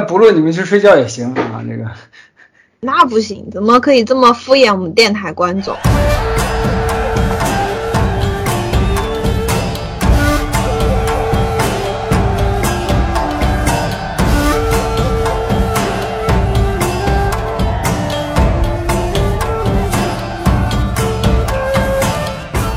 [0.00, 1.84] 不录你们去睡觉也行啊，这个。
[2.80, 5.76] 那不行，怎么可以这么敷衍我们电台观众？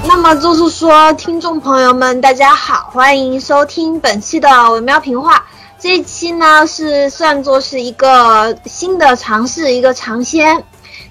[0.06, 5.44] 那么就是说，听众朋友们，大家好，欢迎收听本期的文喵评话。
[5.84, 10.64] 这一期呢是算作是一个新的尝试，一个尝鲜，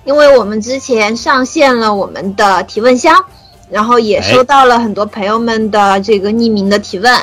[0.06, 3.22] 因为我们之前上线了我们的提问箱，
[3.68, 7.14] 然后也收到了很多朋友们的这个匿名的提问，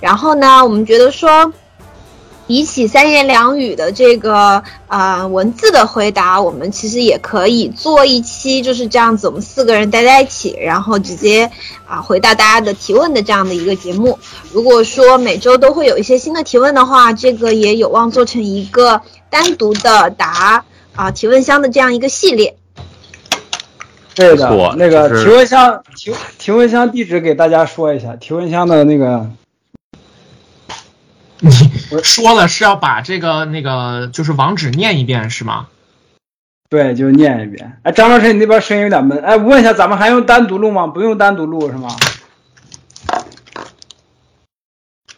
[0.00, 1.52] 然后呢，我们觉得说。
[2.48, 11.50] 比起三言两语的这个呃文字的回答，我们其实也可以做一期就是这样子，我们四个人待在一起，然后直接
[11.86, 14.18] 啊回答大家的提问的这样的一个节目。
[14.50, 22.56] 如果说每周都会有一些新的提问的话，这个也有望做成一个单独的答啊提问箱的这样一个系列。
[24.14, 29.28] 对的，那个提问箱提提问箱地址给大家说一下，提问箱的那个。
[31.40, 31.50] 你
[32.02, 35.68] 说了是要把这个那个就是网址念一遍是吗？
[36.70, 37.80] 对，就念一遍。
[37.82, 39.18] 哎，张老师，你那边声音有点闷。
[39.20, 40.86] 哎，问一下，咱们还用单独录吗？
[40.86, 41.88] 不用单独录是吗？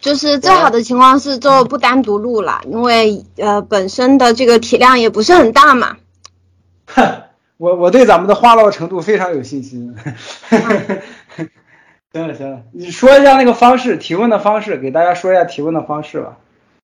[0.00, 5.96] 就是最好的情况是就不单独录了，因为呃本身的这个体量也不是很大嘛。
[6.86, 7.22] 哼，
[7.58, 9.94] 我我对咱们的话唠程度非常有信心。
[12.12, 16.36] 行了行了，你说一下那个方式，提问的方式，给大家说一下提问的方式吧。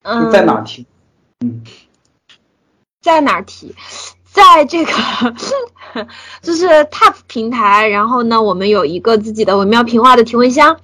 [0.06, 0.86] 嗯，在哪提？
[1.40, 1.62] 嗯，
[3.02, 3.74] 在哪提？
[4.32, 4.92] 在这个
[6.42, 10.78] 就是 TOP 平台，然后呢，我们有一个自己的文喵平话的提问箱，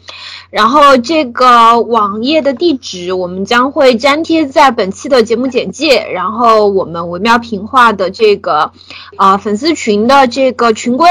[0.51, 8.73] 然后这个网页的地址我们将会粘贴在本期的节目简介，然后我们文喵平话的这个
[9.19, 11.07] 呃粉丝群的这个群规。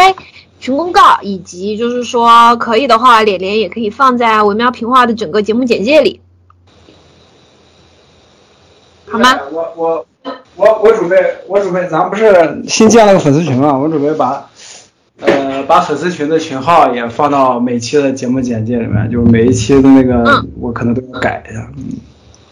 [0.60, 6.22] 群公告，以及就是说可以的话，脸脸也可以放在文喵平话的整个节目简介里，
[9.12, 9.40] 好吗？
[9.52, 10.06] 我我
[10.56, 11.18] 我我准备
[11.48, 13.78] 我准备，咱不是新建了个粉丝群嘛？
[13.78, 14.50] 我准备把
[15.20, 21.68] 呃把粉丝群的群号也放到每期的节目简介里面，就每一期的那个我可能都要改一下。
[21.78, 21.98] 嗯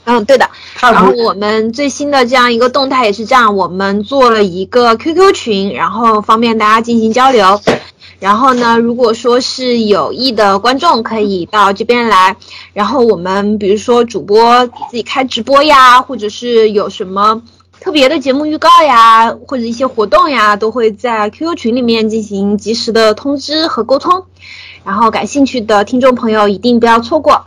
[0.06, 0.50] 嗯，对的。
[0.82, 7.62] 然后我们最新的这样一个动态也是这样，我们做了一个 QQ 群，然后方便大家进行交流。
[8.20, 12.36] 然后呢，如果说是有意的观众，可以到这边来。
[12.74, 17.42] 然后我们比如说主播自己开直播呀，或者是有什么
[17.80, 24.26] 特别的节目预告呀，或者一些活动呀，都会在 QQ 群里面进行及时的通知和沟通。
[24.84, 27.46] 然后感兴趣的听众朋友一定不要错过。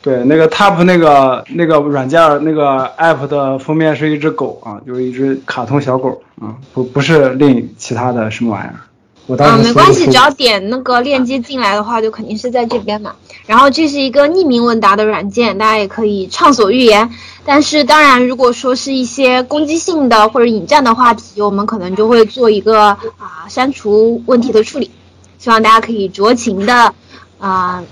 [0.00, 8.85] 对，那个 TOP 那个那个软件那个 APP 的封面是一只狗啊，就是一只卡通小狗啊，不不是另其他的什么玩意儿。
[9.28, 13.16] 嗯，没关系，只要点那个链接进来的话，就肯定是在这边嘛。
[13.46, 17.10] 然后这是一个匿名问答的软件，大家也可以畅所欲言。
[17.44, 24.90] 但是当然，如果说是一些攻击性的或者引战的话题，我们可能就会做一个啊删除问题的处理。
[25.38, 26.94] 希望大家可以酌情的
[27.38, 27.82] 啊，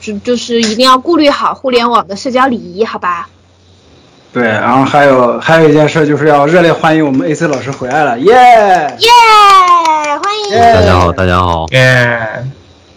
[0.00, 3.28] 就就是一定要顾虑好互联网的社交礼仪，好吧？
[4.32, 9.08] 对，然后还有还有一件事，就是要热烈欢迎我们 AC 老师回来了，耶耶，
[10.16, 10.50] 欢迎！
[10.52, 12.46] 大家好，大家好，耶！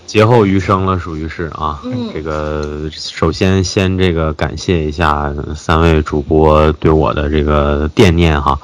[0.05, 1.81] 劫后余生了，属于是啊。
[2.13, 8.59] 这个首先先这个感谢一下三位主播对我的这个惦念哈。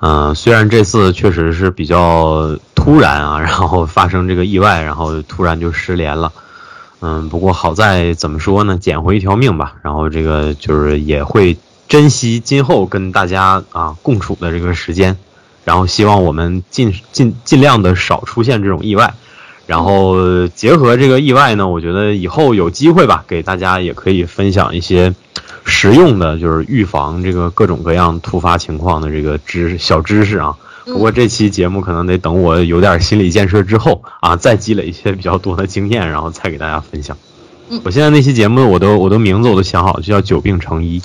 [0.00, 6.32] 嗯，虽然这次确实是比较突然啊， 然后发生这个意外，然后突然就失联了。
[7.00, 9.74] 嗯，不过好在怎么说呢，捡回一条命吧。
[9.82, 11.56] 然后这个就是也会。
[11.86, 15.18] 珍惜今后跟大家啊共处的这个时间，
[15.64, 19.14] 然后希望我们尽尽尽量的少出现这种意外，
[19.66, 25.14] 然后结合这个意外呢，我觉得以后有机会吧，给大家也可以分享一些
[25.64, 30.54] 实用的，就是预防这个各种各样突发情况的这个知小知识啊。
[30.84, 37.16] 不过这期节目可能得等我有点心理建设之后啊，再积累一些比较多的经验，然后再给大家分享。
[37.84, 41.00] 我现在那期节目我都我都名字我都想好了，就叫久病成医。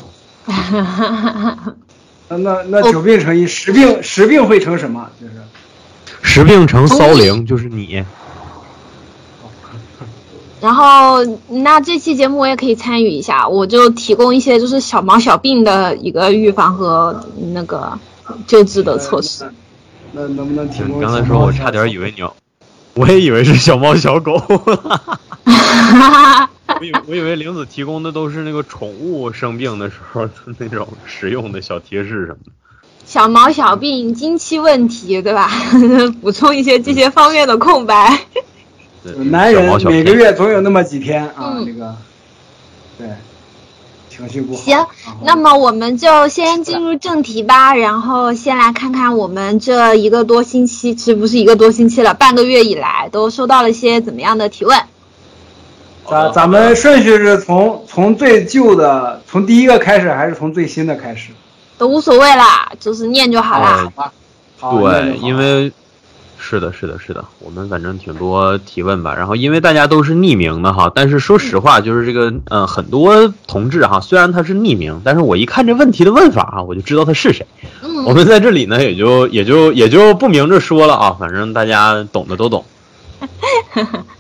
[2.29, 2.63] 哈哈哈哈哈！
[2.69, 5.09] 那那久病成医，十病十病会成什么？
[5.19, 5.33] 就是
[6.21, 8.05] 十病成骚灵，就是你。
[10.61, 17.23] 然后那这期节目我也可以参与一下，我就提供一些就是小毛小病的一个预防和
[17.53, 17.97] 那个
[18.45, 19.49] 救治的措施。
[20.11, 20.99] 那能不能提供？
[20.99, 22.35] 刚才说我差点以为你要，
[22.93, 24.37] 我也以为是小猫小狗。
[26.79, 32.51] 我以为我以为玲子提供的都是那个宠物生病的时候的那种实用的小贴士什么的。
[33.05, 35.49] 小毛小病、经期问题，对吧？
[36.21, 38.19] 补充一些这些方面的空白。
[39.31, 41.95] 男人每个月总有那么几天啊，那个，
[42.97, 43.07] 对，
[44.09, 44.61] 情绪不好。
[44.61, 44.85] 行，
[45.23, 47.73] 那么我们就先进入正题吧。
[47.73, 54.77] 然后先来看看我们这一个多星期，其实不是一个多星期了，半个月以来都收到了些怎么样的提问？
[56.07, 61.31] 咱咱们顺序是从从最旧的，从第一个开始，还是从最新的开始？
[61.77, 63.91] 都无所谓啦，就是念就好啦。
[64.59, 65.71] 对，因为。
[66.41, 69.13] 是的，是的，是的，我们反正挺多提问吧。
[69.13, 77.45] 然后因为大家都是匿名的哈，但是说实话，就是这个嗯，很多同志哈，虽然他是匿名，但是我一看这问题的问法啊，我就知道他是谁。
[78.05, 82.63] 我们在这里呢，也就也就也就不明着说了啊，反正大家懂的都懂。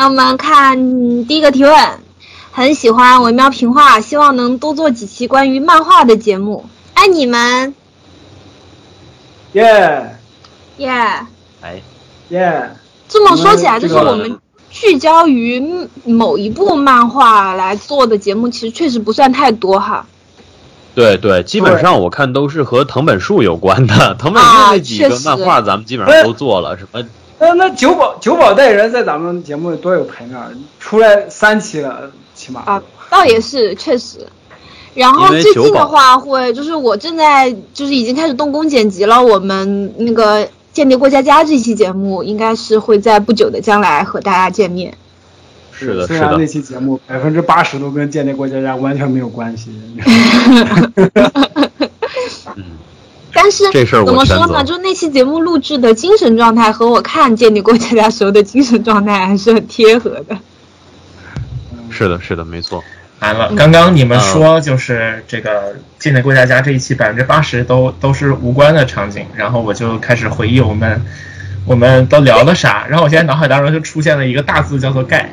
[0.00, 1.74] 那我们看第一个提问，
[2.52, 6.64] 很喜欢文喵评话，希望能多做几期关于漫画的节目，
[6.94, 7.74] 爱你们。
[9.52, 10.16] 耶
[10.78, 10.88] 耶。
[11.60, 11.82] 哎，
[12.30, 12.70] 耶！
[13.10, 14.38] 这么说起来，就是我们
[14.70, 20.06] 聚焦于某一部漫画来做的节目，其实确实不算太多哈。
[20.94, 24.14] 对对，基本上我看都是和藤本树有关的。
[24.14, 26.78] 藤本树那几个漫画，咱们基本上都做了。
[26.78, 27.02] 什么？
[27.40, 30.38] 那那九保九保带人在咱们节目里多有排面，
[30.78, 34.18] 出来三期了，起码啊，倒也是确实。
[34.94, 40.48] 然后最近的话，会就是我正在就是已经开始动工剪辑了，我们那个。
[40.72, 44.96] 间谍过家家这期节目应该是会在不久的将来和大家见面。
[45.72, 49.72] 是的，虽然那期节目百分之八十都跟间谍过家家完全没有关系。
[52.54, 52.64] 嗯，
[53.32, 54.64] 但是这事儿怎么说呢？
[54.64, 60.38] 就那期节目录制的精神状态和我看见你过家家时候的精神状态还是很贴合的。
[61.90, 62.82] 是的，是的，没错。
[63.20, 71.04] 完了，刚刚你们说就是这个《间谍过家家》这一期百分之八十都都是无关的场景，然后我就开始回忆我们
[71.66, 75.30] 我们都聊了啥，然后我现在脑海当中就出现了一个大字叫做“盖”。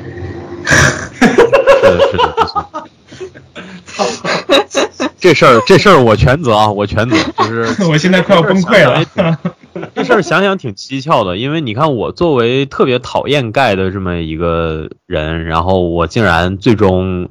[0.68, 2.68] 是的，是的，没错。
[5.20, 9.04] 这事儿这事儿我全责啊，我全责，就是 我现在快要崩溃了。
[9.94, 17.28] 这事儿想想挺蹊跷的，因为你看我作为特别讨厌盖的这么一个人，然后我竟然最终。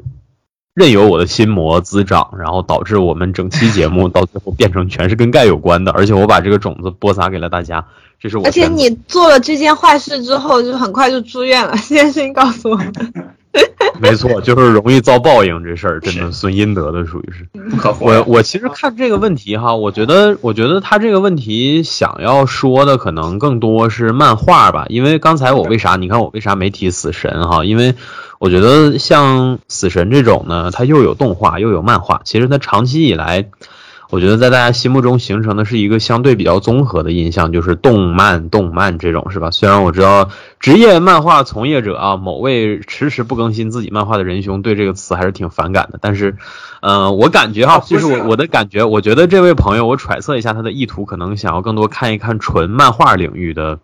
[0.78, 7.84] 任由我的心魔滋长，然后导致我们整期节目到最后变成全是跟钙有关的，而且我把这个种子播撒给了大家，
[8.20, 8.46] 这是我。
[8.46, 11.72] 而且你做了这件坏事之后，就很快就住院了。
[11.72, 12.94] 这件事情告诉我们，
[14.00, 17.96] 没错，就是容易遭报应，这事儿真的损阴德的，属于是不可。
[18.00, 27.96] 我我其实看这个问题哈，我觉得我觉得他这个问题想要说的可能更多是漫画吧，因为刚才我为啥你看我为啥没提死神哈，因为。
[28.40, 33.50] 我觉得像死神这种呢，它又有动画又有漫画，其实它长期以来，
[34.10, 39.52] 我觉得在大家心目中形成的是一个相对比较综合的印象，就是动漫动漫这种是吧？
[39.52, 46.38] 虽然我知道职业漫画从业者啊，某位迟迟不更新自己漫画的仁兄对这个词还是挺反感的，但是，
[46.82, 53.80] 嗯，我感觉哈，就是我我的感觉，我觉得这位朋友，我揣测一下他的意图，可能想要更多看一看纯漫画领域的，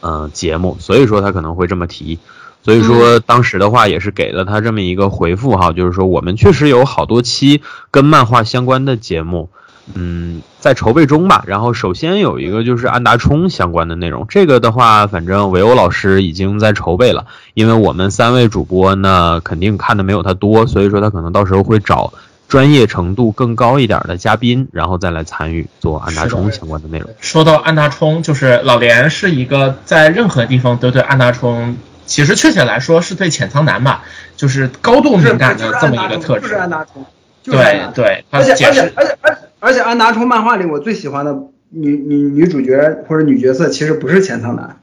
[0.00, 2.18] 嗯，节目，所以说他可能会这么提。
[2.62, 7.60] 所以说，当时的话也是给了他这么一个回复哈，就是说我们确实有好多期
[7.90, 9.50] 跟漫画相关的节目，
[9.94, 11.42] 嗯，在筹备中吧。
[11.48, 22.12] 然后首先有一个就是安达充相关的内容，这个的话，反正维欧老师已经在筹备了，因为我们三位主播呢肯定看的没有他多，所以说他可能到时候会找
[22.46, 27.10] 专业程度更高一点的嘉宾，然后再来参与做安达充相关的内容。
[27.20, 31.76] 说到安达充，就是老连是一个在任何地方都对安达充。
[32.12, 34.04] 其实确切来说是对浅仓男吧，
[34.36, 36.42] 就是高度敏感的这么一个特质。
[36.42, 37.06] 就是安达充。
[37.42, 41.34] 对对，而且而且而且而而且安达充漫画里我最喜欢的
[41.70, 44.76] 女女女主角或者女角色其实不是浅仓男。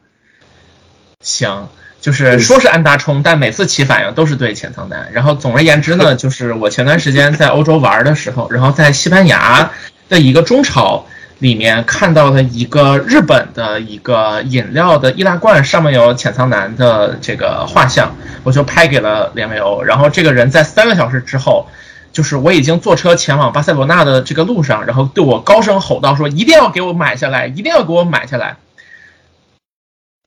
[1.21, 1.69] 行，
[2.01, 5.11] 就是说是安达充，但每次起反应都是对浅仓男。
[5.13, 9.69] 然后总而言之呢，就是我前段时间在欧洲玩的时候，然后在西班牙
[10.09, 11.05] 的一个中超。
[11.39, 19.81] 里面看到了一个日本的一个饮料的易拉罐，上面有浅仓男的这个画像，我就拍给了连维欧。
[19.83, 21.67] 然后这个人在三个小时之后，
[22.11, 28.57] 就是我已经坐车前往巴塞罗那的这个路上，然后对我高声吼道说：“一定要给我买下来，一定要给我买下来。”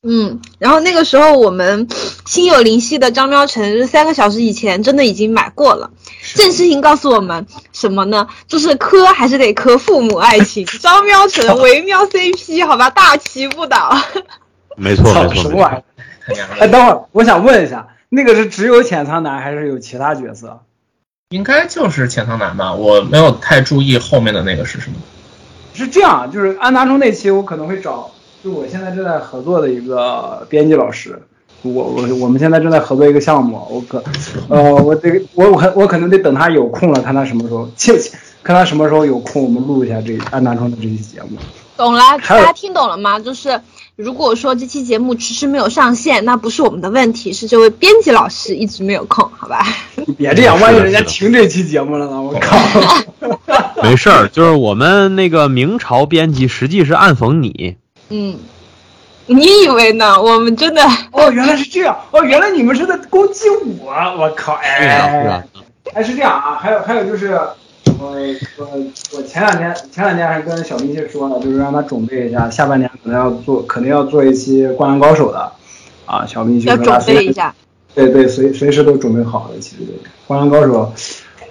[0.04, 1.86] 嗯，然后那个时候我们
[2.26, 5.90] 心有灵犀的张喵晨三个小时以前真的已经买过了。
[6.34, 8.26] 郑世情告诉我们什么呢？
[8.48, 10.66] 就是磕还是得磕父母爱情。
[10.66, 13.96] 张喵晨唯喵 CP，好吧，大旗不倒。
[14.76, 15.34] 没错没错。
[15.34, 15.76] 什么玩意
[16.40, 16.48] 儿？
[16.58, 20.62] 哎，等会儿我想问一下，那个是只有浅仓男还是有其他角色？
[21.28, 24.96] 应该就是浅仓男吧，我没有太注意后面的那个是什么。
[25.74, 28.10] 是这样，就是安达充那期我可能会找，
[28.42, 31.22] 就我现在正在合作的一个编辑老师，
[31.62, 34.02] 我我我们现在正在合作一个项目，我可，
[34.48, 37.92] 呃，我这个我我我可能得等他有空了，看他什么时候，切，
[38.42, 41.38] 看他什么时候有空，我们录一下这安达充的这期节目。
[41.76, 43.20] 懂了，大家听懂了吗？
[43.20, 43.60] 就是
[43.94, 49.64] 如果说这期节目迟迟没有上线，那不是我们的问题，是这位编辑老师一直没有空，好吧？
[49.94, 52.20] 你别这样， 万一人家听这期节目了呢？
[52.20, 52.56] 我靠！
[53.82, 57.76] 没事儿，就是我们那个明朝编辑实际是暗讽你。
[58.12, 58.38] 嗯，
[59.26, 60.20] 你以为呢？
[60.20, 63.48] 我们真的哦，原来是这样哦，原来你们是在攻击
[63.80, 64.52] 我，我靠！
[64.54, 65.42] 哎，
[65.94, 67.40] 哎是这样啊，还有还有就是。
[67.98, 68.16] 我
[68.56, 68.66] 我
[69.16, 75.52] 我前两天前两天还跟小明星说呢，就是让他准备一下，下半年可能要做，肯定要做一期《灌篮高手》的，
[76.04, 77.54] 啊，小明星要准备一下。
[77.94, 79.60] 对对，随随时都准备好了。
[79.60, 79.82] 其实
[80.26, 80.92] 《灌篮高手》，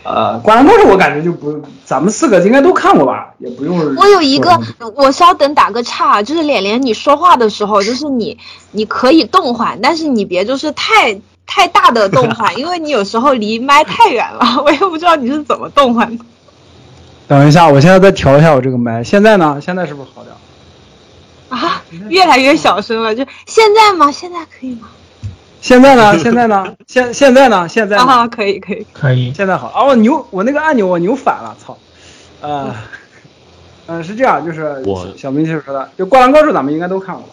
[0.03, 3.77] 呃，《灌篮高手》我感觉就不，咱们四个应该都看过吧，也不用。
[3.95, 4.59] 我有一个，
[4.95, 8.37] 我稍等打个岔，就是脸脸，你说话的时候，就是你
[8.71, 16.25] 你可以动缓，但是你别就是太太大的动缓， 因为你有时候离麦太远了， 我也不知道你是怎么动缓的。
[17.27, 19.03] 等一下，我现在再调一下我这个麦。
[19.03, 19.59] 现在呢？
[19.61, 20.35] 现在是不是好点？
[21.49, 23.13] 啊，越来越小声了。
[23.13, 24.11] 就现在吗？
[24.11, 24.87] 现在可以吗？
[25.63, 26.17] 现在呢？
[26.17, 26.75] 现在呢？
[26.87, 27.69] 现现在呢？
[27.69, 29.31] 现在啊，可以可以可以。
[29.31, 29.85] 现在好啊！
[29.85, 31.77] 我扭我那个按钮我扭反了，操！
[32.41, 32.73] 呃，
[33.85, 37.25] 嗯，是这样，就是我小明就是说的，就《灌篮高手》咱们应该都看过。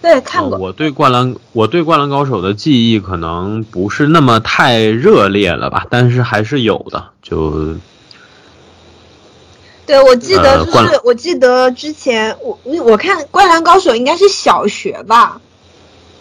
[0.00, 0.56] 对，看过。
[0.56, 7.76] 我对灌篮，我对《灌篮高手》的记忆可能不是那么太热烈了吧，但是还是有的，就。
[9.84, 15.40] 对，我记得就是，我记得之前我我看《灌篮高手》应该是小学吧，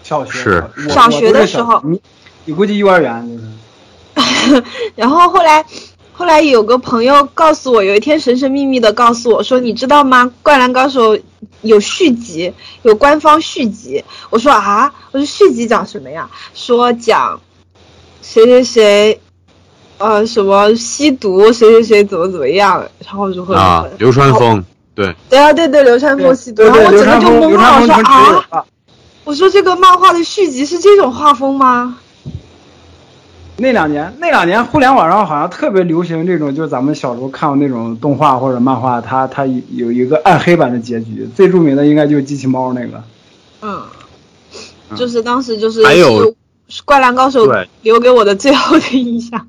[0.07, 2.01] 小学是小学的时候，你
[2.45, 4.63] 你估计幼儿园就是。
[4.95, 5.65] 然后后来
[6.13, 10.25] 后来有个朋友告诉我，有一天神神秘秘的告诉我说，你知道吗？
[10.41, 11.17] 《灌篮高手》
[11.61, 14.03] 有续集，有官方续集。
[14.29, 16.29] 我说啊，我说续集讲什么呀？
[16.53, 17.41] 说讲
[18.21, 19.21] 谁谁谁。
[19.99, 28.63] 呃，什么吸毒，谁谁谁怎么怎么样，然后如何啊，流川枫，对，对啊，对对，流川枫吸毒，然后我整个就懵了，我说啊，
[29.27, 31.97] 我说这个漫画的续集是这种画风吗？
[33.57, 43.03] 那两年，那两年互联网上好像特别流行这种，就是咱们小时候看过那种动画或者漫画，它它有一个暗黑版的结局，最著名的应该就是机器猫那个。
[43.61, 43.83] 嗯，
[44.95, 46.33] 就是当时就是还有
[46.85, 49.45] 灌篮高手留给我的最后的印象。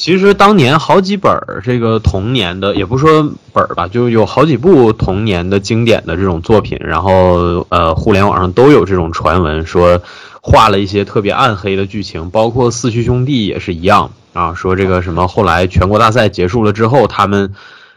[0.00, 10.00] 其实当年好几本儿这个童年的，也不说本儿吧，就有好几部童年的经典的这种作品，然后呃，互联网上都有这种传闻，说
[10.40, 17.52] 画了一些特别暗黑的剧情，包括四驱兄弟也是一样啊，说这个什么后来全国大赛结束了之后，他们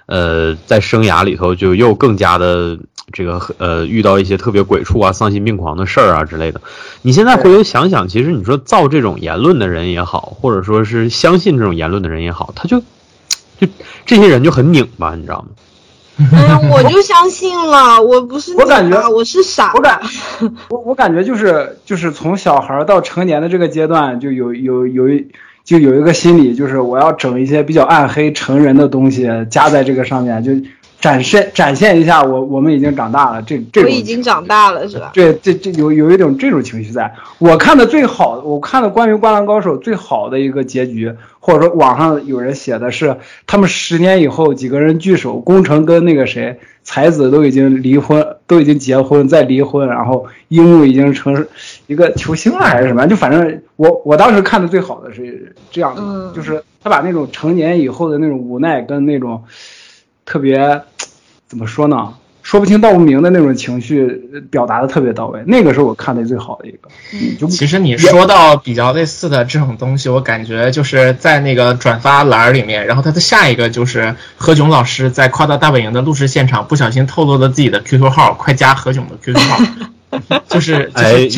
[0.07, 2.77] 呃在生涯里头就又更加的。
[3.11, 6.61] 这个呃，遇到一些特别鬼畜啊、丧心病狂的事儿啊之类的，
[7.01, 12.79] 你现在回头想想，其实你说造这种言论的人也好，或者说是相信这种言论的人也好，他就
[13.59, 13.67] 就
[14.05, 15.47] 这些人就很拧巴，你知道吗？
[16.31, 20.01] 哎呀，我就相信了，我不是我感觉我是傻，我感
[20.69, 25.27] 我我感觉就是就是从小孩到成年的这个阶段，就有有有一
[25.65, 30.51] 就有一个心理，就是我要整一些比较暗黑成人的东西加在这个上面，就。
[31.03, 35.11] 展现展现一下，我我们已经长大了，这这种我已经长大了是吧？
[35.13, 37.13] 对，这这有有一种这种情绪在。
[37.39, 51.45] 我看的最好，我看的关于《灌篮高手》最好的一个结局，或者说网上有人写的是，他们十年以后几个人聚首，宫城跟那个谁才子都已经离婚，都已经结婚再离婚，然后樱木已经成
[51.87, 53.05] 一个球星了还是什么？
[53.07, 59.43] 就反正我我当时看的最好的是这样的，就是他把那种成年以后的那种无奈跟那种
[60.23, 60.81] 特别。
[61.53, 62.15] 怎么说呢？
[62.41, 64.07] 说不清道不明的那种情绪
[64.49, 66.89] 表达的特别到位，那个是我看的最好的一个。
[67.13, 79.59] 嗯，其实你说到比较类似的这种东西，我感觉就是在那个转发栏里面，然后他的下一个就是何炅老师在夸大大本营的录制现场不小心透露了自己的 QQ 号，快加何炅的 QQ 号，
[80.49, 81.29] 就 是哎，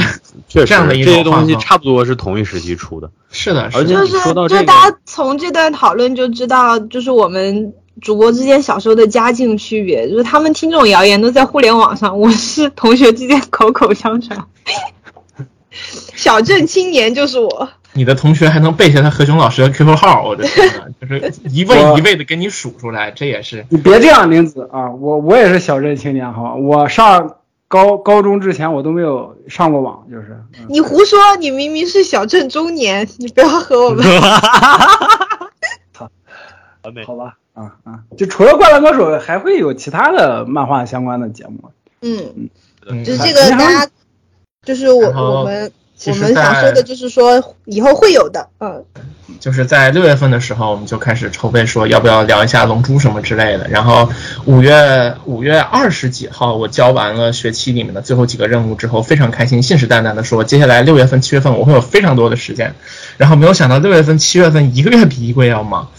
[0.48, 3.12] 确实这样的一些东西差不多是同一时期出的。
[3.30, 7.74] 是的，而且说到这个，就大家从这段讨论就知道，就是我们。
[8.02, 14.46] 主播之间小时候的家境区别，就是他们听这种谣言都在互联网上，我是同学之间口口相传。
[16.16, 17.70] 小镇青年就是我。
[17.94, 23.66] 你的同学还能背下他何炅老师的 QQ 号，我的天呐，就是一位一位的给你数出来，这也是。
[23.70, 27.36] 你别这样，林子啊，我我也是小镇青年好吧，我上。
[27.68, 30.40] 高高中之前我都没有上过网，就是。
[30.70, 34.06] 你胡说，你明明是小镇中年，你不要和我们。
[35.92, 36.08] 操，
[37.08, 41.72] 好吧，啊啊，就除了《灌篮高手》，还会有其他的漫画相关的节目。
[42.02, 42.50] 嗯
[42.86, 43.90] 嗯，就是这个大家，
[44.64, 45.72] 就是我我们
[46.06, 48.86] 我们想说的就是说以后会有的，嗯。
[49.40, 53.68] 就是在六月份的时候，我们就开始筹备，说要不要聊一下龙珠什么之类的。
[53.68, 54.10] 然后
[54.46, 62.76] 五月五月二十几号，我交完了学期里面的最后几个任务之后，非常开心，信誓旦旦的说，接下来六月份、七月份我会有非常多的时间。
[63.18, 65.90] 然后没有想到六月份、七月份一个月比一个月要忙。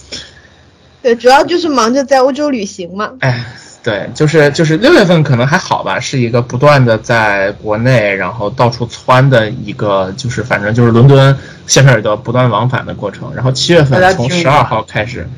[1.06, 3.12] 对，主要就是忙着在欧洲旅行嘛。
[3.20, 3.44] 哎。
[3.86, 13.32] 对，就是就是六月份可能还好吧，是一个不断的在国内然后到处窜的一个，就是反正就是伦敦谢菲尔德不断往返的过程。
[13.32, 15.28] 然后七月份从十二号开始，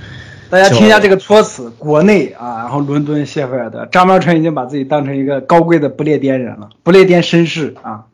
[0.49, 8.05] 大家听一下这个措辞，国内啊，然后伦敦谢菲尔德，张苗晨已经把自己当成一个高贵的不列颠人了，不列颠绅士啊。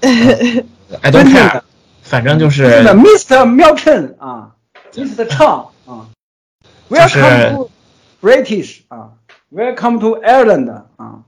[0.00, 1.60] I don't care，
[2.02, 3.44] 反正就是 Mr.
[3.44, 4.52] 苗晨啊
[4.94, 5.26] ，Mr.
[5.26, 6.08] 唱啊
[6.88, 7.70] ，Welcome to
[8.22, 9.10] British 啊。
[9.52, 11.22] Welcome to Ireland 啊！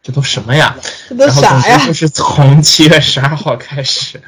[0.00, 0.76] 这都什么呀？
[1.08, 1.86] 这都啥呀？
[1.86, 4.22] 就是从七月十二号开始。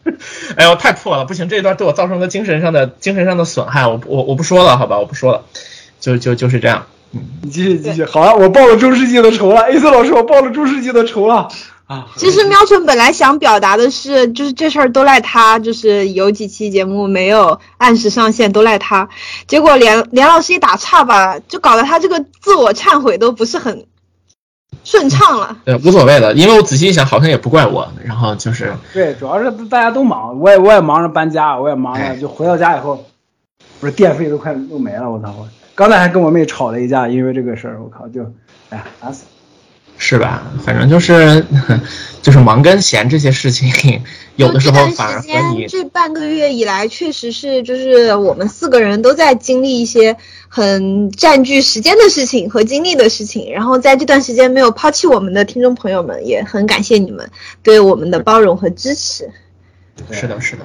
[0.56, 1.48] 哎呦，太破了，不行！
[1.48, 5.44] 这一段对我造成了精神上的精神上的损害，我我我不说了，好吧，我不说了，
[5.98, 6.86] 就就就是这样。
[7.12, 8.04] 嗯，你继续继续。
[8.04, 11.48] 好了，我报了中世纪的仇了，A 四老师，我报了中世纪的仇了。
[11.90, 19.08] 啊，其实喵晨本来想表达的是，就是这事儿都赖他，就是有几期节目没有按时上线都赖他，
[19.48, 23.86] 结果连连老师一打岔吧，就搞得他这个自我忏悔都不是很
[24.84, 25.56] 顺畅了。
[25.64, 27.90] 对，无所谓的，因为我仔细一想，好像也不怪我。
[28.04, 33.04] 然后就是对，主要是大家都忙，我也我也忙着搬家，我也忙着，就回到家以后，
[33.80, 35.34] 不是电费都快用没了，我操！
[35.36, 38.22] 我刚才还跟我妹吵了一架，因为这个事儿，我靠，就
[38.68, 39.29] 哎呀，烦死了。
[40.02, 40.42] 是吧？
[40.64, 41.44] 反正就是，
[42.22, 44.02] 就是忙跟闲这些事情，
[44.34, 50.16] 有的时候反而和你这半个月以来，确实是就是我们四个人都在经历一些
[50.48, 53.52] 很占据时间的事情和精力的事情。
[53.52, 57.30] 然后在这段时间没有抛弃我们的听众朋友们，也很感谢你们
[57.62, 59.30] 对我们的包容和支持。
[60.10, 60.62] 是的，是的，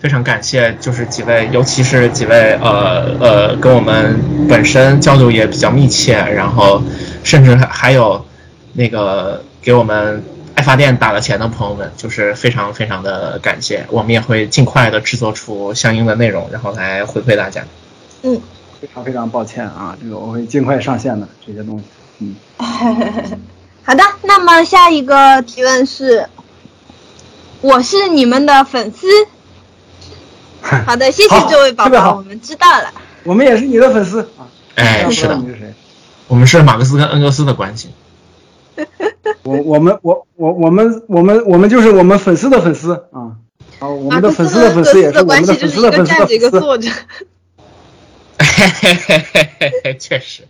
[0.00, 6.82] 非常感谢，就是几位，尤其是几位呃呃，跟我们本身交流也比较密切，然后。
[7.24, 8.24] 甚至还还有，
[8.72, 13.84] 那个给我们爱发电打了钱的朋友们，就是非常非常的感谢。
[13.90, 17.64] 我们也会尽快的制作出相应的内容，然后来回馈大家。
[18.22, 18.40] 嗯，
[18.80, 21.84] 非常非常抱歉啊，这个我会尽快上线的这些东西。
[22.20, 22.36] 嗯，
[23.82, 24.02] 好的。
[24.22, 26.28] 那么下一个提问是，
[27.60, 29.06] 我是你们的粉丝。
[30.86, 32.92] 好的，谢谢这位宝宝，我们知道了。
[33.24, 34.48] 我们也是你的粉丝啊。
[34.74, 35.36] 哎，是的。
[35.36, 35.74] 你是谁？
[36.26, 37.90] 我们是马克思跟恩格斯的关系。
[39.42, 43.32] 我我们我我我们我们我们就是我们粉丝的粉丝啊！
[43.78, 46.90] 啊，我们的粉丝的粉丝也是我们的粉丝的粉丝的粉丝。
[48.38, 50.42] 嘿嘿嘿嘿嘿嘿，确实。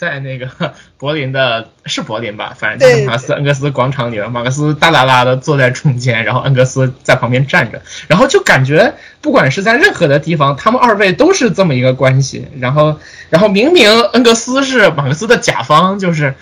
[0.00, 0.48] 在那个
[0.96, 2.54] 柏林的，是柏林吧？
[2.58, 12.48] 反正就是马克思恩格斯广场里面，马克思大大大的坐在中间，然后恩格斯在旁边站着，然后就感觉不管是在任何的地方，他们二位都是这么一个关系。
[12.58, 16.34] 然后，然后明明恩格斯是马克思的甲方，就是。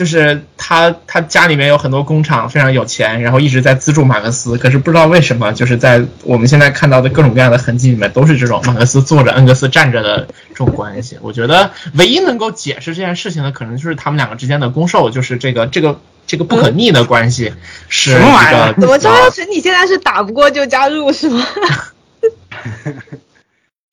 [0.00, 4.56] 就是他，他家里面有很多工厂，非常有钱，然后一直在资助马克思。
[4.56, 11.18] 可是不知道为什么，就是在我们现在看到的各种各样的痕迹里面，都是这种马克思坐着，恩格斯站着的这种关系。
[11.20, 17.52] 我觉得唯一能够解释这件事情的，可能就是他们两个之间的攻受，就是这个这个这个不可逆的关系。
[17.90, 18.72] 是什么玩意儿？
[18.80, 21.44] 怎么张耀成你现在是打不过就加入是吗？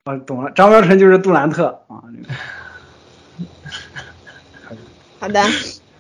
[0.06, 2.00] 我 懂了，张耀成就是杜兰特啊。
[5.20, 5.44] 好的。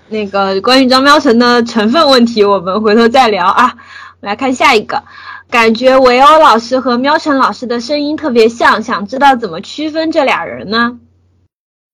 [0.09, 3.75] 那个关于张喵晨的成分问题，我们回头再聊啊。
[4.19, 5.03] 来看下一个，
[5.51, 10.99] 感觉维欧老师和喵晨老师的声音特别像，想知道怎么区分这俩人呢？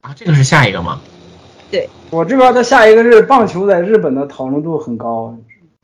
[0.01, 1.01] 啊，这个是下一个吗？
[1.69, 5.35] 对，我这边的下一个是棒球，在日本的讨论度很高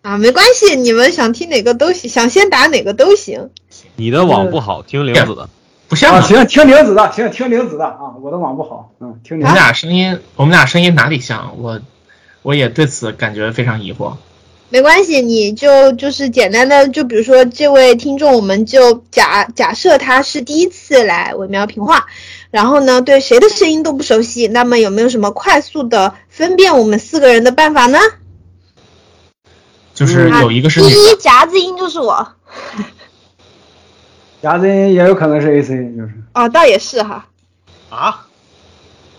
[0.01, 0.17] 啊。
[0.17, 3.49] 没关系，你们想听哪个都行，想先打哪个都行。
[3.97, 5.49] 你的网不好，听玲子的。
[5.89, 8.15] 不像，行，听玲子的，行，听玲子的啊。
[8.21, 9.37] 我的网不好，嗯，听。
[9.39, 11.55] 我们俩声音，我们俩声音哪里像？
[11.57, 11.81] 我。
[12.41, 14.15] 我也对此感觉非常疑惑。
[14.71, 22.05] 没关系，你就就是简单的，就比如说这位听众，我们就假假设他是第一次来文苗评话，
[22.51, 27.97] 然后呢，对谁的声音都不熟悉，那么有没有什么快速的分辨我们四个人的办法呢？
[29.95, 32.35] 就是有一个是第一夹子音就是我，
[34.41, 37.27] 夹子音也有可能是 AC，就是啊，倒也是哈。
[37.89, 38.27] 啊？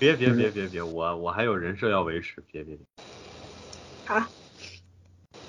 [0.00, 3.04] 别别别别别，我我还有人设要维持，别别别。
[4.06, 4.24] 好，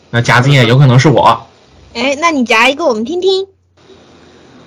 [0.10, 1.48] 那夹子也有可能是我。
[1.94, 3.48] 哎，那你夹一个我们听听。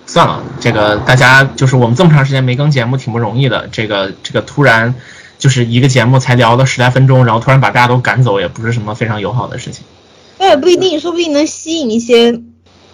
[0.06, 3.68] 算了，这个大家就是我们这么长时间没更节目，挺不容易的。
[3.68, 4.94] 这个这个突然
[5.38, 9.84] 就是一个节目才聊了十来分钟，然后突然把大家都赶走，也不是什么非常友好的事情。
[10.38, 12.40] 那也不一定，说不定能吸引一些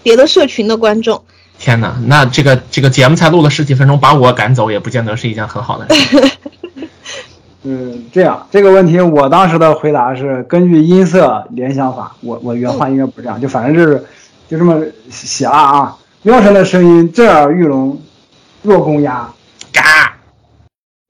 [0.02, 1.24] 别的社群的观众。
[1.60, 6.18] 天哪，那这个这个节目才录了十几分钟，把我赶走也不见得是一件很好的事。
[7.62, 12.16] 嗯，这样这个问题，我当时的回答是根据音色联想法。
[12.22, 14.02] 我我原话应该不是这样，就反正就是
[14.48, 15.96] 就这么写了啊。
[16.22, 18.00] 喵神的声音震耳欲聋，
[18.62, 19.30] 若公鸭，
[19.72, 20.16] 嘎。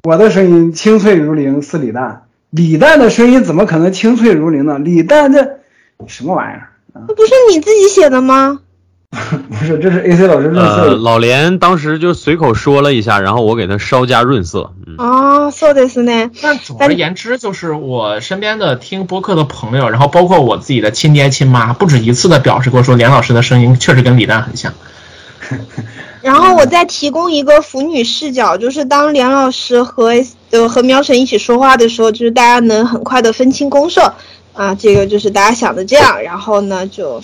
[0.02, 2.22] 我的声音清脆如铃，似李诞。
[2.50, 4.78] 李诞的声音怎么可能清脆如铃呢？
[4.78, 5.60] 李诞这
[6.08, 6.70] 什么玩意儿？
[6.92, 8.60] 那不是你自己写的吗？
[9.49, 10.95] 不是，这是 A C 老师润色。
[10.95, 14.73] 老连当时就随口说了一下，然后我给他稍加润色。
[14.97, 16.31] 哦，そうですね。
[16.41, 24.73] 那总而言之，就是我身边的听播客的朋友，然后包括我自己的亲爹亲妈，不止一次的表示过说，连老师的声音确实跟李诞很像。
[26.21, 30.11] 然后我再提供一个腐女视角，就是当连老师和
[30.51, 34.13] 呃和喵晨一起说话的时候，就是大家能很快的分清公社
[34.51, 36.21] 啊，这个就是大家想的这样。
[36.21, 37.21] 然后呢，就。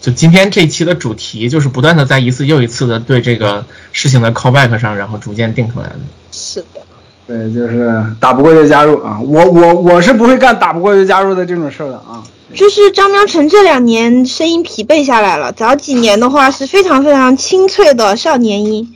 [0.00, 5.96] 就今天这一期的主题，就是不断的在一次又一次的对这个事情的 callback 上，然后逐渐定出来的。
[6.32, 6.80] 是的，
[7.26, 9.20] 对，就是打不过就加入啊！
[9.20, 12.24] 我我我是不会干打不过就加入的这种事儿的啊。
[12.54, 18.94] 就是张喵晨这两年声音疲惫下来了，早几年的话是非常非常清脆的少年音。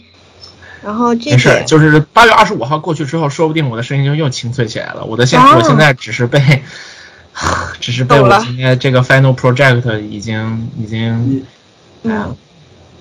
[0.83, 5.05] 然后这没事，就是八月二十五号过去之后，说不定我的声音就又清脆起来了。
[5.05, 6.63] 我的现我现在只是被。
[7.81, 11.45] 只是被我今天这个 final project 已经已经，
[12.05, 12.37] 嗯，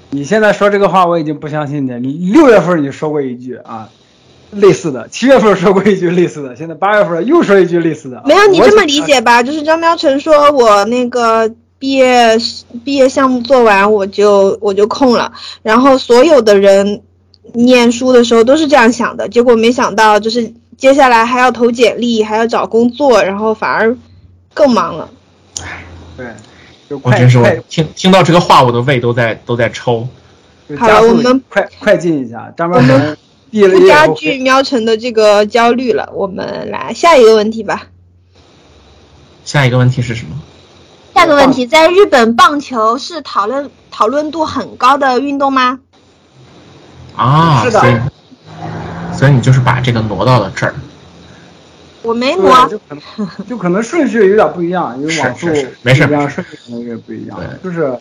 [0.09, 1.93] 你现在说这个话我已经不相信你。
[1.99, 3.89] 你六月份你说过一句啊，
[4.51, 8.23] 类似的；七月份说过一句类似的；现在八月份又说一句类似的。
[8.25, 9.43] 没有，你这么理解吧？
[9.43, 12.35] 就是张喵晨说我那个毕业
[12.83, 17.03] 毕业项目做完我就我就空了，然后所有的人
[17.53, 23.95] 念书的时候都是这样想的，结果没想到就是接下来还要投简历，还要找工作，然后反而。
[24.53, 25.09] 更忙了，
[26.15, 26.27] 对，
[27.01, 30.07] 我真是我听听到这个话，我的胃都在都在抽。
[30.77, 33.17] 好了，我们快快进一下，张喵晨
[33.51, 36.09] 不加剧喵晨的这个焦虑了。
[36.13, 37.87] 我们来下一个问题吧。
[39.43, 40.35] 下一个问题是什么？
[41.13, 45.79] 下个问题，在日本棒球是讨论讨论度很高的运动吗？
[47.15, 47.81] 啊，是的。
[49.13, 50.73] 所以你就是把这个挪到了这儿。
[52.03, 55.47] 我没挪，就可能就可能顺序有点不一样，因为网速
[55.81, 57.39] 没事，这样顺序可能有点不一样。
[57.63, 57.97] 就是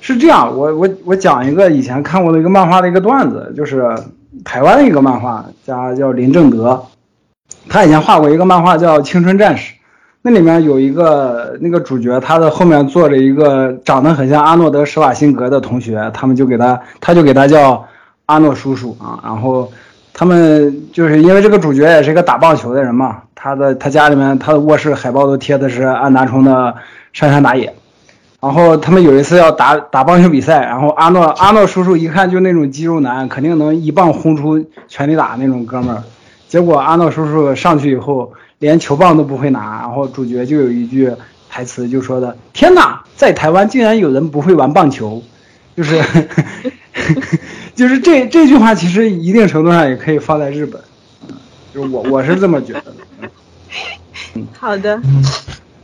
[0.00, 3.96] 是这样，我我我讲一个以前看过的一个漫画的一个段子，就是
[4.44, 6.84] 台湾的一个漫画家叫林正德，
[7.68, 9.72] 他以前画过一个漫画叫《青春战士》，
[10.20, 17.86] 那里面有一个那个主角，他的后面坐着一个长得很像阿诺德施瓦辛格的同学，他们就给他，他就给他叫
[18.26, 19.72] 阿诺叔叔啊，然后。
[20.18, 26.50] 他们就是因为这个主角也是一个打棒球的人嘛，他的他家里面他的卧室海报都贴的是安达充的
[27.12, 27.68] 《上山打野》，
[28.40, 36.02] 然后他们有一次要打打棒球比赛，然后阿诺阿诺叔叔一看就那种肌肉男，肯定能一棒轰出全力打那种哥们儿，
[36.48, 41.12] 结果阿诺叔叔上去以后连球棒都不会拿，然后主角就有一句
[41.48, 45.22] 台词就说的：“天哪，在台湾竟然有人不会玩棒球！”
[45.78, 46.02] 就是。
[47.78, 50.82] 就是这这句话，其实一定程度上也可以放在日本，
[51.72, 53.30] 就是我我是这么觉得的。
[54.34, 55.00] 嗯， 好的。
[55.04, 55.24] 嗯，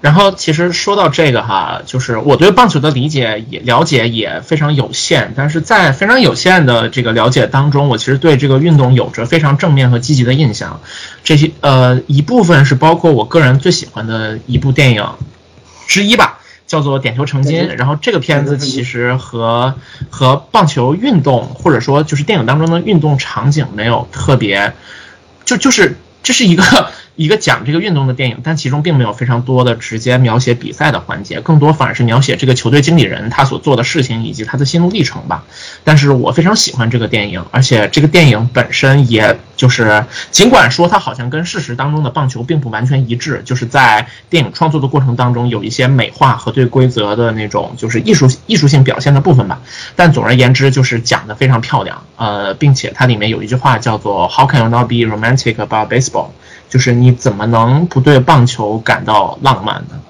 [0.01, 10.81] 然后其实说到这个哈，就是我对棒球的理解也了解也非常有限，但是在非常有限的这个了解当中，我其实对这个运动有着非常正面和积极的印象。
[11.23, 15.07] 这些呃一部分是包括我个人最喜欢的一部电影
[15.87, 16.41] 之一吧。
[16.75, 19.77] 叫做点球成金，然后这个片子其实和
[20.11, 24.73] 和棒球运动或者说就是电影当中的运动场景没有特别，
[25.45, 26.65] 就就是这是一个。
[27.17, 35.45] 一个讲这个运动的电影，但其中并没有非常多的直接描写比赛的环节，更多反而是描写这个球队经理人他所做的事情以及他的心路历程吧。
[35.85, 49.61] 但是我非常喜欢这个电影，而且这个电影本身也就是，尽管说它好像跟事实当中的棒球并不完全一致，就是在电影创作的过程当中有一些美化和对规则的那种就是艺术艺术性表现的部分吧。
[49.95, 56.31] 但总而言之，就是讲的非常漂亮，呃，并且它里面有一句话叫做 “How can you not be romantic about baseball？”
[56.75, 60.01] 就是你怎么能不对棒球感到浪漫呢？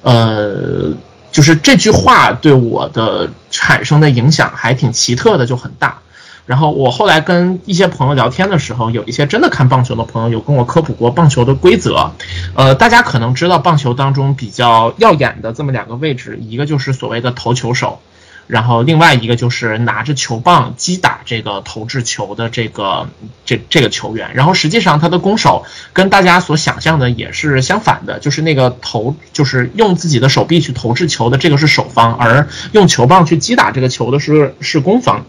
[0.00, 0.94] 呃，
[1.30, 5.98] 就是这句话对我的产生的影响还挺奇特的，就很大。
[6.46, 12.12] 然后我后来跟一些朋友聊天的时候，有一些真的看棒球的朋友有跟我科普过棒球的规则。
[12.54, 18.00] 呃，大家可能知道棒球当中比较耀眼的这么两个位置，一个就是所谓的投球手。
[18.48, 23.10] 然后另外一个就是拿着球棒击打这个投掷球的这个
[23.44, 35.26] 这这个球员，然后实际上他的攻守跟大家所想象的也是相反的，就是那个投就是用自己的手臂去投掷球的这个是守方，而用球棒去击打这个球的是是攻方。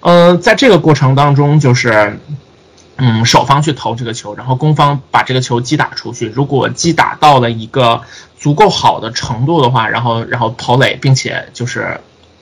[0.00, 2.18] 呃，在这个过程当中，就是
[2.96, 6.26] 嗯守方去投这个球，然后攻方把这个球击打出去。
[6.26, 8.00] 如果击打到了一个
[8.38, 12.00] 足够好的程度的话，然后然后跑垒，并且就是。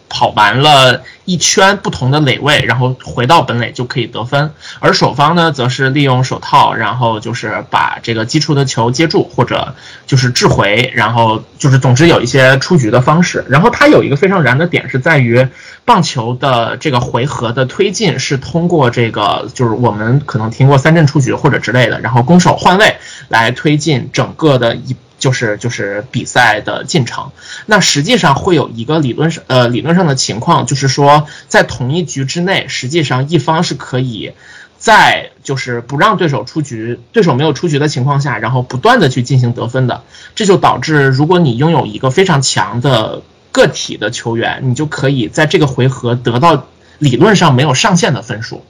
[0.08, 4.52] 跑完了一圈不同的垒位，然后回到本垒就可以得分。
[4.78, 9.74] 而守方呢，则是利用手套，然后就是把这个击出的球接住，或者
[10.06, 13.44] 就是掷回，然后就是总之有一些出局的方式。
[13.48, 15.48] 然后它有一个非常燃的点是在于，
[15.84, 24.94] 棒球的这个回合的推进是通过这个，就是我们可能听过三振出局或者之类的，然后攻守换位来推进整个的一。
[25.24, 27.30] 就是就是比赛的进程，
[27.64, 34.32] 那实际上会有一个理论上呃理论上的情况，就是说在同一局之内，实际上一方是可以
[34.76, 40.02] 在就是不让对手出局，对手没有出局的情况下，然后不断的去进行得分的，
[40.34, 46.66] 这就导致如果你拥有一个非常强的个体的球员，你就可以在这个回合得到
[46.98, 48.62] 理论上没有上限的分数。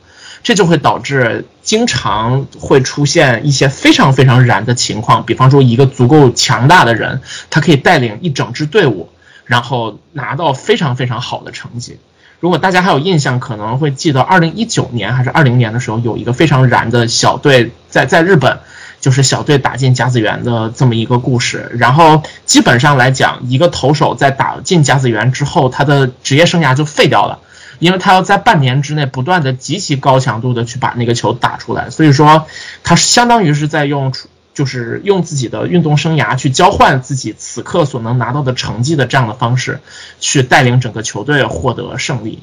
[0.45, 9.09] 这就会导致经常会出现一些非常非常燃的情况，比方说一个足够强大的人，他可以带领一整支队伍，
[9.47, 11.99] 然后拿到非常非常好的成绩。
[12.41, 18.59] 如果大家还有印象，可能会记得二零一九年还是二零年的时候，有一个非常燃的小队在在日本，
[19.01, 21.71] 就是小队打进甲子园的这么一个故事。
[21.79, 27.39] 然后基本上来讲，一个投手在打进甲子园之后，他的职业生涯就废掉了。
[27.85, 32.47] 因为他要在半年之内不断的极其高强度的去把那个球打出来，所以说
[32.83, 34.11] 他相当于是在用，
[34.55, 39.81] 就是用自己的运动生涯去交换自己此刻所能拿到的成绩的这样的方式，
[40.19, 42.39] 去带领整个球队获得胜利。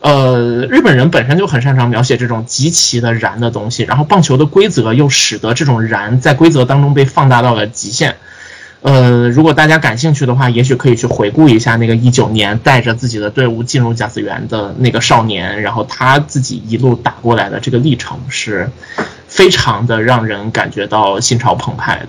[0.00, 8.16] 呃，日本人本身就很擅长描写这种极其的燃的东西，然后棒球的规则又使得这种燃在规则当中被放大到了极限。
[8.82, 18.70] 呃，如果大家感兴趣的话，也许可以去回顾一下那个一九年带着自己的队伍进入甲子园的那个少年，然后他自己一路打过来的这个历程，是
[19.28, 22.08] 非常的让人感觉到心潮澎湃的。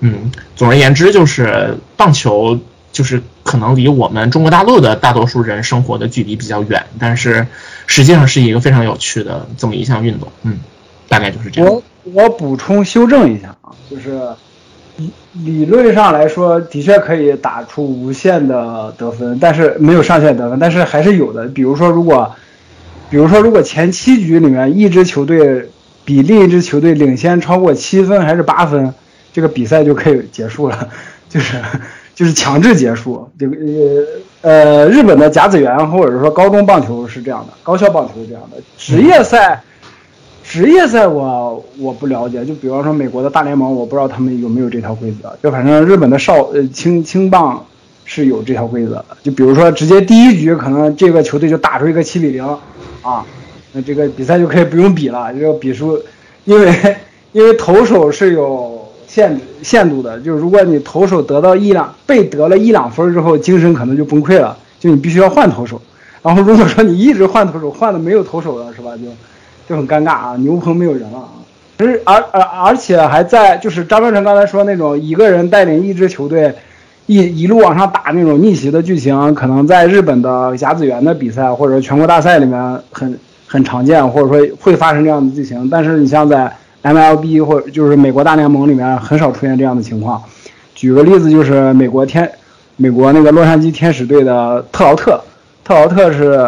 [0.00, 2.58] 嗯，总而言之，就是棒球
[2.92, 7.46] 就是可能离我们中国大陆的大多数人生活的距离比较远，但是
[7.86, 10.32] 实际上是一个非常有趣的这么一项运动。
[10.44, 10.60] 嗯，
[11.10, 11.70] 大概就是这样。
[11.70, 14.18] 我我补充修正一下啊，就是。
[14.96, 15.10] 理
[15.44, 21.46] 理论上来说，的确可以打出无限的得分，但是没有上限得分，但是还是有的。
[21.48, 22.34] 比如说，如果，
[23.10, 25.68] 比如说，如果前七局里面一支球队
[26.04, 28.94] 比另一支球队领先超过七分还是八分，
[29.32, 30.88] 这个比赛就可以结束了，
[31.28, 31.58] 就是
[32.14, 33.30] 就是强制结束。
[33.38, 33.56] 这个
[34.42, 39.62] 呃呃，日本的甲子园或者说高中棒球是这样的，高校棒球是这样的，职业赛。
[40.48, 45.36] 职业赛我我不了解，就比方说美国的大联盟，我不知道他们有没有这条规则。
[45.42, 47.62] 就反正日本的少呃青青棒
[48.04, 49.04] 是有这条规则。
[49.24, 52.46] 就比如说直接第一局可能这个球队就打出一个七比零，
[53.02, 53.26] 啊，
[53.72, 56.00] 那这个比赛就可以不用比了，这个比数，
[56.44, 56.96] 因为
[57.32, 65.82] 因为投手是有限限度的，就是如果你投手得到一两被得了一两分之后，精神可能就崩溃了，就你必须要换投手。
[66.22, 68.96] 然后如果说你一直换投手，换的没有投手了，是吧？
[68.96, 69.02] 就。
[69.68, 71.28] 就很尴尬啊，牛棚没有人了啊，
[71.78, 76.54] 而而而而且还在就是张文成刚才说那种一个人带领一支球队
[77.06, 85.68] 一一路往上打那种逆袭的剧情，可能在日本的甲子园的比赛或者全国大赛里面很很常见，或者说会发生这样的剧情。
[85.70, 86.52] 但是你像在
[86.82, 90.22] MLB 或者就是美国大联盟里面很少出现这样的情况。
[90.74, 92.30] 举个例子，就是美国天
[92.76, 95.20] 美国那个洛杉矶天使队的特劳特。
[95.64, 96.38] 特劳特是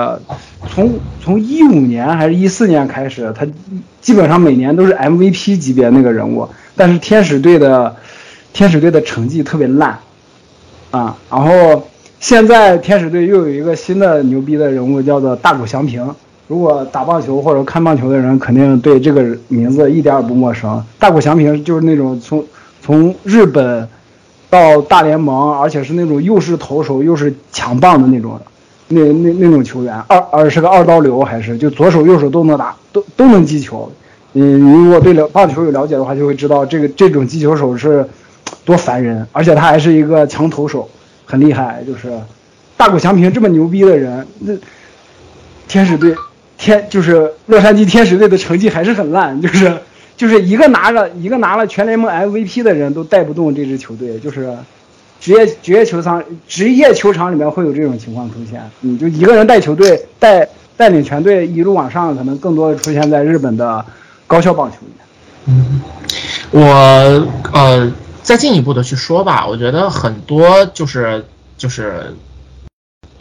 [0.75, 3.47] 从从一五年还是一四年开始，他
[4.01, 6.49] 基本上每年都是 MVP 级别那个人物。
[6.77, 7.97] 但是天使队的
[8.53, 9.99] 天使队的成绩特别烂
[10.91, 11.17] 啊。
[11.31, 11.89] 然后
[12.21, 16.15] 现在天使队又有一个新的牛逼的人物，叫做大谷翔平。
[16.47, 20.83] 如果打棒球或者看棒球的人，肯定对这个名字一点也不陌生。
[20.99, 22.45] 大谷翔平就是那种从
[22.81, 23.87] 从日本
[24.49, 28.41] 到大联盟，而且是那种又是投手又是强棒的那种。
[28.89, 33.91] 那那那种球员，二二是个二刀流，还是就左手右手都能打，都都能击球。
[34.33, 38.07] 你，你如果对了棒球有了解的话，就会知道这个这种击球手是
[38.65, 40.89] 多烦人，而且他还是一个强投手，
[41.25, 41.83] 很厉害。
[41.87, 42.11] 就是
[42.77, 44.55] 大谷翔平这么牛逼的人，那
[45.67, 46.15] 天使队
[46.57, 49.73] 天就是洛杉矶天使队的成绩还是很烂，就是
[50.17, 54.51] 就是一个拿着一个拿了全联盟 MVP 的人都带不动这支球队，就是
[55.21, 63.85] 职业职业球场职业球场里面会有这种情况出现，你就一个人带球队带带领全队一路往上，可能更多的出现在日本的
[64.27, 65.05] 高校棒球里面。
[65.47, 65.81] 嗯，
[66.51, 66.63] 我
[67.53, 71.25] 呃再进一步的去说吧，我觉得很多就是
[71.57, 72.17] 就是。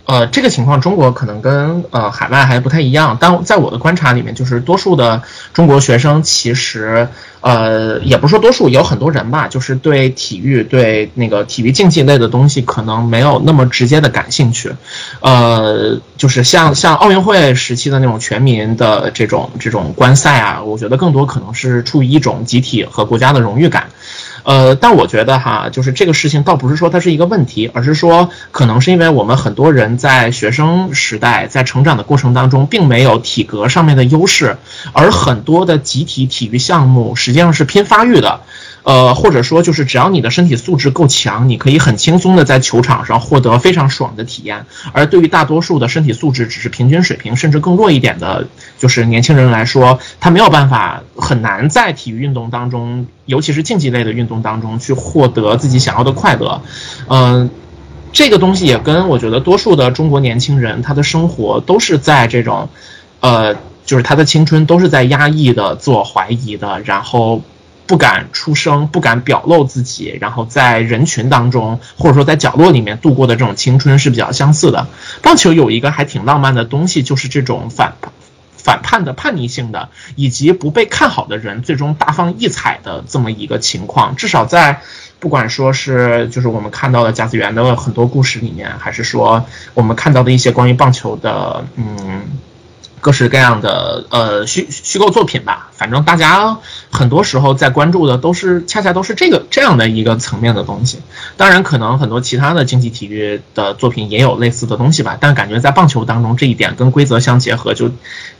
[0.08, 5.22] 呃，这个情况中国可能跟呃海外还不太一样，但在我的观察里面，就是多数的
[5.54, 7.10] 中国学生其实，
[7.42, 14.74] 呃，也不是说多数，有很多人吧，就是对体育、对那个体育竞技类的东西可能没有那么直接的感兴趣，
[15.20, 23.90] 呃，就是像像奥运会时期的那种全民的这种这种观赛啊，我觉得更多可能是出于一种集体和国家的荣誉感。
[24.48, 34.58] 呃，但我觉得哈，就是这个事情倒不是说它是一个问题，而是说可能是因为我们很多人在学生时代在成长的过程当中，并没有体格上面的优势，
[34.94, 38.40] 而很多的集体体育项目实际上是拼发育的。
[38.88, 44.66] 呃，或者说就是只要你的身体素质够强，你可以很轻松的在球场上获得非常爽的体验。
[44.94, 48.48] 而对于大多数的身体素质只是平均水平，甚至更弱一点的，
[48.78, 56.62] 就是年轻人来说，他没有办法，很难在体育运动当中，尤其是竞技类的运动当中去获得自己想要的快乐。
[57.10, 57.50] 嗯，
[58.14, 62.70] 这个东西也跟我觉得多数的中国年轻人他的生活都是在这种，
[63.20, 63.54] 呃，
[63.86, 67.42] 就是他的青春都是在压抑的、自我怀疑的，然后。
[67.88, 74.88] 不敢出声，不敢表露自己，然后在人群当中，或者说在角落里面度过的这种青春是比较相似的。
[75.22, 77.96] 棒球有一个还挺浪漫的东西，就是这种反
[78.58, 84.18] 反叛的叛逆性的，以及不被看好的人最终大放异彩的这么一个情况。
[84.18, 84.82] 至少在
[85.20, 92.24] 不管说是就是我们看到的甲子园的很多故事里面，还是说我们看到的一些关于棒球的，嗯。
[93.00, 96.58] 各式各样的呃虚虚构作品吧，反正大家
[96.90, 101.00] 很多时候在关注的都是恰恰都是这个这样的一个层面的东西。
[101.38, 107.92] 当然，可能很多其他的竞技体育的作品也有类似的东西吧，但感觉在棒球当中这一点跟规则相结合，就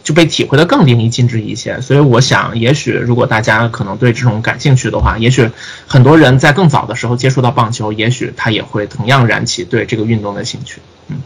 [0.04, 1.80] 就被体会的更淋漓尽致一些。
[1.82, 5.50] 所以我想，也许如果大家可能对这种感兴趣的话，也许
[5.86, 10.82] 很多人在更早的时候接触到棒球，也许他也会同样燃起对这个运动的兴趣。
[11.10, 11.18] 嗯。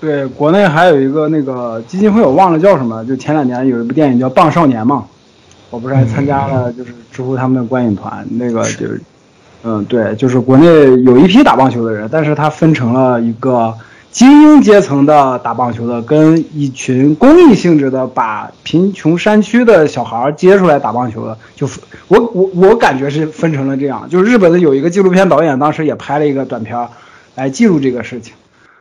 [0.00, 5.04] 对，国内还有一个那个基金会，我忘了叫什么，就前两年有一部电影叫《棒少年》嘛，
[5.70, 9.00] 我不是还参加了，就是知乎他们的观影团，那个就是，
[9.64, 10.66] 嗯，对，就是国内
[11.02, 13.74] 有一批打棒球的人，但是他分成了一个
[14.12, 21.68] 精英阶层的打棒球的，跟一群公益性质的，把贫穷山区的小孩接出来打棒球的，就
[22.06, 26.88] 我我我感觉是分成了这样，就是日本的有一个纪录片导演，当时也拍了一个短片，
[27.34, 28.32] 来记录这个事情。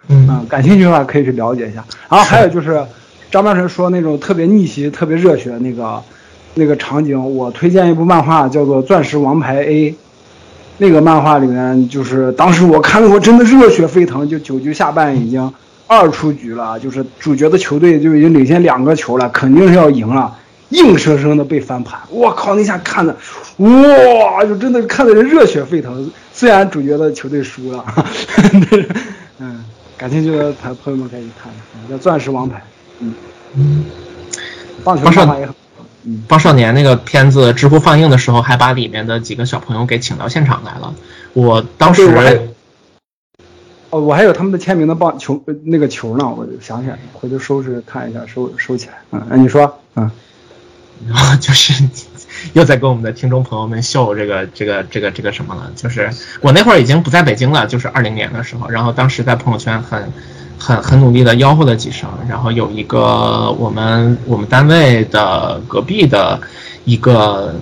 [0.07, 1.83] 嗯，感兴趣的话可以去了解一下。
[2.09, 2.81] 然后还有 就是，
[3.29, 6.01] 张大成说那种特别逆袭、特别热血那个
[6.55, 9.91] 那个场景，我推荐一部漫画叫做《钻石王牌 A》。
[10.79, 14.29] 那个漫画里面就是当时我看了，我真的热血沸腾。
[14.29, 15.51] 就九局下半已经
[15.87, 20.37] 二出局了，就是主角的球队就已经领先两个球了，肯定是要赢了，
[20.69, 21.99] 硬生生的被翻盘。
[22.09, 23.17] 我靠，那下看的，
[23.57, 26.11] 哇，就真的看的人热血沸腾。
[26.31, 27.83] 虽然主角的球队输了，
[29.39, 29.65] 嗯。
[29.97, 31.51] 感兴趣的朋朋友们可以看，
[31.89, 32.59] 叫《钻石王牌》。
[32.99, 33.13] 嗯
[33.55, 33.85] 嗯，
[34.83, 35.49] 棒球少年，
[36.03, 40.93] 嗯，棒少年那个片子知乎放映的时候，还把里面的几个小朋友给请到现场来了。
[41.33, 42.03] 我当时，
[43.89, 48.93] 哦，我还有他们的签名的棒球那个球呢，我就想起来，回头收拾看一下，收收起来。
[49.11, 50.11] 嗯，哎，你说，嗯，
[51.07, 51.73] 然 后就是。
[52.53, 55.71] 又在跟我们的听众朋友们秀这个这个这个这个什么了？
[55.75, 56.09] 就是
[56.41, 60.11] 我那会儿已经不在北京了，就是二零年的时候，然后当时在朋友圈很
[60.57, 66.39] 很很努力的吆喝了几声，然后有一个我们我们单位的隔壁的
[66.85, 67.55] 一个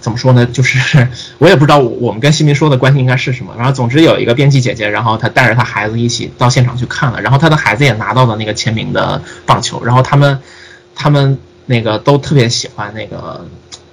[0.00, 0.44] 怎么说呢？
[0.46, 3.54] 就是 我也不知道我们跟新民说的关系应该是什么。
[3.56, 10.40] 然后总之有一个编辑姐姐，然后她带着她孩子一起到现场去看了，然后她的孩子也拿到了那个签名的棒球，然后他们
[10.94, 13.46] 他们那个都特别喜欢那个。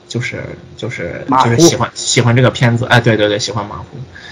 [0.08, 0.42] 就是
[0.78, 3.86] 就是就是喜欢喜欢这个片子，哎，对对对，喜欢马虎。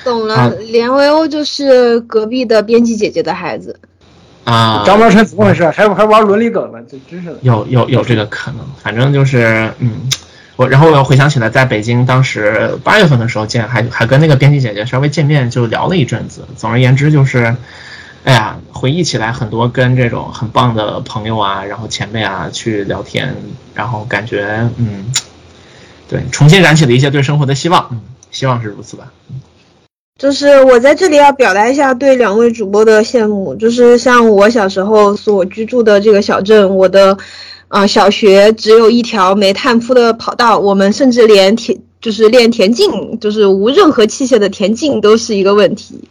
[0.03, 3.79] 懂了，连维欧就是隔壁的编辑姐姐的孩子。
[4.45, 5.67] 啊，张茂成怎么回事？
[5.71, 6.79] 还还玩伦理梗了？
[6.89, 7.37] 这真是的。
[7.41, 10.07] 有有有这个可能，反正就是嗯，
[10.55, 16.47] 我然后我又回想起来，在北京当时八月份的时候见，还还跟那个编辑姐姐稍微见面，就聊了一阵子。
[16.55, 17.55] 总而言之就是，
[18.23, 23.35] 哎呀，回忆起来很多跟这种很棒的朋友啊，然后前辈啊去聊天，
[23.73, 25.11] 然后感觉嗯。
[26.09, 28.01] 对，重新燃起了一些对生活的希望，嗯，
[28.31, 29.11] 希望是如此吧。
[30.19, 37.17] 就是我在这里要表达一下对两位主播的羡慕，就是像我小时候所居住的这个小镇，我的。
[37.67, 46.07] 啊，小学只有一条煤炭铺的跑道，我们甚至连田就是练田径，就是无任何器械的田径都是一个问题。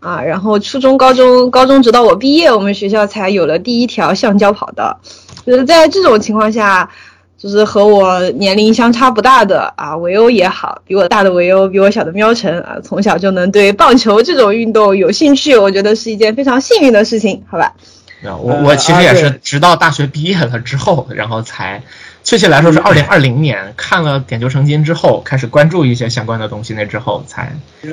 [0.00, 5.00] 啊，然后初中、高中、高中直到我毕业，我们学校才有了第一条橡胶跑道。
[5.46, 6.90] 就是在这种情况下，
[7.38, 17.74] 就是和我年龄相差不大的啊，维欧也好，比我大的维欧，比我小的喵晨啊，从小就能对棒球这种运动有兴趣，我觉得是一件非常幸运的事情，好吧？
[18.22, 21.82] 我我其实也是直到大学毕业了之后，然后才。
[22.24, 27.52] 确切来说是二零二零年看了《点球成金》之后，开始关注一些相关的东西，那之后才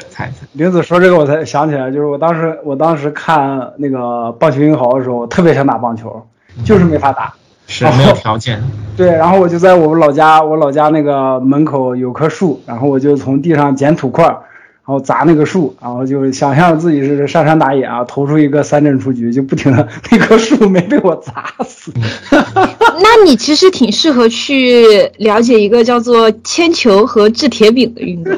[0.09, 0.33] 才才。
[0.53, 6.25] 林子说这个，我才想起来，就是我当时我当时看那个棒球英豪的时候，特别想打棒球，
[6.65, 7.31] 就是没法打，
[7.67, 8.61] 是没有条件。
[8.97, 14.37] 对，然后我就在我们老家，我老家那个门口有棵树，然后我就从地上捡土块。
[14.85, 21.93] 然后砸那个树，然后就想象自己是上山打野啊，投出一个三振出局，就不停的 那棵树没被我砸死。
[22.35, 28.33] 那你其实挺适合去了解一个叫做铅球和掷铁饼的运动。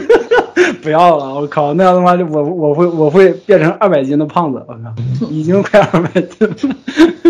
[0.84, 6.76] 不要了，我靠，那样的话就我我会我会变成二百斤的胖子，我靠，已经快二百斤了。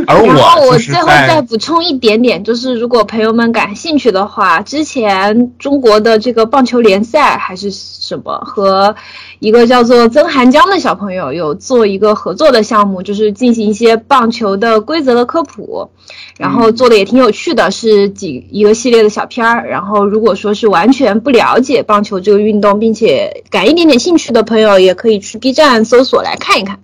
[0.07, 8.95] 而我，然后我最后再补充一点点，就是如果朋友们感兴趣的话，之前中国的这个棒球联赛还是什么，和
[9.39, 15.89] 一个叫做曾涵江的小朋友有做一个合作的项目，就是进行一些棒球的规则的科普，
[16.37, 19.67] 然后做的也挺有趣的，是几一个系列的小片儿。
[19.67, 26.79] 然后如果说是完全不了解棒球这个运动，并且感一点点兴趣的朋友，也可以去 B 站搜索来看一看。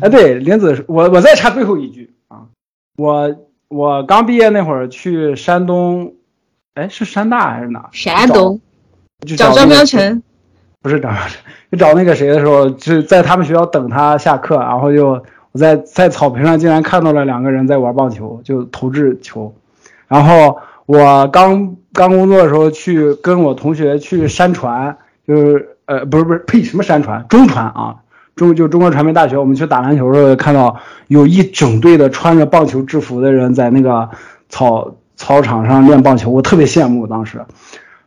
[0.00, 2.07] 哎，对，林子，我我再插最后一句。
[2.98, 3.32] 我
[3.68, 6.14] 我刚毕业那会儿去山东，
[6.74, 7.88] 哎，是山大还是哪？
[7.92, 8.60] 山东，
[9.36, 10.20] 找张彪成，
[10.82, 11.38] 不是找苗晨，
[11.70, 15.22] 就找那个谁的时候，就在他们学校等他下课，然后就
[15.52, 19.54] 我在在草坪上竟然看到了两个人在玩棒球，就投掷球。
[20.08, 28.02] 然后我刚刚工作的时候去跟我同学去山传，就是呃不是不是呸什么山传中传啊。
[28.38, 30.76] 中就中国传媒大学，我们去打篮球的时候，看到
[31.08, 34.08] 有一整队的穿着棒球制服的人在那个
[34.48, 37.44] 操操场上练棒球，我特别羡慕当时。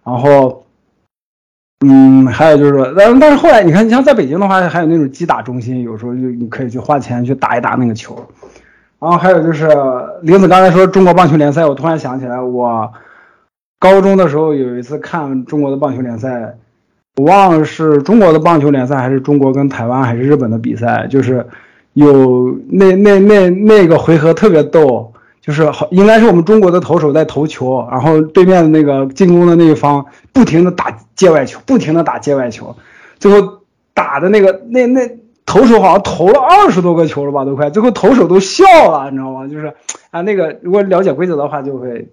[0.04, 0.64] 然后，
[1.86, 8.26] 嗯，还有就是，但但是后来你看，你像在北京的话，还有那种击打中心，有时候就你可以去花钱去打一打那个球。
[9.00, 9.68] 然后还有就是
[10.22, 12.94] 林子刚才说中国棒球联赛，我突然想起来，我
[13.80, 16.58] 高中的时候有一次看中国的棒球联赛。
[17.18, 21.46] 我忘了是中国的棒球联赛还是中国跟台湾还是日本的比赛，就是
[21.94, 32.76] 有那那那那个回合特别逗，就是好应该是我们中国的投手在投球，然后对面的那个进攻的那一方不停的打界外球，不停的打界外球，
[33.20, 33.60] 最后
[33.94, 35.02] 打的那个那那
[35.46, 39.48] 投手好像投了二十多个球了吧，都快，最后投手都笑了，你知道吗？
[39.48, 39.74] 就是
[40.12, 42.08] 啊那个如果了解规则的话就会。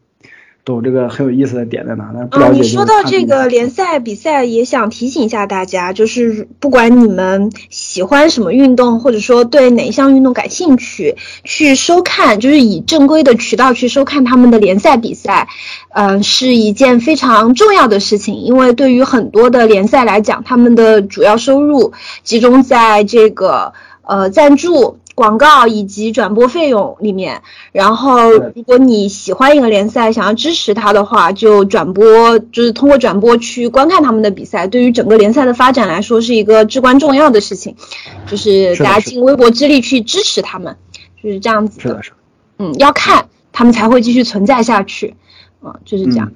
[0.77, 2.05] 有这个很有意思的点在哪？
[2.13, 2.29] 呢？
[2.31, 15.49] 嗯，你说到这个联赛比赛，也想提醒一下大家，就是不管你们喜欢什么运动，或者说对哪一项运动感兴趣，去收看，就是以正规的渠道去收看他们的联赛比赛，
[15.91, 18.37] 嗯，是一件非常重要的事情。
[18.37, 21.93] 因为对于很多的联赛来讲，他们的主要收入
[22.23, 24.99] 集中在这个呃赞助。
[25.19, 27.43] 广告以及转播费用里面，
[27.73, 37.75] 然后如果你喜欢一个联赛，想要支持他的话，就转播，就是通过转播去观看他们的比赛，对于整个联赛的发展来说是一个至关重要的事情，
[38.29, 40.77] 就是大家尽微薄之力去支持他们，
[41.21, 42.01] 就是这样子的。
[42.59, 45.17] 嗯，要看他们才会继续存在下去，
[45.63, 46.31] 嗯，就是这样。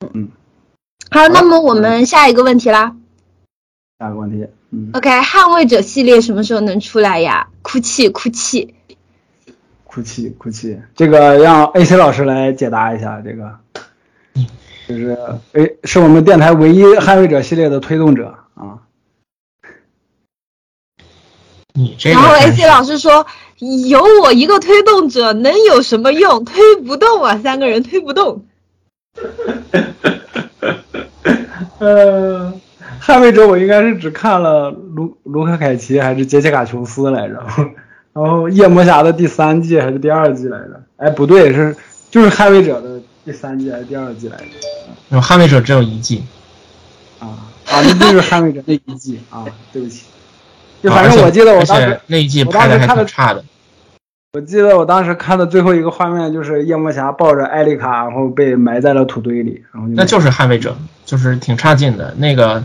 [0.00, 0.28] 嗯嗯，
[1.10, 2.96] 好，那么我们下一个问题啦。
[3.98, 4.46] 下一个问题。
[4.92, 7.48] OK，捍卫者系列什么时候能出来呀？
[7.62, 8.74] 哭泣，哭泣，
[9.84, 10.78] 哭泣，哭泣。
[10.94, 13.22] 这个让 AC 老师来解答一下。
[13.22, 13.58] 这个，
[14.86, 15.16] 就是
[15.54, 18.80] 哎，是我们电台唯一捍卫者系列的推动者啊。
[21.72, 23.26] 你这然后 AC 老师说，
[23.88, 26.44] 有我一个推动者能有什么用？
[26.44, 28.44] 推不动啊，三个人推不动。
[31.78, 32.60] 嗯。
[33.00, 37.42] 捍卫者，我应该是只看了卢卢克凯奇还是杰西卡琼斯来着，
[38.12, 40.82] 然后夜魔侠的第三季还是第二季来着？
[40.96, 41.74] 哎，不对，是
[42.10, 44.44] 就是捍卫者的第三季还是第二季来着？
[45.10, 46.24] 嗯，捍卫者只有一季。
[47.18, 50.04] 啊啊，那就是捍卫者那一季啊，对不起。
[50.82, 53.44] 就反正我记得我当时那一季拍的还挺差的。
[54.32, 62.62] 我记得我当时看的最后一个画面就是夜魔侠抱着艾丽卡，然后被埋在了土堆里，然后那就是捍卫者，就是挺差劲的那个。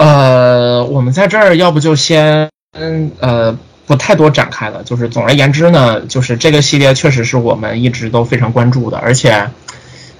[0.00, 4.82] 呃，我们在这儿要不就先嗯呃不太多展开了。
[4.82, 9.50] 就是总而言之呢，就是这个系列确实是我们一直都非常关注的，而且。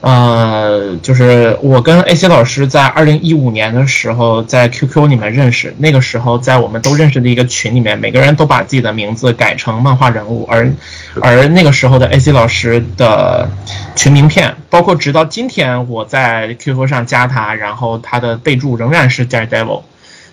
[0.01, 10.73] 呃，就是我跟 AC 老师在二零一五年的时候在 QQ 里面认识，那个时候在我们都认识的一个群里面，每个人都把自己的名字改成漫画人物，而
[11.21, 13.51] 而那个时候的 AC 老师的
[13.95, 19.83] 群名片，包括直到今天我在 QQ 上加他，然后他的备注仍然是 Daredevil，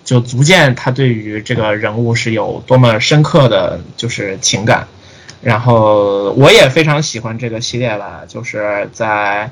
[0.05, 4.87] 就足见他对于这个人物是有多么深刻的就是情感。
[5.47, 9.49] 然后我也非常喜欢这个系列吧，就是在，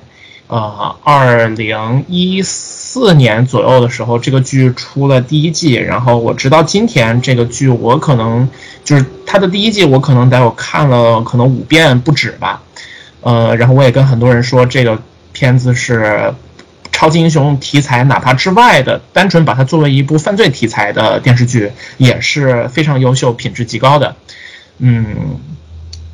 [0.47, 5.75] 呃，二零一四年左右的时候，这个剧出了第一季。
[5.75, 8.49] 然后我直到今天，这个剧我可能
[8.83, 12.61] 就是它的第一季，我可能得有看了可能五遍不止吧。
[13.21, 14.99] 呃，然后我也跟很多人说，这个
[15.31, 16.33] 片子是
[16.91, 24.17] 超级英雄题材，哪怕之外的，单纯把它作为一部犯罪题材的电视剧，也是非常优秀、品质极高的。
[24.79, 25.39] 嗯。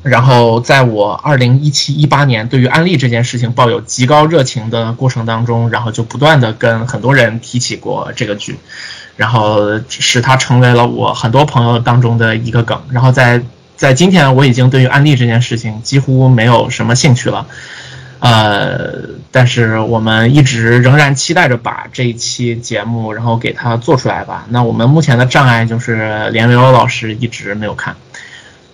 [0.02, 8.58] 然后，在我二零一七一八年对于安利这件事情抱有极高热情的过程当中，然后就不断的跟很多人提起过这个剧，
[9.16, 12.82] 然后使它成为了我很多朋友当中的一个梗。
[12.90, 13.42] 然后在
[13.76, 17.46] 在今天，我已经对于安利这件事情几乎没有什么兴趣了，
[18.18, 24.46] 呃，但是我们一直仍然期待着把这一期节目然后给它做出来吧。
[24.48, 27.94] 那我们目前的障碍就是连维欧老师一直没有看，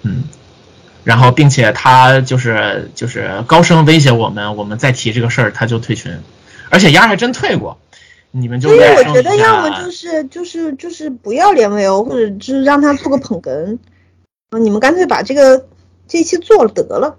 [0.04, 0.24] 嗯。
[1.08, 6.12] 然后，并且他就是就是高声威胁我们，我们再提这个事儿他就退群，
[6.68, 7.78] 而且丫还真退过。
[8.30, 13.78] 你们就所以我觉得要么就是就是就是不要连 VO，或者就是让他做个捧哏
[14.50, 15.64] 啊，你们干脆把这个
[16.06, 17.16] 这期做了得了。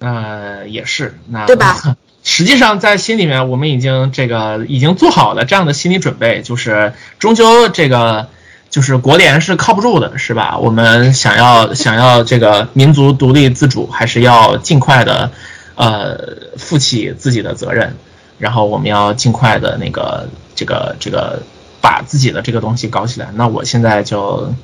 [0.00, 1.96] 呃，也是，那对吧？
[2.24, 8.28] 实际上在心里面，我们已经这个已经做好了这样的心理准备，就是终究这个。
[8.72, 10.56] 就是国联是靠不住的，是吧？
[10.56, 15.30] 我们想要想要这个民族独立自主，还是要尽快的，
[15.74, 16.18] 呃，
[16.56, 17.94] 负起自己的责任。
[18.38, 21.42] 然后我们要尽快的那个这个这个
[21.82, 23.28] 把自己的这个东西搞起来。
[23.34, 24.54] 那我现在就，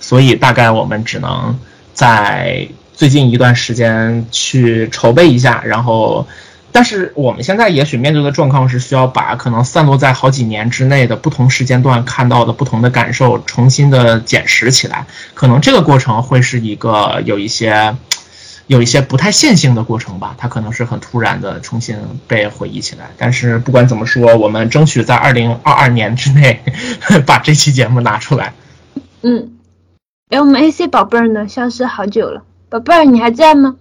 [0.00, 1.58] 所以大概我们只能
[1.92, 6.26] 在最近一段时间去筹备一下，然后。
[6.70, 17.96] 但是我们现在也许面对的状况是需要把可能散落在好几年之内的不同时间段看到的不同的感受重新的捡拾起来，可能这个过程会是一个有一些
[18.66, 21.96] 有一些不太线性的过程吧，它可能是很突然的重新
[22.26, 23.10] 被回忆起来。
[23.16, 26.62] 但是不管怎么说，我们争取在二零二二年之内
[27.26, 28.52] 把这期节目拿出来。
[29.22, 29.52] 嗯，
[30.28, 31.48] 哎，我们 AC 宝贝儿呢？
[31.48, 33.76] 消失好久了，宝贝儿你还在吗？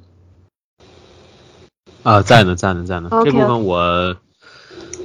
[2.07, 3.09] 啊，在呢，在呢，在呢。
[3.25, 4.15] 这部分我，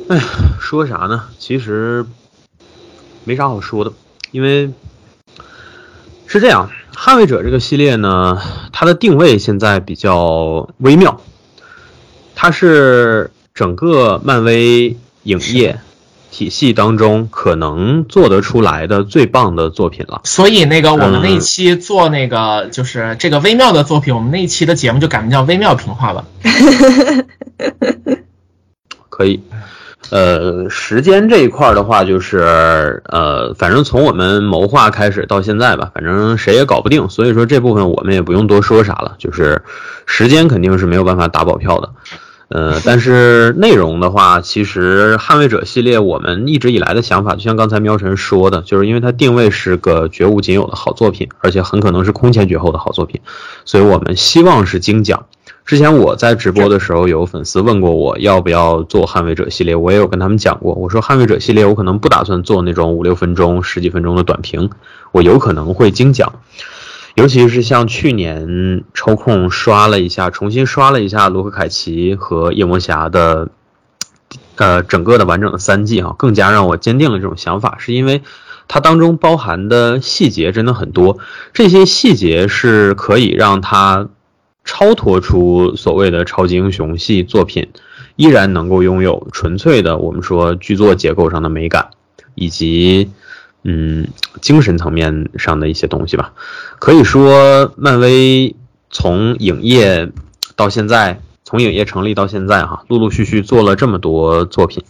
[0.08, 0.22] 哎呀，
[0.60, 1.24] 说啥呢？
[1.36, 2.06] 其实
[3.24, 3.92] 没啥好说的，
[4.30, 4.72] 因为
[6.28, 8.40] 是这样，《捍卫者》这个系列呢，
[8.72, 11.20] 它的定位现在比较微妙，
[12.36, 15.80] 它是整个漫威影业。
[16.32, 20.22] 体系当中可能做得出来的最棒的作品了。
[20.24, 26.24] 所以那个我们那一期做那个就是这个微妙的作品，我们那一期的节目就改名叫微妙平话吧。
[29.10, 29.42] 可以，
[30.08, 39.62] 呃，时间这一块的话，就是呃，反正从我们谋划开始到现在吧，反正谁也搞不定，所以说这部分我们也不用多说啥了，就是
[40.06, 41.90] 时间肯定是没有办法打保票的。
[42.54, 53.22] 呃，但是内容的话，其实《捍卫者》系列我们一直以来的想法，就像刚才喵晨说的，就是因为它定位是个绝无仅有的好作品，而且很可能是空前绝后的好作品，
[53.64, 55.24] 所以我们希望是精讲。
[55.64, 64.68] 之前我在直播的时候，有粉丝问过我要不要做《捍卫者》系列，我也有跟他们讲过，我说《捍卫者》系列我可能不打算做那种五六分钟、十几分钟的短评，
[65.12, 66.34] 我有可能会精讲。
[67.14, 73.50] 尤其是像去年抽空刷了一下，重新刷了一下卢克凯奇和夜魔侠的，
[74.56, 78.22] 呃，整个的完整的三季啊，更加让我坚定了这种想法，是因为
[78.66, 81.18] 它当中包含的细节真的很多，
[81.52, 84.08] 这些细节是可以让它
[84.64, 87.68] 超脱出所谓的超级英雄系作品，
[88.16, 91.90] 依然能够拥有纯粹的我们说剧作结构上的美感，
[92.34, 93.10] 以及。
[93.64, 94.08] 嗯，
[94.40, 96.32] 精神层面上的一些东西吧，
[96.82, 98.56] 可以说漫威
[98.90, 100.10] 从影业
[100.56, 104.82] 到现在，从影业成立到现在，哈，陆陆续续做了这么多作品，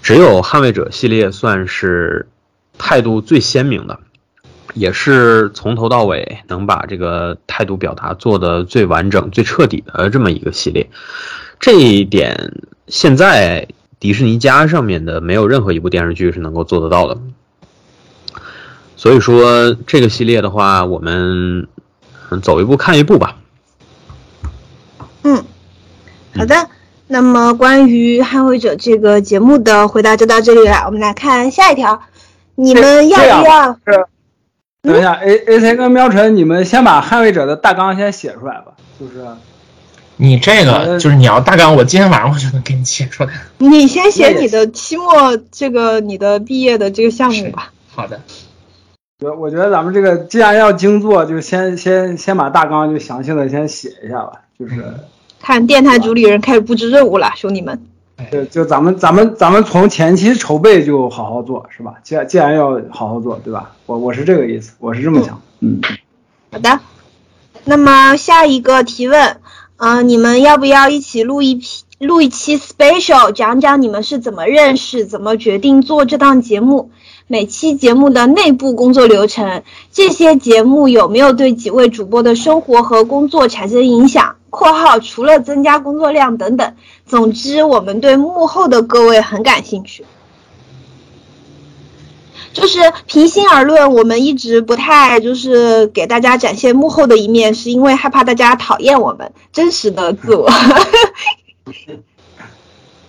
[0.00, 2.26] 只有捍卫者系列算是
[2.78, 4.00] 态度最鲜明的，
[4.72, 10.88] 也是从头到尾能把这个态度表达做的最完整、最彻底的这么一个系列。
[11.60, 12.54] 这一点
[12.88, 13.68] 现在。
[13.98, 17.18] 迪士尼家上面的没有任何一部电视剧是能够做得到的。
[18.96, 21.68] 所以说这个系列的话，我们
[22.42, 23.36] 走一步看一步吧。
[25.22, 25.44] 嗯，
[26.36, 26.68] 好的。
[27.08, 30.82] 那么关于《捍卫者》这个节目的回答就到这里了。
[30.86, 32.02] 我们来看下一条，
[32.56, 33.78] 你们要不要？
[34.82, 38.72] 等一下，A A C 跟喵晨，你们先把《捍卫者》的大纲先写出来吧。
[38.98, 39.24] 就是
[40.16, 43.30] 你这个，就是你要大纲，我今天晚上我就能给你写出来。
[43.58, 47.70] 你先写你的期末这个你的毕业的这个项目吧。
[47.94, 48.20] 好的。
[49.24, 54.42] 我我觉得咱们这个既然要精做，就先先先把大纲就详细的先写一下吧。
[54.58, 54.84] 就是
[55.40, 57.80] 看电台主理人开始布置任务了，兄弟们。
[58.30, 61.94] 就就咱们咱们咱们从前期筹备就好好做，是吧？
[62.02, 63.74] 既然既然要好好做，对吧？
[63.86, 65.40] 我我是这个意思，我是这么想。
[65.60, 65.80] 嗯。
[66.52, 66.80] 好的。
[67.64, 69.38] 那么下一个提问，
[69.78, 76.90] 嗯，你们要不要一起录一批录一期 special，讲讲你们是怎么认识、怎么决定做这档节目？
[77.28, 90.04] 每期节目的内部工作流程，这些节目有没有对几位主播的生活和工作产生影响？（括号除了增加工作量等等）总之，我们对幕后的各位很感兴趣。
[92.52, 100.48] 就是平心而论，我们一直不太就是给大家展现幕后的一面，是因为害怕大家讨厌我们真实的自我。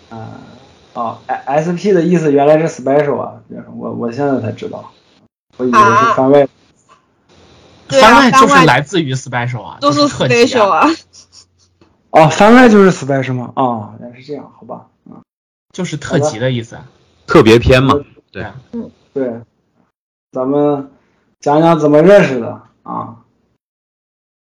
[0.09, 0.17] 嗯。
[0.97, 3.33] 哦，S P 的意思原来是 special 啊，
[3.75, 4.91] 我我现在才知道，
[5.57, 6.47] 我以为是番外。
[7.87, 10.87] 番外就是来自于 special 啊，都是 special 啊。
[12.09, 13.53] 哦，番外就是 special 吗？
[13.55, 15.21] 哦，原来是这样，好吧，嗯，
[15.71, 16.79] 就是特辑的意思，
[17.27, 17.93] 特别篇嘛，
[18.31, 19.41] 对啊，嗯，对，
[20.31, 20.89] 咱们
[21.39, 23.17] 讲讲怎么认识的啊。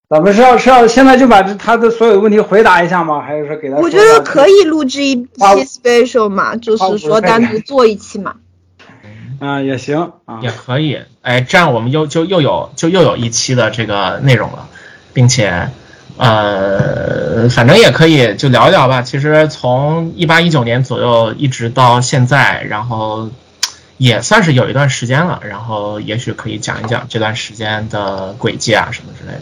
[0.09, 3.21] 咱们是要是要现在就把这他的所有问题回答一下吗？
[3.21, 3.75] 还是说给他？
[3.77, 8.37] 我觉得可以录制一期 special 嘛，就是说单独做一期嘛。
[9.39, 10.99] 嗯， 也行，也可以。
[11.21, 14.67] 哎，这样我们又就又有就又有一期的这个内容了，
[15.13, 15.69] 并且
[16.17, 19.03] 呃，反正也可以就聊一聊吧。
[19.03, 23.29] 其实从一八一九年左右一直到现在，然后
[23.99, 25.39] 也算是有一段时间了。
[25.43, 29.41] 然后也许可以讲一讲这段时间的轨迹啊什么之类的。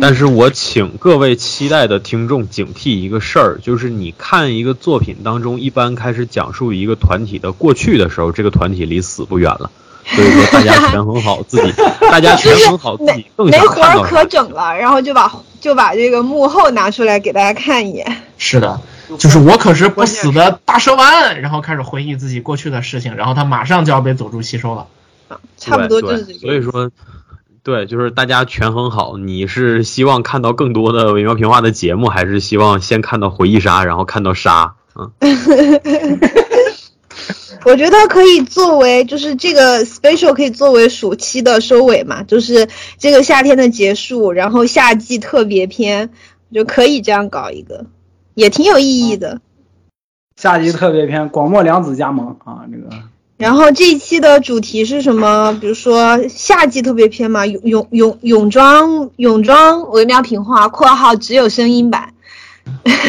[0.00, 9.70] 但是我请各位期待的听众警惕一个事儿，就是你看一个作品当中，一般开始讲述一个团体的过去的时候，这个团体离死不远了。
[10.04, 11.72] 所以说，大家权衡好自己，
[12.10, 18.22] 大家权衡好自己，更没活可整了，然后就把就把这个幕后拿出来给大家看一眼。
[18.36, 18.80] 是的，
[19.18, 24.86] 就是我可是不死的大蛇丸，然后开始回忆自己过去的事情，然后他马上就要被佐助吸收了。
[25.56, 26.38] 差不多就是这个。
[26.40, 26.90] 所以说。
[27.64, 34.74] 对，就是大家权衡好，你是希望看到更多的微妙平话的节目，还是希望先看到回忆杀，然后看到杀？
[34.96, 35.12] 嗯，
[37.64, 46.10] 我觉得可以作为，就是这个 special 可以作为暑期的收尾嘛，就是这个夏天的结束，然后夏季特别篇，
[46.52, 47.86] 就可以这样搞一个，
[48.34, 49.40] 也挺有意义的。
[50.34, 53.11] 夏季特别篇，广末凉子加盟啊，这个。
[53.42, 55.58] 然后这一期的主题是什么？
[55.60, 62.14] 比如说夏季特别篇嘛，泳泳泳泳装泳装微妙品画（括号只有声音版）。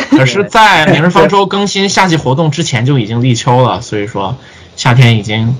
[0.10, 4.36] 可是， 在《明日方舟》更新夏季活动之前就已经立秋了，所以说
[4.76, 5.56] 夏天已经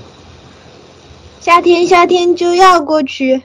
[1.40, 3.42] 夏天夏天就要过去，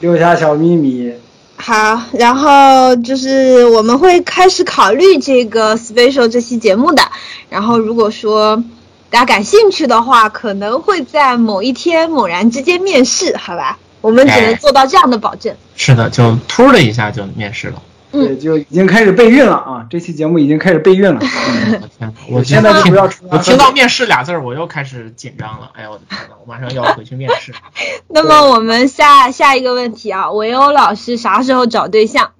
[0.00, 1.12] 留下小秘密。
[1.54, 7.02] 好，然后就是我们会开始考虑这个 special 这期节目的。
[7.48, 8.64] 然后如果说。
[9.10, 13.78] 大家感兴趣的话，可能会在某一天猛然之间面试，好吧？
[14.00, 15.56] 我们只能做到这样的保证。
[15.76, 17.82] 是的，就突的一下就面试了。
[18.12, 19.86] 嗯，就已经开始备孕了啊！
[19.90, 21.20] 这期节目已经开始备孕了。
[21.20, 22.94] 我天，我现在听
[23.30, 25.70] 我听到面试俩字儿，我又开始紧张了。
[25.74, 27.52] 哎呀，我的天呐，我马上要回去面试。
[28.08, 32.32] 那么我们下下一个问题啊，维欧老师啥时候找对象？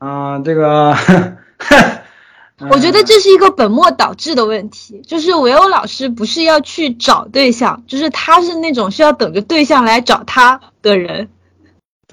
[0.00, 0.96] 嗯，这个。
[2.70, 11.28] 我觉得这是一个本末倒置的问题，就是维欧老师不是要去找对象，就是他是那种需要等着对象来找他的人。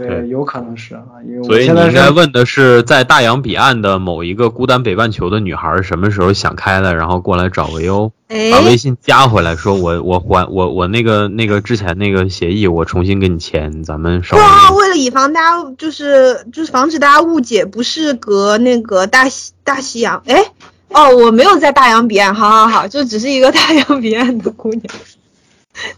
[0.08, 14.42] 对，有可能是啊，因为所以你应该问的是，在大洋彼岸的某一个孤单北半球的女孩，什么时候想开了，然后过来找维欧，把微信加回来，说我我还我我那个那个之前那个协议，我重新给你签，咱们稍微。
[14.42, 20.42] 哇，为了以防大家就是就是防止大家误解，不是隔那个大西大西洋，哎，
[20.88, 24.84] 哦，我没有在大洋彼岸，好好好，就只是一个大洋彼岸的姑娘。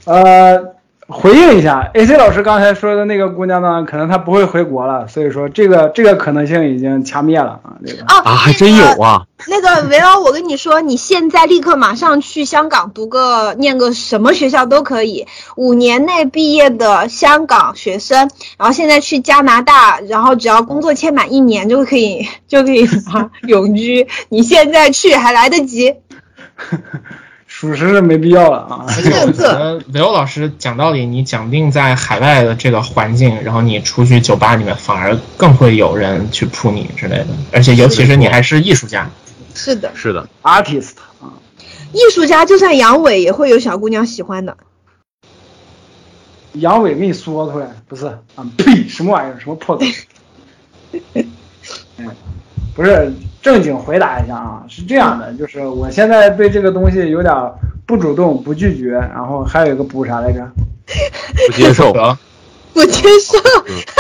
[0.06, 0.81] 呃。
[1.12, 7.76] 回应一下，AC 老师刚才说的那个姑娘呢，可能她不会回国了，所以说这个这个可能性已经掐灭了啊。
[7.86, 9.24] 这个啊，还真有啊。
[9.48, 22.88] 那个维欧，我跟你说，你现在立刻马上去香港读个念个什么学校都可以，五年内毕业的香港学生，然后现在去加拿大，然后只要工作签满一年就可以 就可以
[23.48, 24.08] 永居。
[24.30, 25.96] 你现在去还来得及。
[27.62, 28.86] 属实是没必要了啊！
[28.88, 37.28] 而且我觉得维欧老师讲道理，你讲定在海外的这个环境，然后你出去酒吧里面，反而更会有人去扑你之类的。
[37.54, 39.08] 而且尤其是你还是艺术家，
[39.54, 41.38] 是的，是的，artist 啊，
[41.94, 44.58] 艺术家就算阳痿也会有小姑娘喜欢的。
[46.54, 48.44] 阳痿给你说出来，不是啊？
[48.58, 48.88] 呸！
[48.88, 49.40] 什么玩意儿？
[49.40, 50.08] 什么破东西？
[51.98, 52.10] 嗯，
[52.76, 53.12] 不是。
[53.42, 57.34] 正经回答一下啊，是这样的，就是我现在对这个东西有点
[57.88, 60.48] 不主动、不拒绝，然后还有一个补啥来着？
[61.48, 61.92] 不接受，
[62.72, 63.40] 不接受。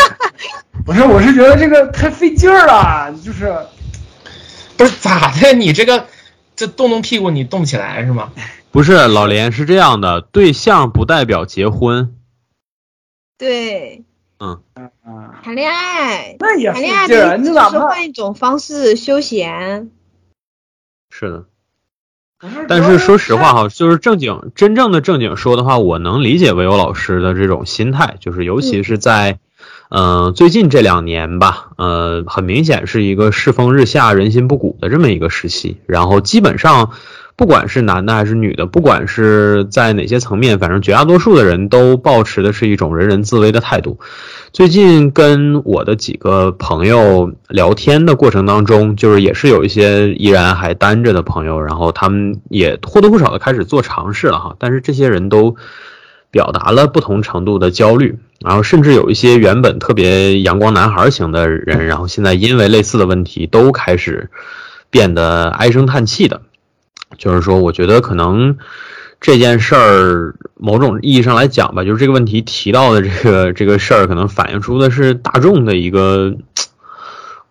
[0.85, 3.51] 不是，我是觉得这个太费劲儿了，就是，
[4.77, 5.53] 不是咋的？
[5.53, 6.05] 你这个
[6.55, 8.31] 这动动屁股你动不起来是吗？
[8.69, 12.13] 不是，老连是这样的，对象不代表结婚。
[13.39, 14.03] 对。
[14.43, 14.89] 嗯嗯
[15.43, 19.91] 谈恋爱，那也谈恋爱的意思是换一种方式休闲。
[21.11, 21.45] 是的，
[22.67, 29.37] 但是说实话哈，就是正经真正的正经说的话，我能理解唯有老师的这种心态，就是尤其是在
[29.89, 36.91] 嗯最近这两年吧，呃，很明显是一个世风日下、人心不古的这么一个时期，然后基本上。
[37.41, 43.99] 不管是男的还是女的，不管是在哪些层面，反正绝大多数的人都保持的是一种人人自危的态度。
[44.53, 54.55] 最近跟我的几个朋友聊天的过程当中，就是也是有一些依然还单着的朋友，然后他们也或多或少的开始做尝试了哈。
[54.59, 55.55] 但是这些人都
[56.29, 64.29] 表达了不同程度的焦虑，然后甚至有一些原本特别阳光男孩型的人，然后现在因为类似的问题都开始
[64.91, 66.41] 变得唉声叹气的。
[67.21, 68.57] 就是说，我觉得可能
[69.21, 76.35] 这件事儿，某种意义上来讲吧，就是这个问题提到的这个这个事儿，可能反映出的是大众的一个。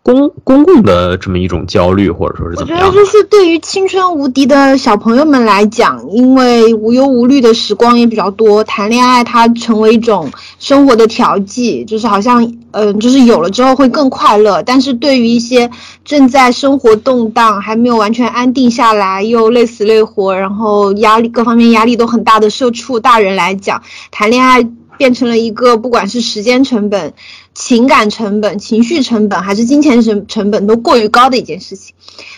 [0.03, 2.87] 公公共的这么一种焦虑，或者说是怎么样？
[2.87, 14.63] 我觉得就是对于青春无敌的小朋友们来讲，因为无忧无虑的时光也比较多，谈恋爱它成为一种生活的调剂，就是好像嗯，就是有了之后会更快乐。
[14.63, 15.71] 但是对于一些
[16.05, 24.67] 正在生活动荡、还没有完全安定下来、又累死累活，然后压力各方面压力都很大的社畜大人来讲，谈恋爱。
[25.01, 27.15] 变成了一个不管是时间成本、
[27.61, 31.95] 情感成本、情绪成本，还是金钱成成本都过于高的一件事情，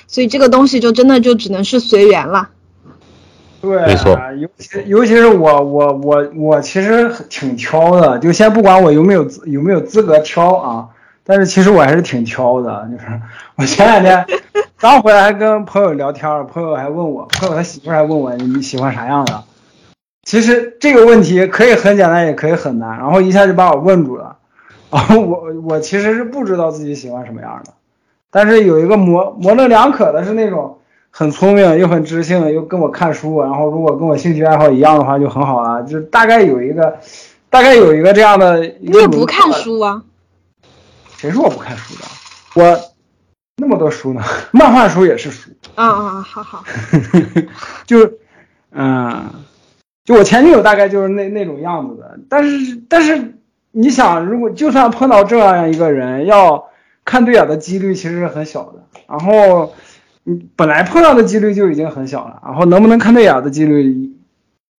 [0.08, 2.48] 所以这个东西就真的就只能是随缘了。
[3.60, 4.18] 对，没错。
[4.40, 10.88] 尤其尤其是我我我我其实挺挑的，就先不管我有没有有没有资格挑啊，
[11.24, 12.88] 但是其实我还是挺挑的。
[12.90, 13.04] 就是
[13.54, 14.26] 我前两天
[14.76, 19.44] 刚回来跟朋友聊天，朋友还问我，朋友他媳妇还问我你喜欢啥样的。
[20.24, 24.38] 其实这个问题可以很简单，也可以很难，然后一下就把我问住了。
[24.92, 27.72] 然 后我我其实是不知道自己喜欢什么样的，
[28.30, 30.78] 但是有一个模模棱两可的是那种
[31.10, 36.98] 很聪明又很知性又跟我看书，然后如果跟我兴趣爱好一样的话就很好了，就大概有一个
[37.48, 38.60] 大概有一个这样的。
[38.80, 40.02] 你也不看书啊？
[41.16, 42.62] 谁说我不看书的？
[42.62, 42.80] 我
[43.56, 44.22] 那么多书呢，
[44.52, 45.50] 漫画书也是书。
[45.74, 46.62] 啊啊，好好。
[47.86, 48.12] 就
[48.72, 49.24] 嗯。
[50.04, 53.38] 就我前女友大概就是那那种样子的，但是但是
[53.74, 56.66] 你想，如果就算碰到这样一个人，要
[57.06, 58.84] 看对眼的几率其实是很小的。
[59.08, 59.72] 然后
[60.24, 64.12] 你本来碰到的几率就已经很小了，然后能不能看对眼的几率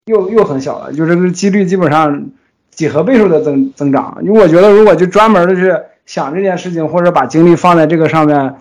[0.05, 2.27] 又又很小了，就这个几率基本上
[2.69, 4.19] 几何倍数的增增长。
[4.21, 5.75] 因为我觉得如果就专门的去
[6.05, 8.57] 想这件事情，或者把精力放在这个上面，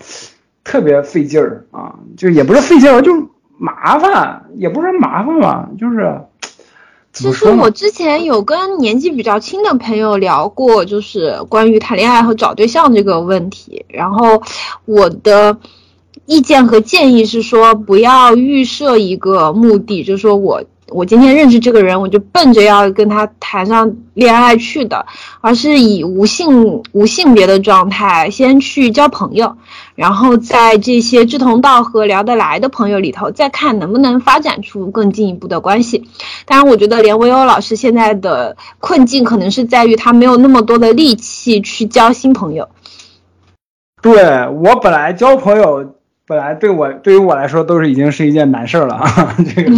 [0.65, 3.13] 特别费劲儿啊，就也不是费劲儿，就
[3.59, 6.23] 麻烦，也不是麻烦吧，就是。
[7.13, 13.85] 其实我之前有跟年纪比较轻的朋友聊过，就是关于谈恋爱和找对象这个问题。
[13.89, 14.43] 然后
[14.85, 15.59] 我的
[16.27, 20.65] 意见和建议是说，不要预设一个目的，就是说我。
[20.95, 25.07] 我今天认识这个人，我就奔着要跟他谈上恋爱去的，
[25.41, 29.57] 而是以无性无性别的状态先去交朋友，
[29.95, 36.09] 然后在这些志同道合、聊得来的朋友里头，再看能不能发展出更进一步的关系。
[36.45, 42.69] 当然，我觉得连维欧老师现在的困境可能是在于他没有那么多的力气去交新朋友。
[44.01, 45.92] 对我本来交朋友。
[46.33, 49.37] 本来对我对于我来说都是已经是一件难事儿了啊。
[49.55, 49.71] 这个，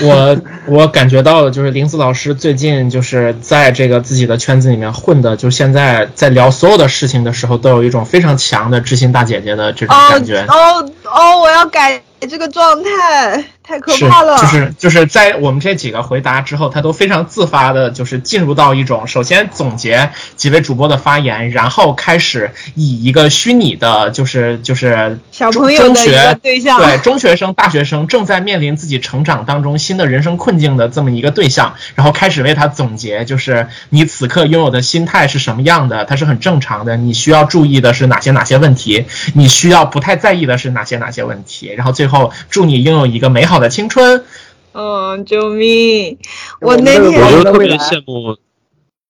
[0.00, 10.46] 我我感觉到了，就是林子老师最近就是在这个自己的圈子里面混的，就现在在聊所有的事情的时候，都有一种非常强的知心大姐姐的这种感觉。
[10.48, 13.44] 哦哦，我要改这个状态。
[13.66, 14.38] 太可怕了！
[14.38, 43.55] 就是就是在我们这几个回答之后，他都非常自发的，就是进入到一种首先总结几位主播的发言，然后开始以一个虚拟的，就是就是小朋友的对象，对中学生、大学生正在面临自己成长当中新的人生困境的这么一个对象，然后开始为他总结，就是你此刻拥有的心态是什么样的，它是很正常的，你需要注意的是哪些哪些问题，你需要不太在意的是哪些哪些问题，然后最后祝你拥有一个美好。
[43.58, 44.24] 的青春，
[44.72, 46.18] 嗯，救命！
[46.60, 48.36] 我那天我就特别羡慕，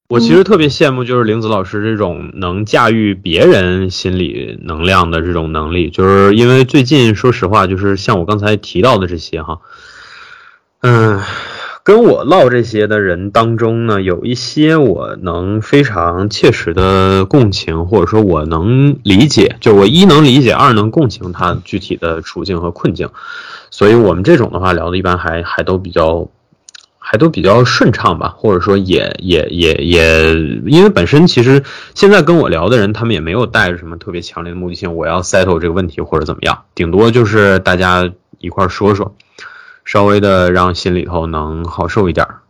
[0.09, 9.59] 我其实特别羡慕，就是玲子老师这种能驾驭别人心理能量的这种能力，就是因为最近说实话，就是像我刚才提到的这些哈，
[10.80, 11.20] 嗯。
[11.86, 23.11] 跟我唠这些的人当中呢，有一些我能非常切实的共情，或者说我能理解，就我一能理解，二能共情他具体的处境和困境，
[23.77, 26.27] 所以我们这种的话聊的一般还还都比较，
[26.99, 30.33] 还都比较顺畅吧，或者说也也也也，
[30.64, 31.62] 因为本身其实
[31.95, 39.14] 现在跟我聊的人，他们也没有带着什么特别强烈的目的性，我要 settle 这个问题或者怎么样，顶多就是大家一块说说。
[39.85, 42.41] 稍微的让心里头能好受一点儿，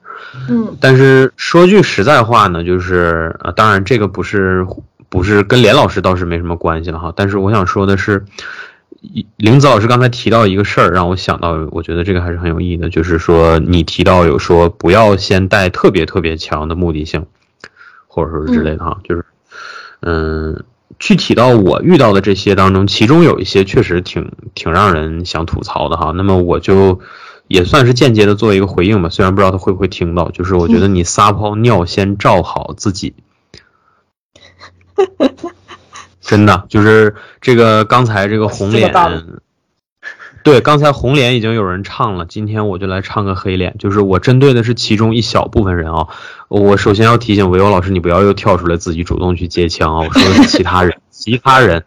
[0.48, 4.64] 嗯，但是说句实在话呢，就是呃，当然这个不是
[5.10, 8.24] 不是跟连老师倒是没什么关系了哈，但是我想说的是，
[9.36, 17.26] 林子老师刚才提到一个事儿，让我想到，我觉得这个还是很有意义的，就是说你提到有说不要先带特别特别强的目的性，
[18.06, 19.24] 或者说之类的哈，就是
[20.00, 20.64] 嗯，
[20.98, 27.00] 具体到我遇到的这些当中，其中有一些确实挺挺让人想吐槽的哈，那么我就。
[27.48, 30.32] 也算是间接的做一个回应吧，虽然不知道他会不会听到。
[30.32, 33.14] 就是我觉得你撒泡尿先照好自己，
[36.26, 38.92] 真的就是这个刚才这个红脸，
[40.42, 46.08] 对，刚才红脸已经有人唱了，今天我就来唱个黑脸，就是我针对的是其中一小部分人啊。
[46.48, 50.06] 我首先要提醒维欧老师，你不要又跳出来自己主动去接枪啊！
[50.06, 51.84] 我说的是其他人， 其他人。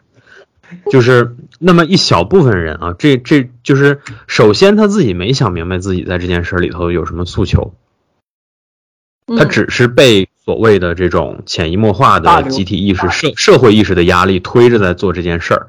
[0.91, 7.73] 就是那么一小部分人啊，这这就是首先他自己没想明白自己在这件事里头有什么诉求，
[9.35, 15.67] 他只是被所谓的这种潜移默化的集体意识、社社会意识的压力推着在做这件事儿，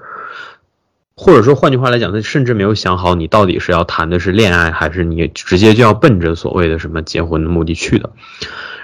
[1.14, 8.09] 或者说换句话来讲，他甚至没有想好你到底是要谈的是恋爱，还是你直接就要奔着所谓的什么结婚的目的去的，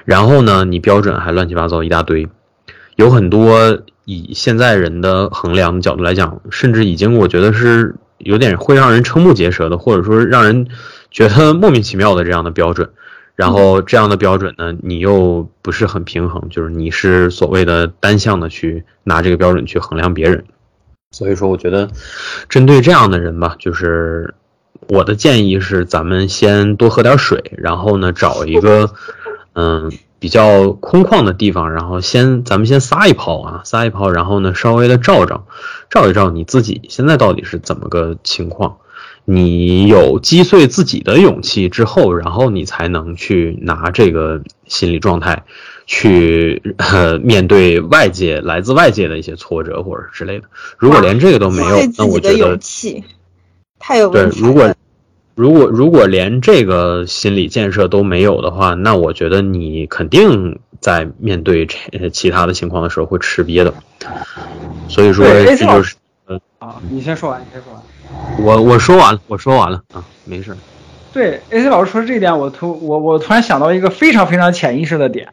[0.04, 2.28] 然后呢，你标准还乱七八糟一大堆，
[2.96, 3.80] 有很多。
[4.04, 10.68] 以现在人的衡量的角度来讲，甚至已经我觉得是有点会让人瞠目结舌的，或者说让人
[11.10, 12.90] 觉得莫名其妙的这样的标准。
[13.36, 20.44] 然后这样的标准呢，你又不是很平衡，就是你是所谓的单向的去拿这个标准去衡量别人。
[21.12, 21.88] 所以说，我觉得
[22.48, 24.34] 针对这样的人吧，就是
[24.88, 28.90] 我的建议是，咱们先多喝点水，然后呢，找一个
[29.54, 29.92] 嗯。
[30.18, 35.46] 比较空旷的地方，然后先咱们先撒一泡啊，撒一泡，然后呢，稍微的照照，
[35.90, 38.78] 照一照你自己现在到底是怎么个情况。
[39.26, 45.44] 你有击碎自己的勇气之后，然后你才能去拿这个心理状态
[45.84, 50.44] 去呃面对外界来自外界的一些挫折或者之类的。
[50.78, 53.04] 如果连这个都没有，那我觉得勇气
[53.78, 54.74] 太有对，如果。
[55.34, 63.74] 如果如果连这个心理建设都没有的话，那我觉得你肯定在面对这其他的情况的时候会吃瘪的。
[64.88, 67.82] 所以说这就是呃啊，你先说完，你先说完。
[68.38, 70.56] 我我说完了，我说完了啊，没事。
[71.12, 75.28] 对，AC 老师说这一点，我突我我突然想到一个非常非常潜意识的点，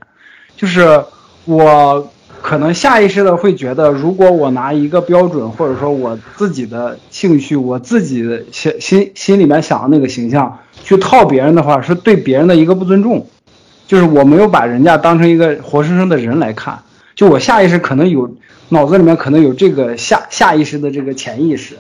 [0.56, 1.04] 就是
[1.46, 2.10] 我。
[2.42, 13.26] 可能下意识的会觉得，如果我拿一个标准，或者说我自己的兴趣，我自己的心心心里面想的那个形象去套别人的话，是对别人的一个不尊重，
[13.88, 16.84] 就是我没有把人家当成一个活生生的人来看，
[17.16, 18.30] 就我下意识可能有
[18.68, 21.78] 脑子里面可能有这个下下意识的这个潜意识。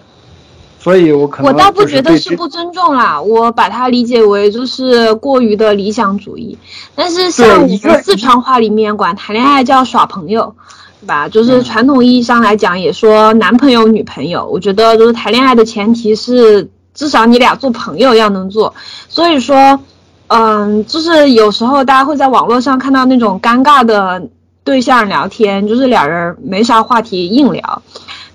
[0.83, 6.57] 所以，我可能我倒不觉得是不尊重啦，我把它理解为就是过于的理想主义。
[6.93, 10.53] 但是像我们四川话里面管谈恋爱叫耍朋友，
[10.99, 11.29] 对吧？
[11.29, 14.45] 就是传统意义上来讲也说男朋友女朋友。
[14.45, 18.73] 我觉得就是谈恋爱的前提是至少你俩做朋友要能做。
[19.07, 19.79] 所以说，
[20.27, 24.21] 嗯，就是有时候大家会在网络上看到那种尴尬的
[24.65, 27.81] 对象聊天，就是俩人没啥话题硬聊。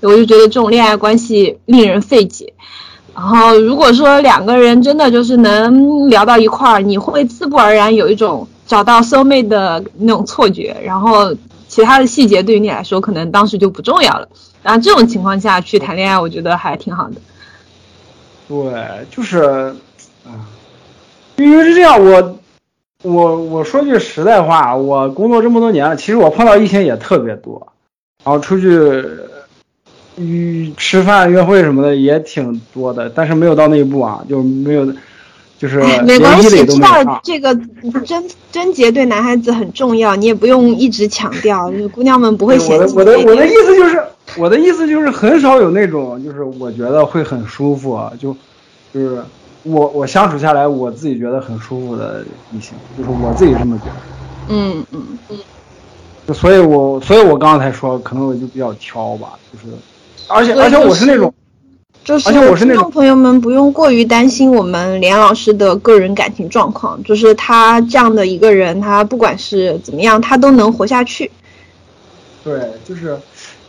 [0.01, 2.53] 我就觉得这种恋爱关系令人费解。
[3.14, 11.34] 然后如果说两个人真的就是能聊到一块儿，你会自不而然有一种找到 soul mate 的那种错觉，然后
[11.66, 14.28] 其他的细节对于你来说可能当时就不重要了。
[14.62, 17.14] 然后这种情况下去谈恋爱，我觉得还挺好的。
[18.49, 19.74] 对，就是，
[20.24, 20.46] 啊，
[21.36, 22.38] 因为是这样，我，
[23.03, 27.72] 我我说句实在话，我工作这么多年了，其实我碰到异性也特别多，
[28.24, 29.05] 然后出去，
[30.19, 34.87] 与吃饭、约会什么的也挺多的，但是没有到那一步啊，就没有，
[35.59, 37.55] 就是没关系，知道这个
[38.05, 42.95] 贞贞洁对男孩子很重要，你也不用一直强调，就是姑娘们不会嫌弃。
[42.97, 44.03] 我的我的我的意思就是。
[44.37, 48.37] 我的意思就是很少有那种，就是我觉得会很舒服，就，
[48.93, 49.23] 就是
[49.62, 53.93] 我我相处下来，我自己觉得很舒服的异性，就是我自己这么觉得。
[54.51, 55.39] 嗯嗯嗯。
[56.29, 59.75] 嗯所以，我所以我刚才说，可能我就比较挑吧，就是，
[60.29, 61.35] 而且而且我是那种，
[62.05, 71.31] 就是，而且我是那种朋友们不用过于担心我们连老师的个人感情状况，就是他这样的一个人，他不管是怎么样，他都能活下去。
[72.45, 73.18] 对，就是。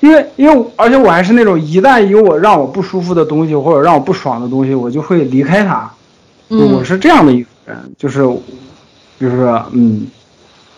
[0.01, 5.91] 因为，因为，而且我还是那种，一旦有我让我不舒服的东西，或者让我不爽的东西，我就会离开他。
[6.47, 8.19] 嗯，我是这样的一个人，就是，
[9.19, 10.07] 就是说，嗯，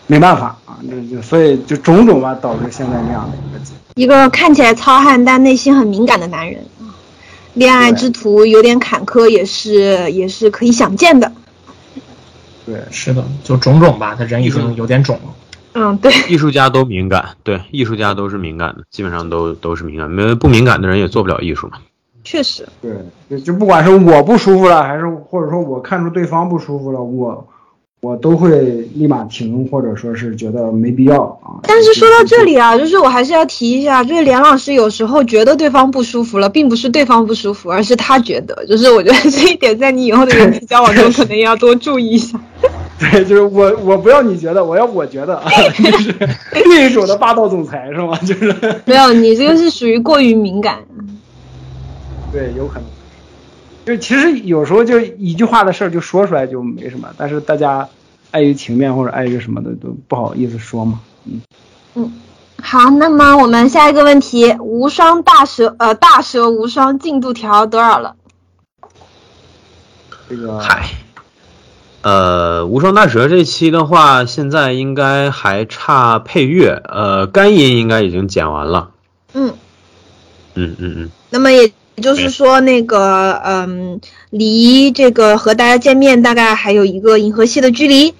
[0.08, 6.94] 没办法啊，就就所以就种种吧，导致现在这样的一个结一个看起来糙汉，但内心很敏感的男人啊，
[7.54, 11.30] 恋爱之途有点坎坷，也是也是可以想见的。
[12.64, 15.34] 对，是的，就种种吧，他人已经有点肿了。
[15.74, 21.78] 嗯，对，艺术家都敏感，对，艺术家都是敏感的，基本上都都是敏感，没不敏感的人也做不了艺术嘛。
[22.24, 22.92] 确实，对，
[23.28, 27.46] 就就不管是我不舒服了，还是或者说我看出对方不舒服了，我
[28.02, 28.58] 我都会
[28.96, 31.62] 立马停，或者说是觉得没必要啊。
[31.62, 42.40] 但是说到这里啊，就是我还是要提一下，就是连老师有时候觉得对方不舒服了，并不是对方不舒服，而是他觉得，就是我觉得这一点在你以后的人际交往中可能也要多注意一下。
[42.98, 46.12] 对，就是我，我不要你觉得，我要我觉得啊， 就是
[46.54, 48.18] 另一种的霸道总裁是吗？
[48.26, 48.52] 就是
[48.84, 50.78] 没有，你这个是属于过于敏感。
[52.32, 52.84] 对，有可能。
[53.84, 57.88] 就其实有时候就一句话的事儿就说出来就没什么，但是大家
[58.30, 61.00] 碍于情面或者碍于什么的都不好意思说嘛。
[61.24, 61.40] 嗯
[61.94, 62.12] 嗯，
[62.62, 68.16] 好，那么我们下一个问题，无双大蛇呃大蛇无双进度条多少了？
[70.28, 70.88] 这个嗨。
[72.02, 78.90] 呃，无双大蛇这期的话，现在应该还差配乐，呃，干音应该已经剪完了。
[79.34, 79.54] 嗯，
[80.54, 81.10] 嗯嗯嗯。
[81.30, 81.72] 那么也
[82.02, 88.12] 就是说，那个，嗯，离这个和大家见面大概还有一个银河系的距离。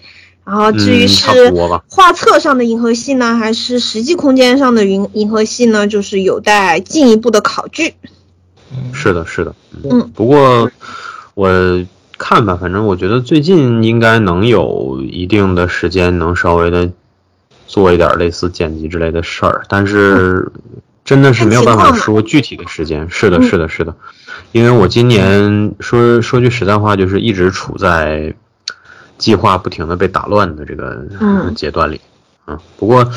[0.44, 1.52] 然后至于是
[1.88, 7.94] 画册上的银河系呢，还是实际空间上的银银河系呢，就是有待进一步的考据。
[8.92, 9.54] 是的，是的。
[9.84, 10.10] 嗯。
[10.14, 10.70] 不过
[11.34, 11.84] 我。
[12.18, 16.88] 看吧，反正我觉得最近应该能有一定的时间，能稍微的
[17.66, 20.52] 做一点类似剪辑之类的事儿，但是
[21.12, 23.08] 真的是没有办法说具体的时间。
[23.10, 23.94] 是的，是的，是的，
[24.52, 28.34] 因为我今年说说句实在话，就是一直处在
[29.18, 31.04] 计划不停的被打乱的这个
[31.54, 32.00] 阶段里。
[32.46, 33.08] 嗯，不过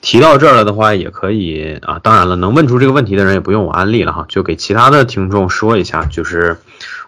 [0.00, 2.00] 提到这儿了的话，也可以啊。
[2.02, 6.56] 当然了，能问出这个问题的人也不用我安利了哈，就给其他的听众说一下，就是。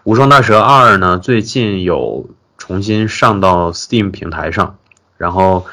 [0.05, 2.29] 无双大蛇二呢，最近有
[2.59, 4.75] 重新上到 Steam 平台上，
[5.17, 5.65] 然后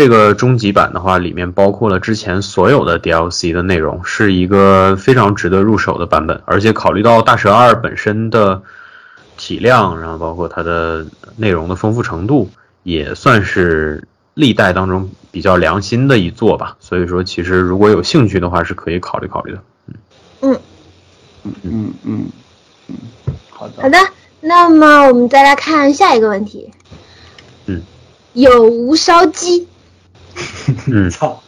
[0.00, 6.40] 这个终极版的话，里面包括了之前所有的 DLC 的内容，是一个非常值得入手的版本。
[6.46, 8.62] 而且考虑到大蛇二本身的
[9.36, 11.04] 体量，然后包括它的
[11.36, 12.48] 内容的丰富程度，
[12.82, 16.78] 也算是历代当中比较良心的一作吧。
[16.80, 19.62] 所以说，其实如果有兴趣的话，是可以考虑考虑的。
[20.40, 20.58] 嗯
[21.44, 22.26] 嗯嗯嗯
[22.88, 22.96] 嗯
[23.50, 23.82] 好的。
[23.82, 23.98] 好的，
[24.40, 26.70] 那么我们再来看下一个问题。
[27.66, 27.82] 嗯，
[28.32, 29.68] 有无烧鸡？
[30.86, 31.42] 嗯，操，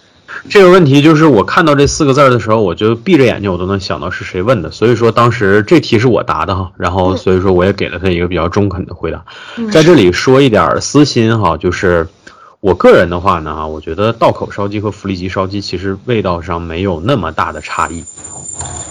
[0.48, 9.24] 这个问题就是我看到这四个字的时候，我就闭着眼睛我都能想到是谁问的，所以说当时这题是我答的哈，然后所以说我也给了他一个比较中肯的回答。
[9.70, 12.08] 在这里说一点私心哈，就是
[12.60, 18.04] 我个人的话呢，我觉得道口烧鸡和福利吉烧鸡其实味道上没有那么大的差异。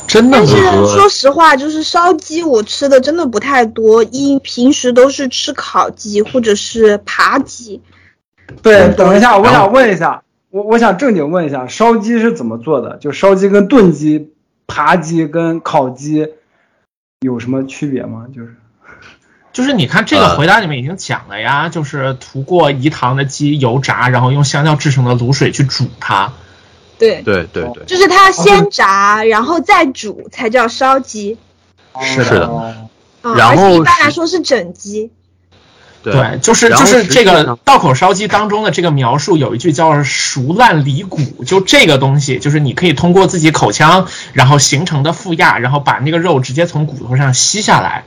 [0.08, 0.56] 真的，但是
[0.94, 7.82] 说实话，就是烧鸡我吃的真的不太多，因平时都是吃烤鸡或者是扒鸡。
[8.62, 12.98] 对，等一下，我想问一下，我我想正经问一下，烧鸡是怎么做的？
[12.98, 14.32] 就烧鸡跟炖鸡、
[14.66, 16.28] 扒鸡跟烤鸡
[17.22, 18.26] 有什么区别吗？
[18.36, 18.56] 就是，
[19.54, 26.34] 就是你看这个回答里面已经讲了呀，就是涂过饴糖的鸡油炸，然后用香料制成的卤水去煮它。
[26.98, 31.38] 对对对对，就是它先炸，然后再煮，才叫烧鸡。
[32.00, 32.48] 是的
[33.24, 35.12] 嗯，然后而且一般来说是整鸡。
[36.04, 48.04] 对，就是就是这个道口烧鸡当中的这个描述有一句叫“熟烂离骨”，就这个东西，就是你可以通过自己口腔然后形成的负压，然后把那个肉直接从骨头上吸下来，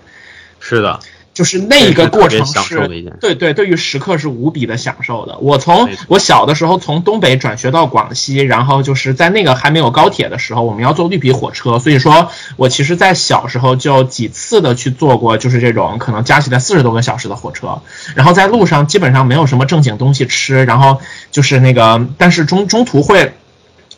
[0.58, 1.00] 是的，
[1.34, 2.88] 就是那一个过程是
[3.20, 5.36] 对对，对于食客是无比的享受的。
[5.38, 17.82] 我从我小的时候从东北转学到广西，然后就是在那个还没有高铁的时候，我们要坐绿皮火车，所以说我其实，在小时候就几次的去坐过，就是这种可能加起来四十多个小时的火车，
[18.14, 21.00] 然后在路上基本上没有什么正经东西吃，然后
[21.32, 23.34] 就是那个，但是中中途会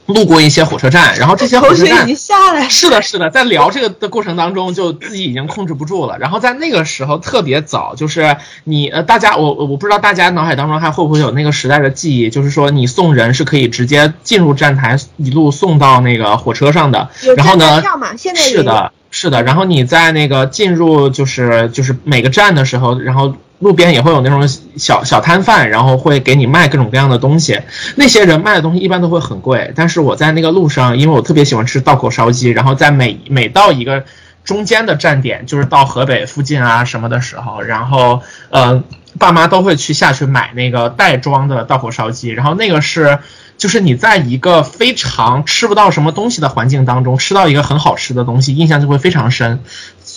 [0.07, 2.71] 路过一些火车站，然后这些火车站 已经下来了。
[2.71, 6.19] 是的，是的，在聊这个的过程当中，就自己已经控制不住了。
[6.19, 17.09] 然后在那个时候特别早，就是你呃，大家我我不知道大家脑海当中还会不会有那个时代的记忆，就是说你送人是可以直接进入站台，一路送到那个火车上的。
[17.23, 18.17] 有然后呢站票嘛？
[18.17, 19.43] 现在有是的，是的。
[19.43, 27.61] 然后你在那个进入就是就是每个站的时候，然后路边也会有那种小小摊贩，然后会给你卖各种各样的东西。
[27.95, 34.05] 那些人卖的东西一般都会很贵，但是我在那个路上，因为我特别喜欢吃道口烧鸡，然后在每每到一个
[34.45, 38.83] 中间的站点，就是到河北附近啊什么的时候，然后呃，
[39.19, 43.19] 爸妈都会去下去买那个袋装的道口烧鸡，然后那个是。
[43.59, 49.61] 就是你在一个非常吃不到什么东西的环境当中，吃到一个很好吃的东西，印象就会非常深。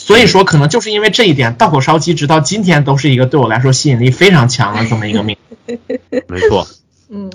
[0.10, 5.38] 所以说，可能就是因为这一点，道口烧鸡直到今天都是一个对我来说吸引力非常强的这么一个名。
[6.28, 6.66] 没错。
[7.12, 7.30] 嗯，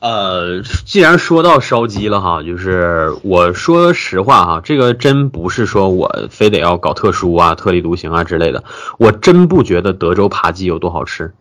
[0.00, 8.64] 呃，既然说到烧鸡了哈，就是我说实话哈，这个真不是说我非得要搞特殊啊、特立独行啊之类的，
[8.98, 11.32] 我真不觉得德州扒鸡有多好吃。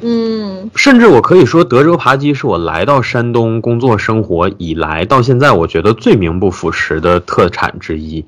[0.00, 8.24] 嗯，甚至我可以说，德州扒鸡是我来到山东工作生活以来到现在，我觉得最名不副实的特产之一。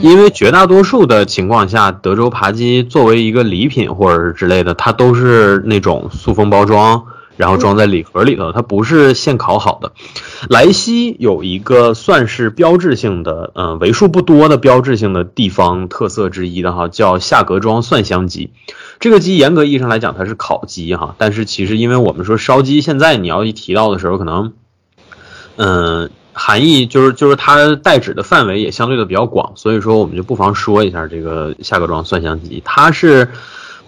[0.00, 7.04] 因为绝大多数的情况下，德州扒鸡作为一个礼品或者是之类的，它都是那种塑封包装，
[7.36, 9.92] 然后装在礼盒里头，它不是现烤好的。
[10.48, 18.50] 莱西有一个算是标志性的，嗯、为数不多的标志性的地方特色之一的哈，叫夏格庄蒜香鸡。
[19.00, 24.52] 这个鸡严格意义上来讲，它是烤鸡哈，但是其实因为我们说烧鸡，现在你要一提到的时候，可能，
[25.56, 26.10] 嗯、
[26.42, 33.28] 含义就是就是它代指的范围也相对的比较广，所以说我们就不妨说一下这个夏格庄蒜香鸡，它是，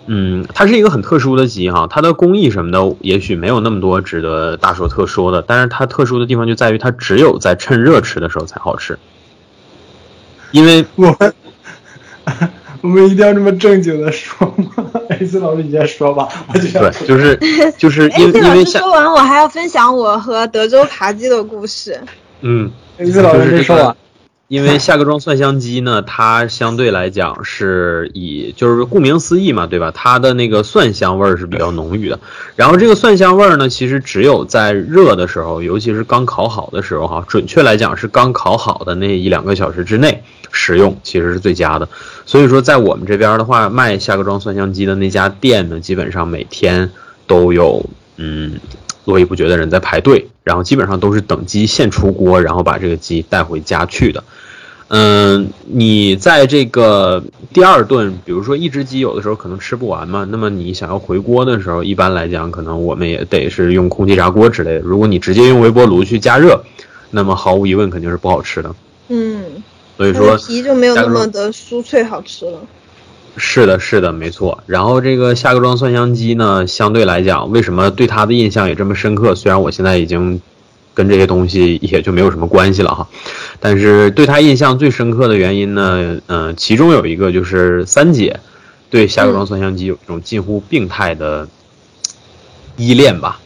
[0.04, 8.98] 嗯，它是一个很特殊的鸡哈，它的工艺什么的也许没有那么多值得大说特说的，但是它特殊的地方就在于它只有在趁热吃的时候才好吃，
[10.50, 11.34] 因为我们
[12.82, 21.98] 我们一定要这么正经的说吗？A C 老师你先说吧，我就想对，就是就是哎，因为夏师说完，我还要分享我和德州扒鸡的故事。
[22.42, 22.70] 嗯。
[22.98, 23.96] 老师说吧。
[24.48, 29.90] 因为夏格庄蒜香鸡呢，它相对来讲是以就是顾名思义嘛，对吧？
[29.94, 32.20] 它的那个蒜香味儿是比较浓郁的。
[32.54, 41.88] 然后这个蒜香味儿呢，其实只有在热的时候，尤其是刚烤好的时候哈，准确来讲是刚烤好的那一两个小时之内食用，其实是最佳的。
[42.26, 46.90] 所以说，在我们这边的话，卖夏格庄蒜香鸡的那家店呢，基本上每天
[47.26, 47.88] 都有
[48.18, 48.60] 嗯
[49.04, 54.22] 络绎不绝的人在排队，然后基本上都是等鸡现出锅，然后把这个鸡带回家去的。
[54.94, 57.24] 嗯，你在这个
[57.54, 64.80] 第二顿，比如说一只鸡，有的时候可能吃不完嘛，那么你想要回锅的时候，一般来讲，可能我们也得是用空气炸锅之类的。
[64.80, 66.62] 如果你直接用微波炉去加热，
[67.10, 68.74] 那么毫无疑问肯定是不好吃的。
[69.08, 69.62] 嗯，
[69.96, 72.60] 所以说，皮就没有那么的酥脆好吃了。
[73.36, 74.62] 是的，是的，没错。
[74.66, 79.34] 然后这个夏格庄蒜香鸡呢，相对来讲，为什么对它的印象也这么深刻？
[79.34, 80.40] 虽然我现在已经
[80.92, 83.08] 跟这些东西也就没有什么关系了哈，
[83.58, 88.38] 但是对它印象最深刻的原因呢，嗯、其中有一个就是三姐
[88.90, 91.48] 对夏格庄蒜香鸡有一种近乎病态的
[92.76, 93.40] 依恋吧，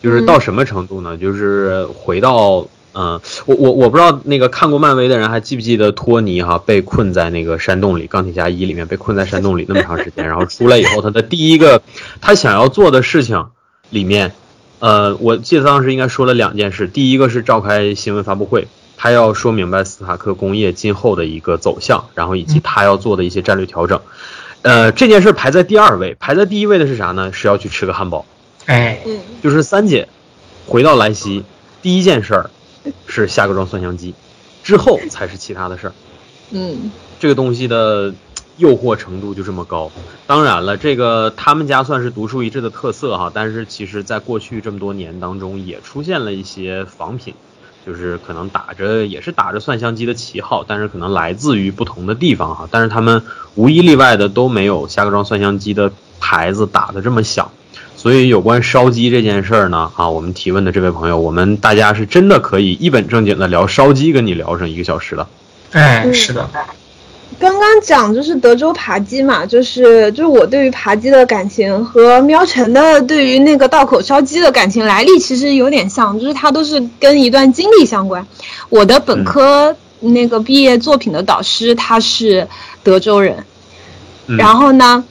[0.00, 1.16] 就是到什么程度呢？
[1.16, 2.66] 就是回到。
[2.98, 11.82] 嗯，我我我不知道那个看过漫威的人还记不记得托尼哈被困在那个山洞里，钢铁侠一里面被困在山洞里那么长时间，然后出来以后，他的第一个
[12.22, 13.48] 他想要做的事情
[13.90, 14.32] 里面，
[14.78, 18.66] 呃，我记得当时应该说了两件事，第一个是召开新闻发布会，
[18.96, 24.00] 他要说明白斯塔克工业今后的一个走向，然后以及他要做的一些战略调整。
[24.62, 27.30] 呃，这件事排在第二位，排在第一位的是啥呢？
[27.34, 28.24] 是要去吃个汉堡。
[28.64, 30.08] 哎，嗯，就是三姐
[30.66, 31.44] 回到莱西，
[31.82, 32.50] 第一件事儿
[33.06, 34.14] 是夏格庄蒜香鸡，
[34.62, 35.92] 之后才是其他的事儿。
[36.50, 38.14] 嗯，这个东西的
[38.56, 39.90] 诱惑程度就这么高。
[40.26, 47.34] 当然了，这个他们家算是独树一帜的特色哈，但是其实在过去这么多年当中，也出现了一些仿品。
[47.86, 53.22] 就是可能打着也是打着蒜香鸡的旗号，但是可能来自于不同的地方哈，但是他们
[53.54, 57.52] 无一例外的都没有虾壳庄蒜香鸡的牌子打的这么响。
[57.96, 65.26] 所以有关烧鸡这件事儿呢，啊，我们提问的这位朋友，我们大家是真的可以一本正经的聊烧鸡，跟你聊上一个小时了。
[65.72, 66.48] 哎，是的。
[67.40, 78.24] 刚刚讲就是德州扒鸡嘛，就是就是我对于扒鸡的感情和喵晨的对于那个道口烧鸡的感情来历其实有点像，就是它都是跟一段经历相关。
[78.68, 82.46] 我的本科那个毕业作品的导师他是
[82.84, 83.44] 德州人，
[84.26, 85.02] 然后呢。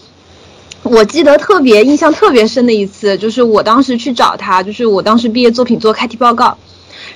[0.85, 6.55] 我记得特别印象特别深的一次，就是我当时去找他，就是我当时毕业作品做开题报告，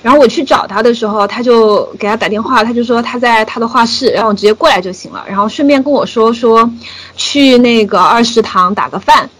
[0.02, 6.68] 然后我去找他的时候，他就给他打电话，他就说他在他的画室，然后直接过来就行了，然后顺便跟我说说，
[7.16, 9.30] 去那个二食堂打个饭，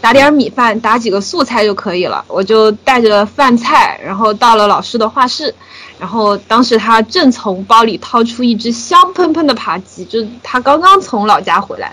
[0.00, 2.24] 打点米饭，打几个素菜就可以了。
[2.28, 5.54] 我就带着饭菜，然后到了老师的画室，
[5.98, 11.92] 然后当时他正从包里掏出一只香喷喷的扒鸡，就他刚刚从老家回来，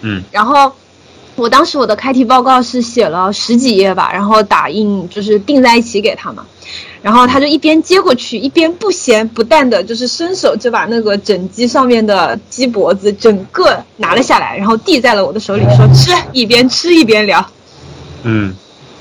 [0.00, 0.72] 嗯，然后。
[1.40, 6.44] 我当时我的开题报告是写了十几页吧，然后打印就是订在一起给他嘛，
[7.00, 17.44] 然后他就一边接过去，一边不咸不淡的，就是伸手就把那个整鸡上面的鸡脖子整个拿了下来，然后递在了我的手里，说吃，一边吃一边聊。
[18.22, 18.54] 嗯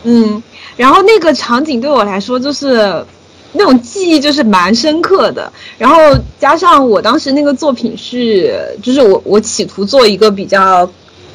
[0.03, 0.41] 嗯，
[0.77, 3.05] 然后那个场景对我来说就是
[3.51, 5.97] 那种记忆就是蛮深刻的，然后
[6.39, 10.89] 加上我当时那个作品是，就是我我企图做一个比较。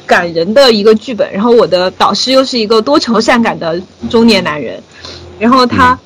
[0.05, 4.81] 感人的一个剧本，然后我的导师又是一个多愁善感的中年男人，
[5.39, 5.97] 然后他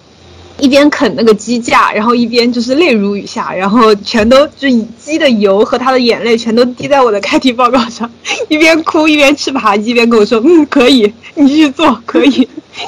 [0.58, 8.12] 一边啃那个鸡架，然后一边就是泪如雨下，然后全都就以鸡的油和他的眼泪全都滴在我的开题报告上，
[8.50, 12.48] 一边哭一边吃扒鸡，一边跟我说：“嗯，可以， 你继续做，可以。”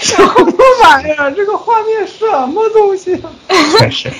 [0.00, 0.34] 什么
[0.82, 1.30] 玩意儿？
[1.32, 3.16] 这个画面什么东西？
[3.90, 4.10] 是。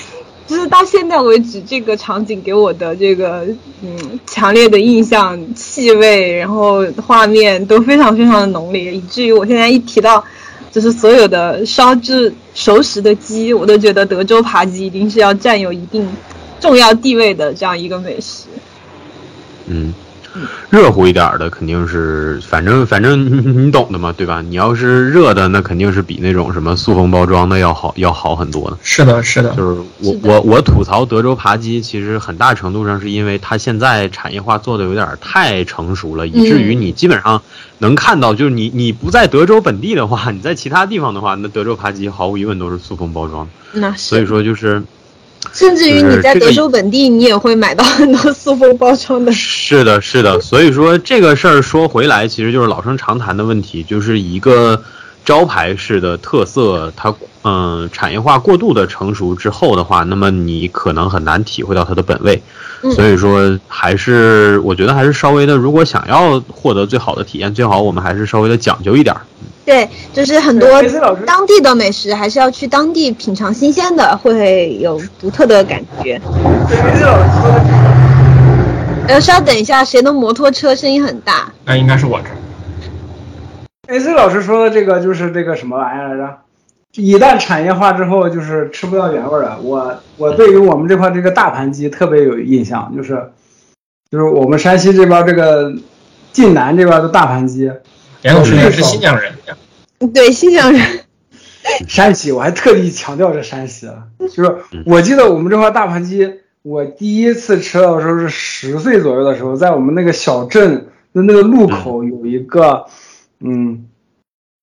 [0.46, 3.46] 就是到现在为止，这个场景给我的这个
[3.82, 10.22] 嗯强烈的印象、气味，然后画面都非常非常的浓烈，以至于我现在一提到，
[10.70, 16.06] 就是所有的烧制熟食的鸡，我都觉得德州扒鸡一定是要占有一定
[16.60, 18.44] 重要地位的这样一个美食。
[19.66, 19.94] 嗯。
[20.70, 24.40] 热乎一点的肯定是，反正反正你懂的嘛，对吧？
[24.40, 28.78] 你要是热的，那肯定是比那种什么塑封包装的要好，要好很多的。
[28.82, 29.54] 是的，是的。
[29.54, 37.42] 就是我我我吐槽德州扒鸡，其实很大程度上是因为它现在产业化做的有点太成熟了，以至于你基本上
[37.78, 43.48] 能看到，就是你你不在德州本地的话，你在其他地方的话，那德州扒鸡毫无疑问都是塑封包装。
[43.72, 44.82] 那所以说就是。
[45.52, 49.30] 甚至于你在德州本地，你也会买到很多塑封包装的。
[49.32, 50.40] 是的，是的。
[50.40, 54.82] 所以说这个事儿说回来，其实就是老生常谈的问题，就是一个
[55.24, 62.42] 招牌式的特色，它嗯产业化过度的成熟之后的话，那么你可能很难体会到它的本味。
[62.96, 69.14] 所以说还是我觉得还是稍微的，如果想要获得最好的体验，最好我们还是稍微的讲究一点。
[69.64, 70.82] 对，就是很多
[71.24, 76.20] 当地的美食，还是要去当地品尝新鲜的，会有独特的感觉。
[79.06, 81.52] 呃，稍等一下，谁的摩托车声音很大？
[81.64, 82.26] 那应该是我这。
[83.88, 86.38] AC 老师说的这个就是这个什么玩意儿来着？
[86.94, 89.58] 一旦产业化之后，就是吃不到原味了。
[89.60, 93.32] 我我对于我们这块这个大盘鸡特别有印象，就是
[94.08, 95.74] 就是我们山西这边这个
[96.32, 97.72] 晋南这边的大盘鸡。
[98.22, 99.32] 严老师也是新疆人，
[100.14, 100.80] 对新疆人，
[101.88, 104.04] 山西，我还特地强调这山西了。
[104.20, 112.90] 就是我记得我们这块大盘鸡，我第一次吃到的时候是十岁左右的时候，在我们那个小镇的那个路口有一个，嗯，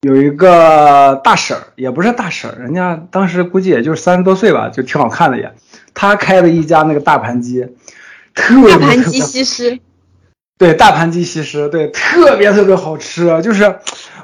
[0.01, 5.53] 有一个大婶儿，也不是大婶儿，人家当时估计也就是三十多岁吧，就挺好看的也。
[5.93, 7.67] 他开了一家那个大盘鸡，
[8.33, 9.79] 特别大盘鸡西施。
[10.57, 13.41] 对大盘鸡西施，对特别特别好吃。
[13.41, 13.79] 就是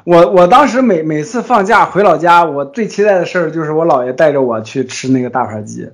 [0.06, 5.90] 我我当时每每次放假回老家，我最期待的事儿就是我姥爷带着我去吃那个大盘鸡，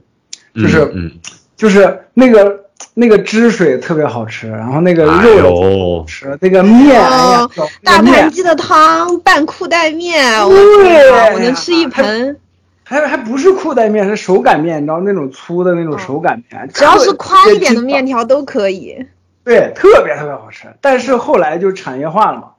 [0.53, 1.11] 就是
[1.55, 2.60] 就是那个
[2.93, 7.47] 那个汁水特别好吃，然后那个肉吃那个面，哎呀，
[7.83, 12.37] 大盘鸡的汤拌裤带面，对，我能吃一盆。
[12.83, 19.05] 还还不是裤带面，是手擀面，你知道那种粗的那种手擀面，只要是宽一点的面条都可以。
[19.45, 22.49] 对，特别特别好吃，但是后来就产业化了嘛，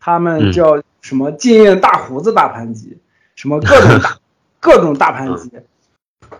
[0.00, 2.98] 他们叫什么禁用大胡子大盘鸡，
[3.36, 4.16] 什么各种大
[4.58, 5.52] 各种大盘鸡，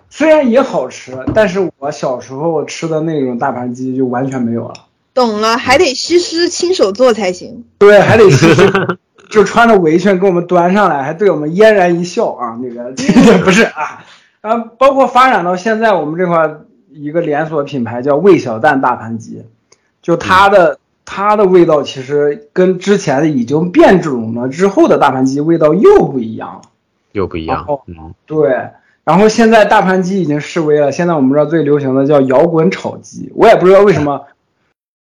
[0.08, 4.74] 虽然也好吃，但是我小时候吃的那种大盘鸡就完全没有了。
[5.12, 7.64] 懂了，还得西施亲手做才行。
[7.78, 8.98] 对，还得西施
[9.30, 12.92] 就穿着围裙给我们端上来，还对我们嫣然一笑啊，那个
[13.44, 14.04] 不是啊。
[14.40, 16.50] 然后包括发展到现在，我们这块
[16.92, 19.44] 一个连锁品牌叫魏小蛋大盘鸡，
[20.02, 26.62] 就它的它的味道其实跟之前的已经变种了之后的大盘鸡味道又不一样了，
[27.12, 27.66] 又不一样。
[27.86, 28.68] 嗯，对。
[29.06, 34.20] 然后现在大盘鸡已经式微了，现在我们这儿最流行的叫摇滚炒鸡，我也不知道为什么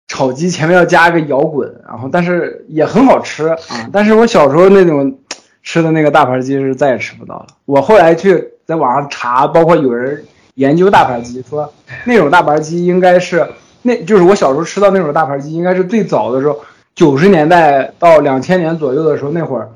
[0.06, 3.56] 炒鸡前面要加个摇滚，然后但是也很好吃啊。
[3.92, 5.18] 但是我小时候那种
[5.64, 7.46] 吃的那个大盘鸡是再也吃不到了。
[7.64, 10.24] 我后来去在网上查，包括有人
[10.54, 11.72] 研究大盘鸡，说
[12.04, 13.44] 那种大盘鸡应该是
[13.82, 16.56] 那就是我小时候吃到那种大盘鸡，应该是最早的时候，
[16.94, 19.68] 九十年代到两千年左右的时候，那会儿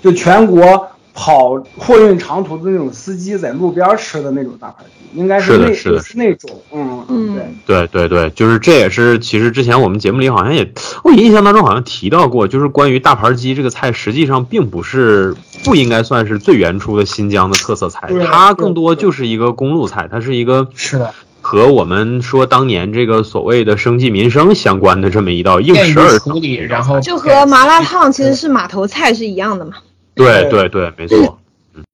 [0.00, 0.88] 就全国。
[1.14, 8.04] 跑货运长途的那种司机在路边吃的那种大盘鸡，应该是那是那种，嗯嗯，对对。
[8.04, 10.72] 对对，就是这也是其实之前我们节目里好像也
[11.04, 21.14] 我印象当中好像提到过，就是关于大盘鸡这个菜，实际上并不是不应该算是最原初的新疆的特色菜，它更多就是一个公路菜，它是一个是的。
[21.40, 29.72] 和我们说当年这个所谓的生计民生相关的这么一道应时而处理，然后就和麻辣烫其实是码头菜是一样的嘛。
[30.14, 31.38] 对对对，没错。
[31.74, 31.84] 嗯，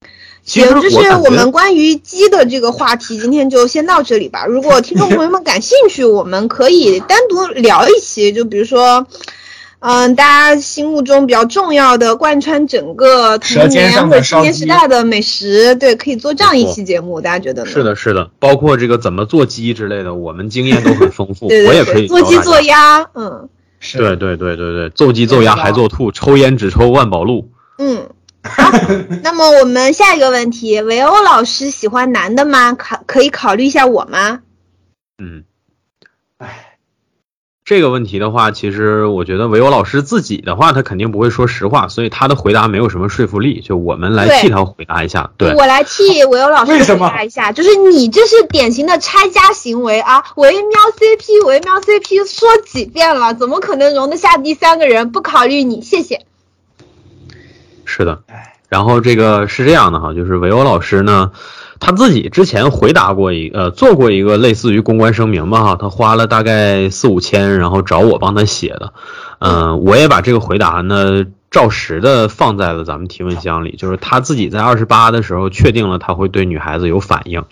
[0.45, 4.47] 行，就是我们关于鸡的这个话题，今天就先到这里吧。
[4.47, 8.33] 如果听众朋友们感兴趣，我们可以单独聊一期。
[8.33, 9.07] 就比如说，
[9.79, 10.25] 嗯，大
[10.55, 17.21] 家心目中比较重要的、贯穿整个童年或者青年时代的美食，对，可以做这样一期节目。
[17.21, 17.71] 大家觉得呢？
[17.71, 21.49] 是的，是的，包括这个怎么做鸡之类的，我们经验都很丰富。
[21.49, 23.49] 对我也可以做鸡做鸭，嗯，
[23.95, 27.49] 对对对对对，做鸡做鸭还做兔，抽烟只抽万宝路。
[27.83, 28.11] 嗯，
[28.43, 28.71] 好，
[29.23, 32.75] 那么我们下一个问题，维欧老师喜欢男的吗？
[32.75, 34.41] 考可以考虑一下我吗？
[35.19, 35.45] 嗯，
[36.37, 36.77] 哎，
[37.65, 43.63] 这个问题的话，其实我觉得维欧老师自己的话，他肯定不会说实话，所以他的回答没有什么说服力。
[43.63, 50.23] 就我们来替他回答一下，对，我来替维欧老师回答一下，就是你这是典型的拆家行为啊！
[50.37, 55.11] 维喵 CP，维喵 CP 说几遍了，怎么可能容得下第三个人？
[55.11, 56.27] 不考虑你，谢谢。
[57.91, 58.21] 是的，
[58.69, 61.33] 然后这个是这样的哈，就是维欧老师呢，
[61.81, 68.93] 他自己之前回答过一呃做过一个类似于公关声明吧哈，他花了大概四五千，然后找我帮他写的，
[69.41, 77.45] 嗯，我也把这个回答呢照实的放在了咱们提问箱里，就是他自己在二十八的时候确定了他会对女孩子有反应，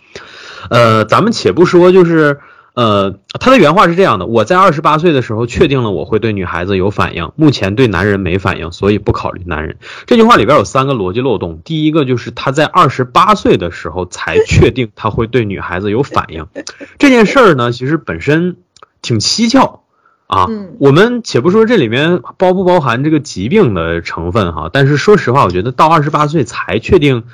[0.71, 2.39] 呃，咱们且不说就是。
[2.79, 9.79] 呃，他的原话是这样的：我在二十八岁的时候确定了我会对女孩子有反应，目前对男人没反应，所以不考虑男人。
[10.07, 11.61] 这句话里边有三个逻辑漏洞。
[11.65, 16.47] 第一个就是他在二十八岁的时候才确定他会对女孩子有反应，
[17.01, 18.59] 这件事儿呢，其实本身
[19.03, 19.83] 挺蹊跷
[20.29, 20.47] 啊。
[20.79, 27.25] 我们且不说这里面包不包含这个疾病的成分哈，但是说实话，我觉得到二十八岁才确定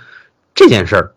[0.55, 1.13] 这件事儿，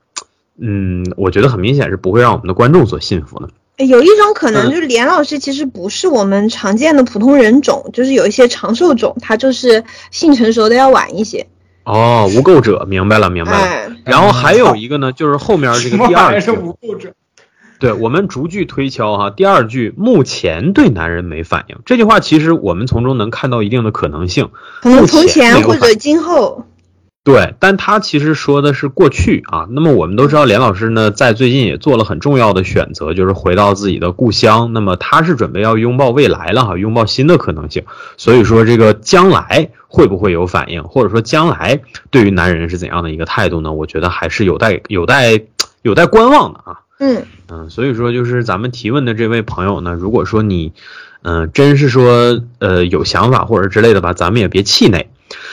[0.59, 3.47] 嗯，我觉得很明显是不会让我们的观众所信服的。
[3.85, 11.45] 有一种可能，就是连老师其实不是我们常见的普通人种，就是有一些长寿种，他就是性成熟的要晚一些。
[11.83, 13.95] 哦，无垢者，明白了，明白了。
[14.03, 17.13] 然后还有一个呢，就是后面这个第二句，无垢者。
[17.79, 24.49] 对我们逐句推敲哈，第二句目前对男人没反应，这句话其实我们从中能看到一定的可能性，
[24.81, 26.65] 可能从前或者今后。
[27.27, 29.67] 对，但他其实说的是过去啊。
[29.69, 34.71] 那么我们都知道，连老师呢在最近也做了很重要的选择，就是回到自己的故乡。
[34.71, 37.83] 那么他是准备要拥抱未来了哈，拥抱新的可能性。
[38.15, 41.81] 所以说，这个将来会不会有反应，或者说将来
[42.11, 43.73] 对于男人是怎样的一个态度呢？
[43.73, 45.41] 我觉得还是有待有待
[45.81, 46.79] 有待观望的啊。
[46.99, 50.71] 嗯嗯，所以说就是咱们提问的这位朋友呢，如果说你
[51.23, 55.09] 嗯真是说呃有想法或者之类的吧，咱们也别气馁。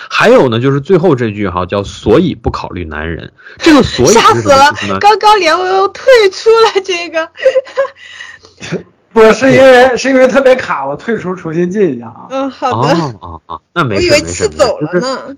[0.08, 3.32] 还有呢，就是最后这句哈，叫“所以不考虑男人”。
[3.58, 4.98] 这个“所以 ”吓死了！
[5.00, 7.28] 刚刚连我又退出了这个，
[9.12, 12.26] 不是因为是因为特别卡，我退出重新进一下啊。
[12.30, 12.88] 嗯，好的。
[12.88, 13.60] 啊啊啊！
[13.72, 14.48] 那没事没事。
[14.48, 15.36] 走了呢。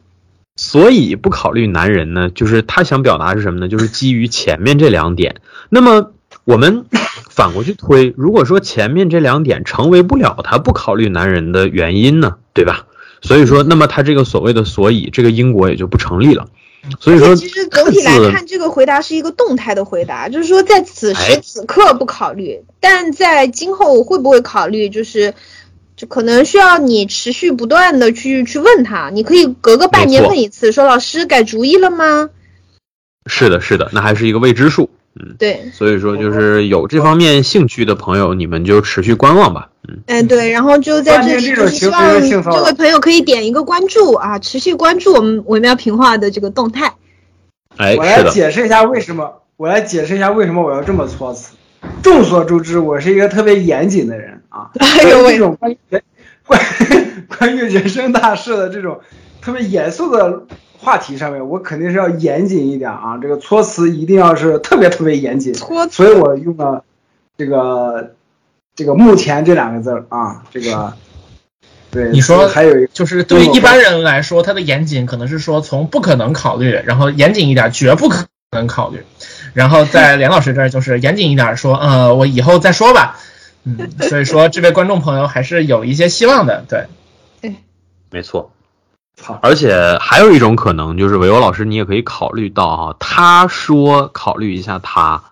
[0.56, 3.68] 所以不考虑男人呢，就是他想表达是什么呢？
[3.68, 5.36] 就是基于前面这两点。
[5.68, 6.12] 那么
[6.44, 6.86] 我们
[7.28, 12.86] 反过去推，如果说前面这两点成为不了他不考虑男人的原因呢，对吧？
[13.22, 16.48] 所以说，那么他这个所谓的“所以”这个因果也就不成立了。
[17.00, 25.34] 所以说，其实总体来看，这个回答是一个动态的回答，就是说在此时此刻不考虑，但在今后会不会考虑，就是
[25.96, 32.30] 就可能需要你持续不断的去去问他，你可以隔个半年问一次，说老师改主意了吗？
[33.28, 34.90] 是的，是的，那还是一个未知数。
[35.18, 39.70] 嗯，对，所以说就是有这方面兴趣的朋友，你们就持续观望吧。
[39.88, 46.94] 嗯，哎，对，然后就在这里，就是希望这位朋友可以点一个关注啊，持续关注我们微妙平话的这个动态。
[47.76, 51.54] 哎，我来解释一下为什么我来解释一下为什么我要这么措辞。
[52.02, 54.70] 众所周知，我是一个特别严谨的人啊。
[54.80, 55.32] 哎呦喂！
[55.32, 55.78] 这种关于
[56.46, 56.60] 关
[57.38, 59.00] 关于人生大事的这种
[59.40, 60.42] 特别严肃的
[60.86, 63.18] 话题上面，我肯定是要严谨一点啊。
[63.20, 65.52] 这个措辞一定要是特别特别严谨。
[65.52, 66.84] 措辞，所以我用了
[67.36, 68.14] 这个
[68.76, 70.44] 这个目前这两个字啊。
[70.52, 70.92] 这个
[71.90, 79.02] 对，你说还有一个就是对于一般人来说，他的严谨可能是说从不可能考虑，然后严谨一点，绝不可能考虑。
[79.54, 83.18] 然后在连老师这儿就是严谨一点，说呃，我以后再说吧。
[83.64, 86.86] 嗯，所以说这位观众朋友还是有一些希望的，对。
[87.40, 87.56] 对，
[88.12, 88.52] 没错。
[89.40, 95.24] 而且还有一种可能，就是韦欧老师，你也可以考虑到哈，他说考虑一下他，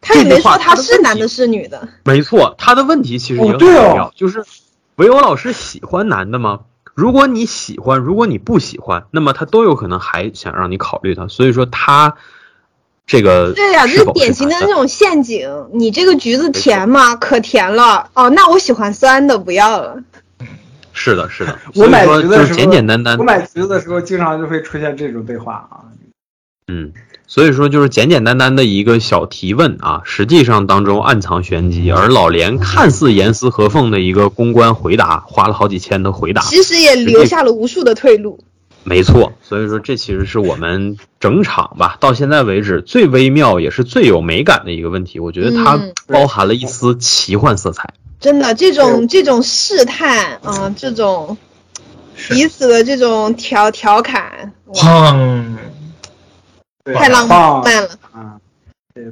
[0.00, 1.88] 他也没说他是男的，是女的。
[2.04, 4.44] 没错，他的问题其实也很重要，就是
[4.96, 6.60] 韦欧老师喜欢男的吗？
[6.92, 11.28] 如果你喜欢，如果你不喜欢，那么他都有可能还想让你考虑他。
[11.28, 12.16] 所以说他
[13.06, 15.68] 这个对呀，这是典型的那种陷阱。
[15.72, 17.14] 你这个橘子甜吗？
[17.16, 20.02] 可甜了哦，那我喜欢酸的，不要了。
[21.02, 21.58] 是的，是的。
[21.74, 23.16] 我买橘子的时候，简简单单。
[23.16, 25.88] 我买橘子的时候，经常就会出现这种对话啊。
[26.68, 26.92] 嗯，
[27.26, 31.90] 所以说就是简简单单的一个小提问啊，实际上当中暗藏玄机。
[31.90, 38.38] 而老连看似严丝合缝的一个公关回答，花了好几千的回答，其实也留下了无数的退路。
[38.84, 45.18] 没错，所以说这其实是我们整场吧到现在为止最微妙也是最有美感的一个问题。
[45.18, 47.94] 我觉得它包含了一丝奇幻色彩。
[48.20, 51.38] 真的，这种这种试探啊，这种
[52.28, 55.56] 彼此的这种调调侃，砰，
[56.84, 57.90] 太浪漫了。
[58.14, 58.40] 嗯，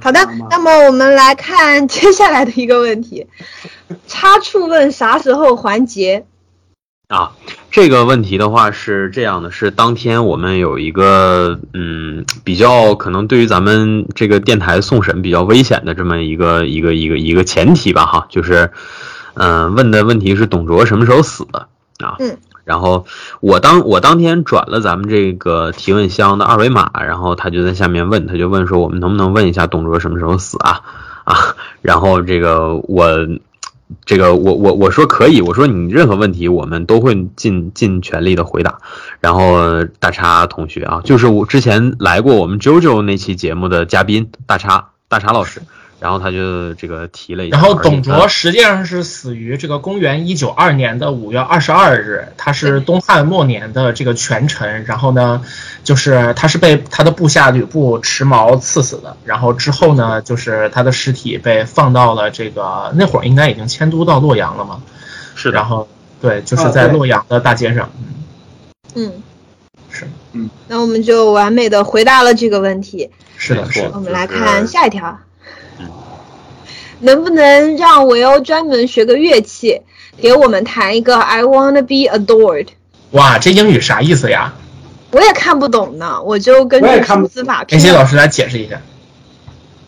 [0.01, 3.27] 好的，那么我们来看接下来的一个问题：
[4.07, 6.27] 差处问啥时候还结？
[7.09, 7.33] 啊，
[7.71, 18.71] 这个问题的话是这样的，是当天我们有一个嗯，比较可能对于咱们这个电台送审比较危险的这么一个一个一个一个前提吧，哈，就是
[19.33, 21.69] 嗯，问的问题是董卓什么时候死的
[22.05, 22.17] 啊？
[22.21, 23.07] 嗯，然后
[23.41, 30.83] 我当我当天转了咱们这个提问箱的二维码，然后他就在下面问，他就问说我们能不能问一下董卓什么时候死啊？
[31.25, 33.27] 啊，然后这个我。
[34.05, 38.79] 这个我我我说可以，我说你任何问题我们都会尽尽全力的回答。
[39.21, 45.63] 然后大叉同学啊，就是我之前来过我们 JoJo 那期节目的嘉宾大叉大叉老师。
[46.01, 47.57] 然后他就这个提了一下。
[47.57, 54.85] 然后董卓实际上是死于这个公元一九二年的五月二十二日，他是东汉末年的这个权臣。
[54.85, 55.43] 然后呢，
[55.83, 59.17] 就是他是被他的部下吕布持矛刺死的。
[59.25, 64.81] 然后之后呢，就是他的尸体被放到了这个那会儿应该已经迁都到洛阳了嘛。
[65.35, 65.51] 是。
[65.51, 65.89] 然后
[66.21, 67.91] 对，就是在洛阳的大街上。
[68.95, 69.23] 嗯。
[69.91, 70.07] 是。
[70.33, 70.49] 嗯。
[70.69, 73.11] 那我们就完美的回答了这个问题。
[73.37, 73.91] 是的，是。
[73.93, 75.19] 我们来看下一条。
[77.01, 79.83] 能不能让维欧专门学个乐器，
[80.21, 82.67] 给我们弹一个 I wanna be adored？
[83.13, 84.55] 哇，这英语啥意思呀？
[85.13, 87.65] 我也看不懂呢，我就根据数字法。
[87.65, 88.81] 这些老师来解释一下。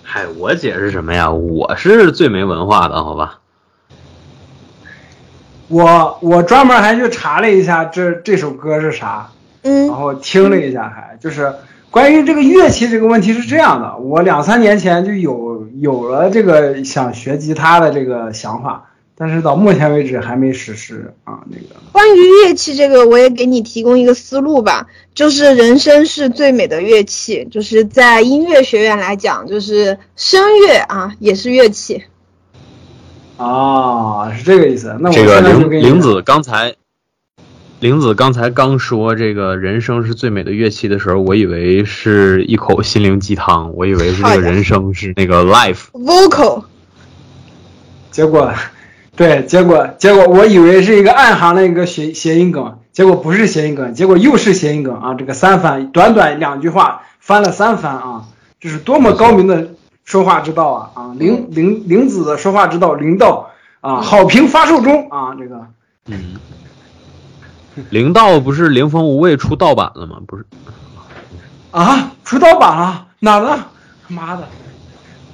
[0.03, 1.31] 嗨，我解释什么呀？
[1.31, 3.41] 我是最没文化的，好吧？
[5.69, 9.31] 我我专门还去查了一下这这首歌是啥，
[9.63, 11.53] 嗯，然后听了一下，还就是。
[11.91, 21.41] 关于这个乐器这个问题是这样的，我两三年前就有有了这个想学吉他的这个想法，但是到目前为止还没实施啊。
[21.51, 32.05] 那个关于乐器这个，我也给你提供一个思路吧，就是人声是最美的乐器，就是在音乐学院来讲，就是声乐啊也是乐器。
[33.37, 34.97] 啊，是这个意思。
[35.01, 36.77] 那我这个玲玲子刚才。
[37.81, 46.65] 玲子刚才刚说这个人生是最美的乐器的时候，我以为是一口心灵鸡汤，我以为是这个人生是那个 life vocal，
[48.11, 48.53] 结果，
[49.17, 55.15] 对，结果结果我以为是一个暗含的一个谐谐音梗，结果不是谐音梗，结果又是谐音梗啊！
[55.15, 58.25] 这个三番，短短两句话翻了三番啊！
[58.61, 59.69] 这是多么高明的
[60.05, 60.91] 说话之道啊！
[60.95, 63.49] 啊，玲玲玲子的说话之道，灵道
[63.81, 65.35] 啊，好评发售中啊！
[65.39, 65.67] 这个，
[66.09, 66.37] 嗯。
[67.91, 70.19] 灵道不是灵风无畏出盗版了吗？
[70.27, 70.45] 不是，
[71.71, 73.07] 啊，出盗版了？
[73.21, 73.65] 哪呢？
[74.09, 74.49] 妈的！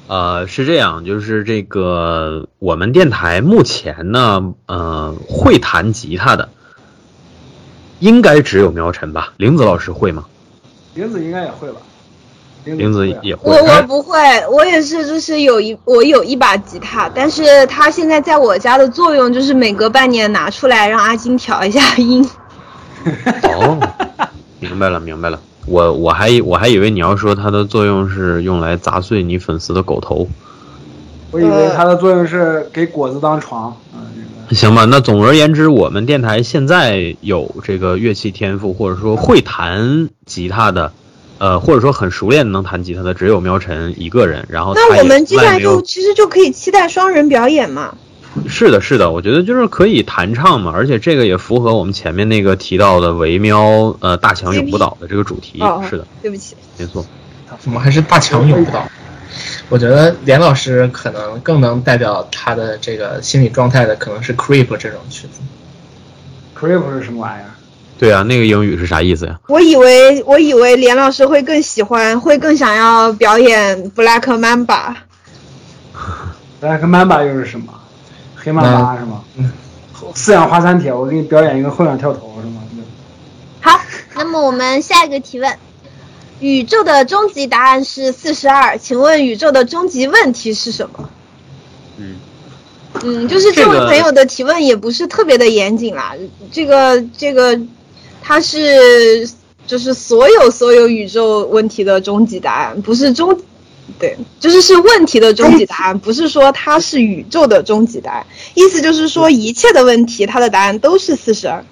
[0.08, 6.48] 呃，是这样，就是这个我们电台目前呢，呃，会弹吉他的
[7.98, 9.32] 应该只有苗晨吧？
[9.36, 10.26] 玲子老师会吗？
[10.94, 11.80] 玲子应该也会吧？
[12.66, 13.50] 玲子也会。
[13.50, 14.18] 我我不会，
[14.50, 22.28] 我也是，就是有一我有一把吉他，但是它现在在我家的作用就是每隔半年拿出来让阿金调一下音。
[23.44, 23.78] 哦，
[24.58, 25.38] 明白了明白了。
[25.66, 30.28] 我我还我还以为你要说它的作用是用来砸碎你粉丝的狗头。
[31.30, 33.76] 我以为它的作用是给果子当床。
[34.50, 40.92] 行吧，那总而言之，我们电台现在有这个乐器天赋或者说会弹吉他的，
[41.38, 44.46] 呃，或者说很熟练能弹吉他的，只有喵晨一个人。
[44.48, 47.94] 然后那我们接下来就其实就可以期待双人表演嘛。
[48.46, 55.62] 是的，是的，我觉得就是可以弹唱嘛，而且这个也符合我们前面那个提到的维喵呃大强永不倒的这个主题。
[55.88, 57.04] 是的，对不起，没错。
[57.58, 58.86] 怎么还是大强永不倒？
[59.68, 65.40] 我觉得连老师可能更能代表他的这个心理状态的，可能是 Creep 这种曲子。
[66.58, 67.55] Creep 是什么玩意儿？
[67.98, 69.38] 对啊，那个英语是啥意思呀？
[69.48, 74.94] 我以为我以为连老师会更喜欢，会更想要表演 Black Mamba。
[76.60, 77.72] Black Mamba 又是什么？
[78.34, 79.22] 黑曼巴是吗？
[79.36, 79.50] 嗯。
[80.14, 82.62] 四氧化三铁，我给你表演一个后仰跳投是吗？
[83.60, 83.80] 好，
[84.14, 85.52] 那么我们下一个提问。
[86.38, 91.08] 宇宙的终极答案是四十二，请问宇宙的终极问题是什么？
[91.96, 92.16] 嗯，
[93.02, 96.14] 嗯，就是这位朋友的提问也不是特别的严谨啦。
[96.52, 97.58] 这个这个，
[98.26, 99.30] 他是
[99.68, 103.38] 就是所有所有宇宙问题的终极答案，不是终，
[104.00, 108.26] 对，就是是问题的终极答案，不是说它是宇宙的终极答案。
[108.54, 111.64] 意思就是说一切的问题，它的答案都是四十二。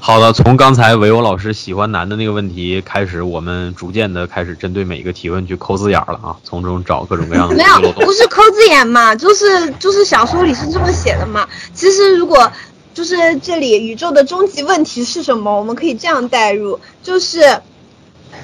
[0.00, 7.54] 好的，从刚才唯我老师喜欢男的那个问题开始，我们逐渐的开始针对每一个提问去抠字眼了啊，从中找各种各样的。
[7.54, 11.46] 没有，不是抠字眼嘛，就是就是小说里是这么写的嘛。
[11.74, 12.50] 其实如果
[12.94, 17.60] 就是这里宇宙的终极问题是什么，我们可以这样代入，就是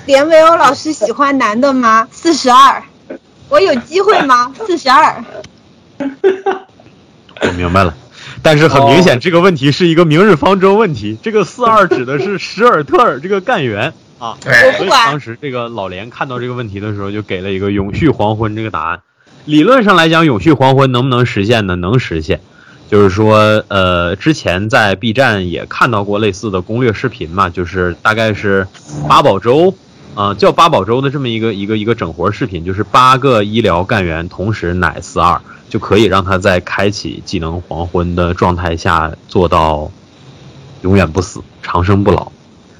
[0.06, 2.08] 连维欧老师喜欢男的吗？
[2.10, 2.82] 四十二，
[3.48, 4.52] 我有机会吗？
[4.66, 5.24] 四十二。
[7.42, 7.94] 我明白了。
[8.42, 11.16] 但是很明显，这个问题是一个明日方舟问题。
[11.22, 14.36] 这个四二指的是史尔特尔这个干员啊。
[14.42, 19.00] 所以当时这个老连看到这个问题的时候，就给了一个永续黄昏这个答案。
[19.44, 21.76] 理论上来讲，永续黄昏能不能实现呢？
[21.76, 22.40] 能实现。
[22.90, 28.66] 就是说，呃，之前在 B 站也看到过类似的攻略视频嘛，就是大概是
[29.08, 29.72] 八宝粥，
[30.16, 35.40] 啊，叫八宝粥的这么一个一个一个整活视频，就是八个医疗干员同时奶四二。
[35.70, 39.88] 就可以让他在开启技能黄昏的状态下做到
[40.82, 42.32] 永远不死、长生不老，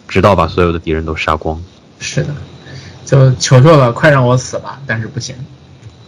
[0.09, 1.63] 直到把所有的敌人都杀光。
[2.01, 2.35] 是的，
[3.05, 4.81] 就求求了，快让我死吧！
[4.89, 5.37] 但是不行。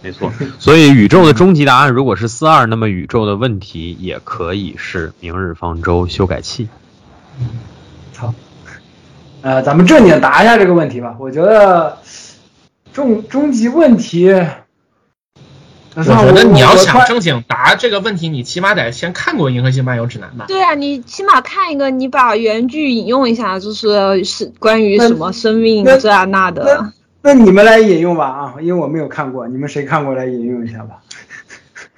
[0.03, 6.67] 没错，所以宇宙的终极答案如果是四二，那么宇宙的问题也可以是明日方舟修改器。
[8.11, 8.33] 操，
[9.41, 11.15] 呃，咱们正经答一下这个问题吧。
[11.19, 11.99] 我觉得
[12.91, 14.29] 终终极问题。
[15.95, 20.45] 我觉得你要想正经答这个问题，你起码得先看过《银河系漫游指南》吧？
[20.47, 26.91] 对啊，你起码看一个，你把原句引用一下，就是是关于什么生命这啊那的。
[27.25, 30.97] 那你们来引用吧啊，因为我没有看过，你们谁看过来引用一下吧。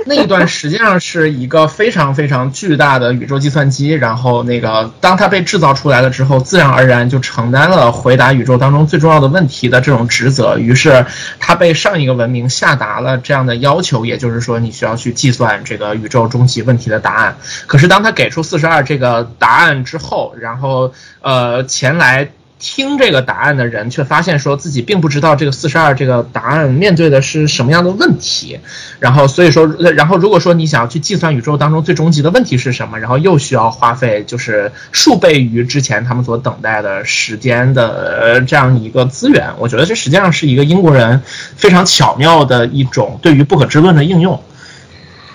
[0.05, 10.59] 那一段实际上是一个非常非常巨大的宇宙计算机，然后那个当它被制造出来了之后，自然而然就承担了回答宇宙当中最重要的问题的这种职责。
[10.59, 11.07] 于是
[11.39, 17.37] 它被上一个文明下达了这样的要求，也就是说你需要去计算这个宇宙终极问题的答案。
[17.65, 22.29] 可是当他给出四十二这个答案之后，然后呃前来。
[22.57, 28.59] 听这个答案的人却发现说自己并不知道这个四十二这个答案面对的是什么样的问题，
[28.99, 41.21] 然后所以说，然后如果说你想要去计算宇宙当中最终极的问题是什么，然后又需要花费就是数倍于之前他们所等待的时间的这样一个资源，我觉得这实际上是一个英国人
[41.57, 44.41] 非常巧妙的一种对于不可知论的应用。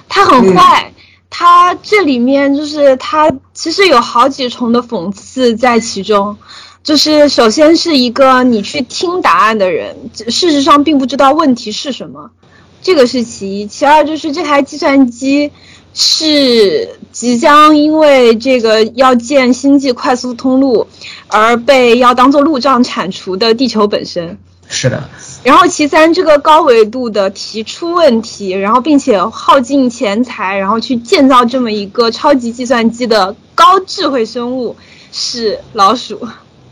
[0.09, 0.92] 他很坏，
[1.28, 6.38] 他这里面就是他其实有好几重的讽刺在其中。
[6.82, 12.31] 就是首先是一个你去听答案的人，事实上并不知道问题是什么，
[12.82, 13.66] 这个是其一。
[13.66, 15.52] 其二就是这台计算机
[15.93, 20.86] 是即将因为这个要建星际快速通路
[21.28, 24.39] 而被要当做路障铲除的地球本身。
[24.66, 25.11] 是的。
[25.43, 34.77] 然后其三，这个高维度的提出问题，然后并且耗尽钱财，然后去建造这么一个超级计算机的高智慧生物
[35.12, 36.20] 是老鼠。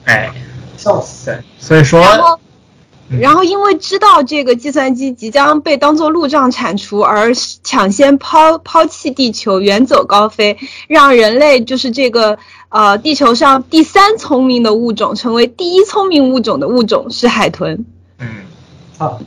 [0.09, 0.33] 哎，
[0.79, 1.39] 笑死！
[1.59, 2.41] 所以说，然后，
[3.21, 10.57] 然后因为知道这个计算机即将被当做路障铲除，而抢先抛抛弃地球，远走高飞，
[10.87, 12.39] 让人类就是这个
[12.71, 17.85] 呃地球上第三聪明的物种，成为第一聪明物种的物种是海豚。
[18.19, 18.29] 嗯，
[18.97, 19.21] 好，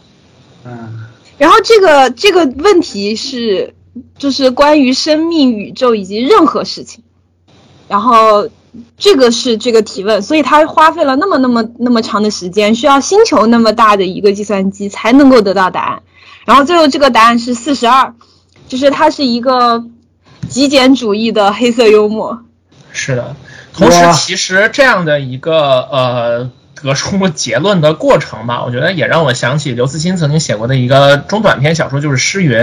[0.63, 1.05] 嗯。
[1.37, 3.75] 然后这个这个问题是，
[4.17, 7.03] 就是关于生命、宇宙以及任何事情。
[7.87, 8.49] 然后。
[8.97, 16.03] 这个是这个提问，所以他花费了那么那么那么长的时间，需要星球那么大的一个计算机才能够得到答案。
[16.45, 18.13] 然后最后这个答案是四十二，
[18.67, 19.83] 就是它是一个
[20.47, 22.43] 极简主义的黑色幽默。
[22.93, 23.35] 是的，
[23.73, 26.49] 同时其实这样的一个呃
[26.81, 32.57] 得出结论的过程吧，我觉得也让我想起刘慈欣曾经写过的一个中短篇小说，就是《诗云》。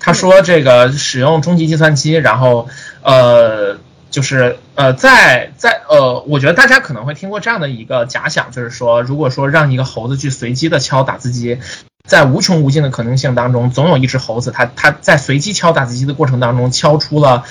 [0.00, 2.68] 他说这个使用终极计算机，然后
[3.02, 3.76] 呃
[4.10, 11.58] 就是呃在在呃，我觉得大家可能会听过这样的一个假想，就是说如果说让一个猴子去随机的敲打字机。
[12.06, 17.44] 在无穷无尽的可能性当中，总有一只猴子，它它在随机敲打字机的过程当中，敲出了，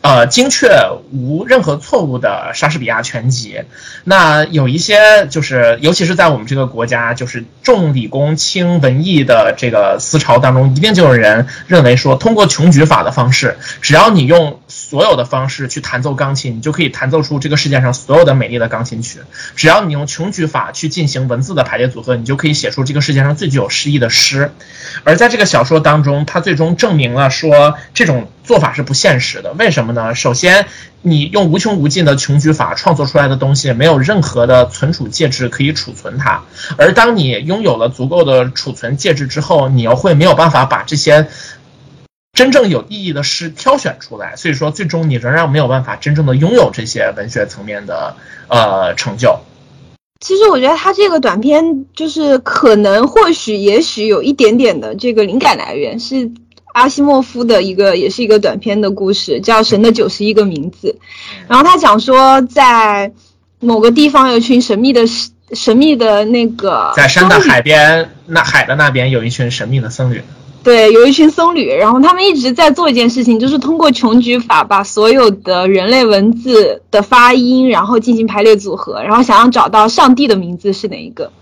[0.00, 0.68] 呃，精确
[1.12, 3.60] 无任何错误的莎士比亚全集。
[4.02, 14.58] 那有一些就是，尤其是在我们这个国家，就是重理工轻文艺的这个思潮当中，一定就有人认为说，通过穷举法的方式，只要你用。
[14.90, 19.20] 所有的方式去弹奏钢琴，你就可以弹奏出这个世界上所有的美丽的钢琴曲。
[19.54, 24.50] 只要你用穷举法去进行文字的排列组合，你就可以写出这个世界上最具有诗意的诗。
[25.04, 29.52] 而在这个小说当中，他最终证明了说这种做法是不现实的。
[29.52, 30.16] 为什么呢？
[30.16, 30.66] 首先，
[31.02, 36.42] 你用无穷无尽的穷举法创作出来的东西，没有任何的存储介质可以储存它。
[36.76, 41.28] 而当你拥有了足够的储存介质之后，你又会没有办法把这些。
[42.32, 48.16] 真正有意义的诗挑选出来，所以说最终你仍然没有办法真正的拥有这些文学层面的
[48.48, 49.40] 呃成就。
[50.20, 56.30] 其实我觉得他这个短片就是可能或许也许有一点点的这个灵感来源是
[56.72, 60.98] 阿西莫夫的一个也是一个短片的故事，叫《神的九十一个名字》。
[61.48, 63.12] 然后他讲说在
[63.60, 65.02] 某个地方有一群神秘的
[65.52, 70.22] 神秘的那个在山的海边那海的那边有一群神秘的僧侣。
[70.62, 81.32] 对，有一群僧侣，然后他们一直在做一件事情，就是通过穷举法把所有的人类文字的发音，然后进行排列组合，然后想要找到上帝的名字是哪一个。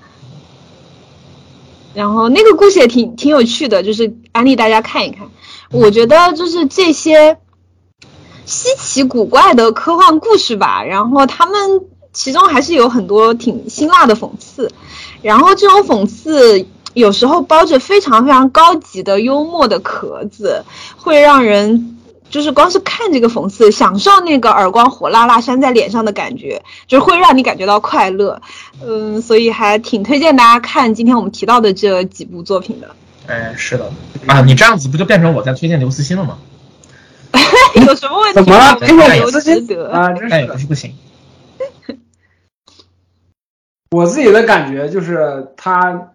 [1.95, 5.27] 然后那个故事也挺挺有趣的，就是安利大家看一看。
[5.73, 7.39] 我觉得就是这些
[8.45, 11.81] 稀奇古怪的科幻故事吧，然后他们
[12.13, 14.71] 其中还是有很多挺辛辣的讽刺，
[15.23, 16.69] 然后这种讽刺。
[16.95, 20.65] 有时候包着非常非常高级的幽默的壳子，
[20.97, 21.99] 会让人
[22.31, 28.41] 就是光是看这个讽刺，享受那个耳光火辣辣扇在脸上的感觉，就是会让你感觉到快乐。
[28.85, 32.95] 嗯，所以还挺推荐大家看今天我们提到的这几部作品的。
[33.27, 33.93] 哎，是的
[34.27, 36.39] 啊，你这样子不就变成我在推荐刘慈欣了吗？
[37.87, 38.35] 有什么问题？
[38.35, 38.77] 怎么了？
[39.15, 40.95] 刘慈欣啊，真是不是不行。
[43.91, 46.13] 我自己的感觉就是他。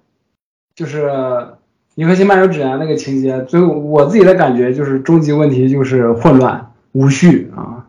[0.75, 1.05] 就是
[1.95, 7.85] 《银河系漫游指南》那个情节，最后我自己的感觉就是终极问题就是混乱无序啊，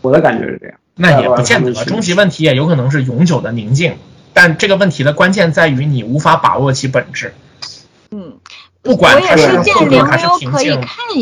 [0.00, 0.78] 我的感觉是这样。
[0.94, 3.96] 那也不见得，终极问题也有可能是永久的宁静，
[4.32, 7.34] 但这个问题的关键在于你无法把握其本质。
[8.10, 8.38] 嗯，
[8.80, 10.80] 不管它是混乱还是平静，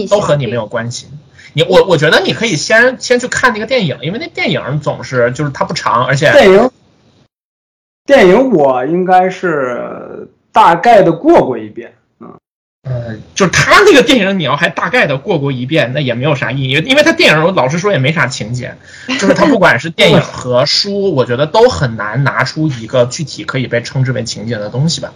[0.09, 1.09] 都和你没有关系。
[1.55, 6.71] 你我我觉得你可以先先去看那个电影，因为那电影总是就是它不长，而且电影
[8.07, 9.98] 电影我应该是。
[10.59, 12.33] 大概的过过一遍，嗯，
[12.83, 18.75] 呃，就是他那个电影，你要还大概的过过一遍，那也没有啥意义，因为他电影老实说也没啥情节，
[19.21, 25.13] 就是他不管是电影和书，我觉得都很难拿出一个具体可以被称之为情节的东西吧。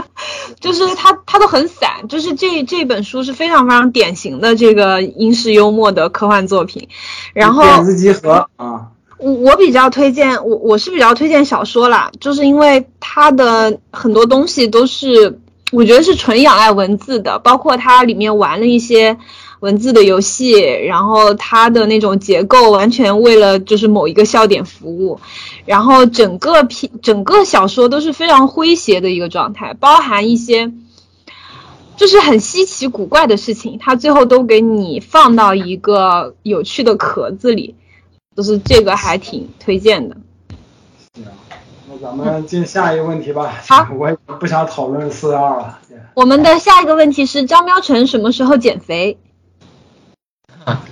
[0.60, 6.88] 就是他他都很散，就是这这本书是非常非常典型的这个英式幽默的科幻作品，
[7.34, 8.88] 然后电子集合啊。
[9.20, 15.38] 我我比较推荐我我是比较推荐小说啦，就是因为它的很多东西都是
[15.72, 19.18] 我觉得是纯仰赖文字的，包括它里面玩了一些
[19.60, 25.20] 文字的游戏，然后它的那种结构完全为了就是某一个笑点服务，
[25.66, 30.72] 然后整个篇整个小说都是非常诙谐的一个状态，包含一些
[31.96, 37.74] 就是很稀奇古怪的事情，它最后都给你放到一个有趣的壳子里。
[38.40, 40.16] 就是这个还挺推荐的。
[41.14, 43.52] 那咱们进下一个问题吧。
[43.68, 45.78] 好， 我也不想讨论四二了。
[46.14, 49.18] 我们的下一个问题是张喵晨什么时候减肥？
[50.64, 50.82] 啊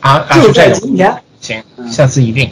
[0.00, 0.26] 啊！
[0.42, 1.22] 就在今天。
[1.40, 2.50] 行，下次一定。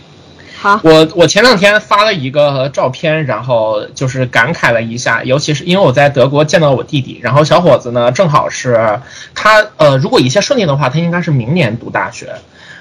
[0.56, 0.80] 好。
[0.84, 9.00] 我我前两天发了一个照片，然后就是感慨了一下，尤其是因为我在德国见到我弟弟，然后小伙子呢正好是
[9.34, 12.36] 他呃，如果一切顺利的话，他应该是明年读大学。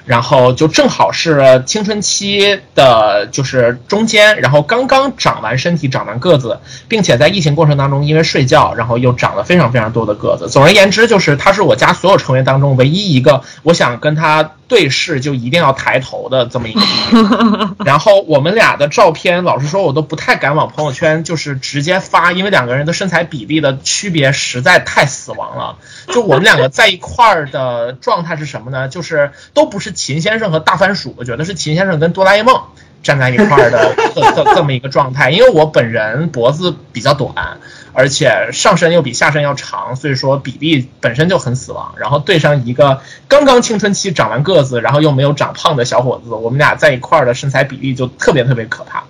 [0.10, 10.49] 然后就正好是青春期的，就是中间，然后刚刚长完身体、长完个子，并且在疫情过程当中，因为睡觉，然后又长了非常非常多的个子。
[10.49, 17.76] 总而言之，就是他是我家所有成员当中唯一一个，我想跟他对视就一定要抬头的这么一个。
[17.86, 25.76] 然后我们俩的照片，老实说，我都不太敢往朋友圈就是直接发，因为两个人的身材比例的区别实在太死亡了。
[26.14, 28.88] 就我们两个在一块儿的状态是什么呢？
[28.88, 32.61] 就是都不是秦先生和大番薯，我觉得是秦先生跟哆啦 A 梦
[33.03, 35.31] 站在一块儿的这这么一个状态。
[35.31, 37.60] 因为我本人脖子比较短，
[37.94, 41.94] 而且上身又比下身要长，所以说比例本身就很死亡。
[41.98, 49.03] 然后对上一个刚刚青春期长完个子，然后又没有长胖的小伙子，我们俩在一块儿的身材比例就特别特别可怕。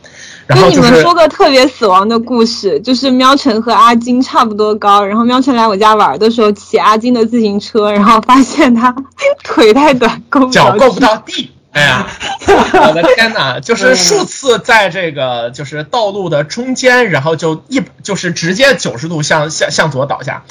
[0.56, 8.96] 跟你们说个特别死亡的故事，就是喵晨和阿金差不多高，然后喵晨来我家玩的时候骑阿金的自行车，然后发现他
[9.44, 11.52] 腿太短，够脚够不到地。
[11.72, 12.08] 哎呀，
[12.48, 13.60] 我的天哪！
[13.60, 20.46] 就是数次在这个就是道路的中间，然后就一就是直接九十度向向向左倒下，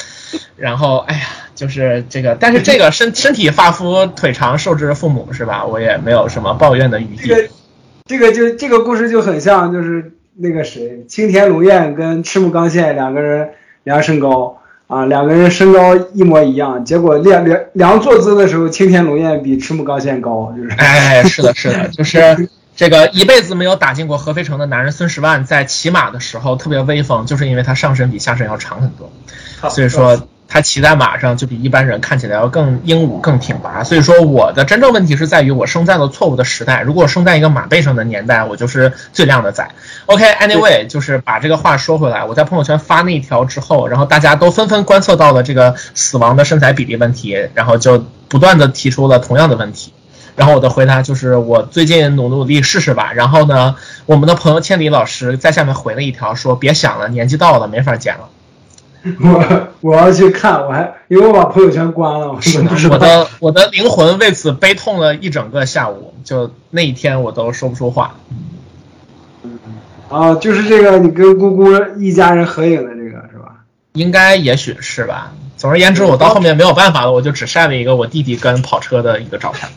[0.57, 1.23] 然后哎呀，
[1.57, 5.65] 就是这个，但是这个身身体发肤腿长受之父母是吧？
[5.67, 7.35] 我也没有什么抱怨的余地。
[8.09, 13.51] 这个就这个故事就很像，就是那个谁，青田龙彦跟赤木刚宪两个人
[13.85, 20.71] 量身高啊，两个人身高一模一样，结果量量量坐姿的时候，青田龙彦比赤木刚宪高，就是。
[20.79, 29.13] 哎，是的，是的，就是这个一辈子没有打进过合肥城的男人孙十万，在骑马的时候特别威风，就是因为他上身比下身要长很多，
[29.69, 30.27] 所以说。
[30.51, 36.81] 他骑在马上就比一般人看起来要更英武、更挺拔，所以说我的真正问题是在于我生在了错误的时代。
[36.81, 39.69] 如果生在一个马背上的年代，我就是最靓的仔。
[40.07, 49.93] OK，Anyway，就是把这个话说回来，我在朋友圈发那一条之后，然后大家都纷纷观测到了这个死亡的身材比例问题，然后就不断的提出了同样的问题。
[50.35, 53.13] 然后我的回答就是我最近努努力试试吧。
[53.13, 53.77] 然后呢，
[54.07, 58.31] 我们的朋友千里老师在下面回了一条说：“别想了，年纪到了没法减了。”
[59.21, 62.39] 我我要去看，我还因为我把朋友圈关了，
[62.91, 68.15] 我的我的灵魂为此悲痛了一整个下午，就那一天我都说不出话。
[70.09, 73.57] 啊，就是这个，你跟姑姑一家人合影的这个是吧？
[73.93, 75.33] 应该也许是吧。
[75.57, 79.69] 总而言之，我到后面没有办法了，我就只晒了一个我弟弟跟跑车的一个照片。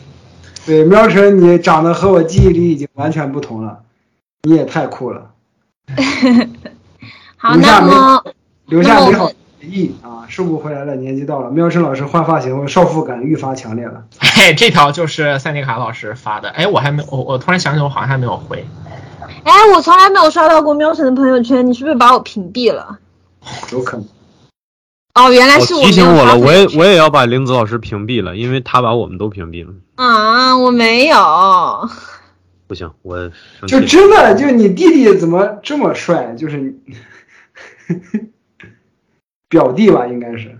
[0.64, 3.80] 对，喵晨，你长得和我记忆里已经完全不同了，
[4.44, 5.30] 你也太酷了。
[7.36, 8.24] 好，那么。
[8.72, 10.24] 留下美好回忆啊！
[10.28, 11.50] 收不回来了，年纪到了。
[11.50, 14.04] 喵晨老师换发型后，少妇感愈发强烈了。
[14.18, 16.48] 嘿，这条就是赛尼卡老师发的。
[16.48, 18.66] 哎，我还没，我我突然想起，我好像还没有回。
[19.44, 22.98] 哎，我从来没有刷到过喵晨的朋友圈，你是不是把我屏蔽了？
[23.72, 24.06] 有可能。
[25.16, 29.74] 哦，原来是我提醒我了，我也我也要把玲子老师屏蔽了，因为他把我们都屏蔽了。
[29.96, 31.16] 啊，我没有。
[32.66, 33.30] 不行，我
[33.66, 36.34] 就真的就你弟弟怎么这么帅？
[36.38, 36.74] 就是。
[39.52, 40.56] 表弟吧，应该是，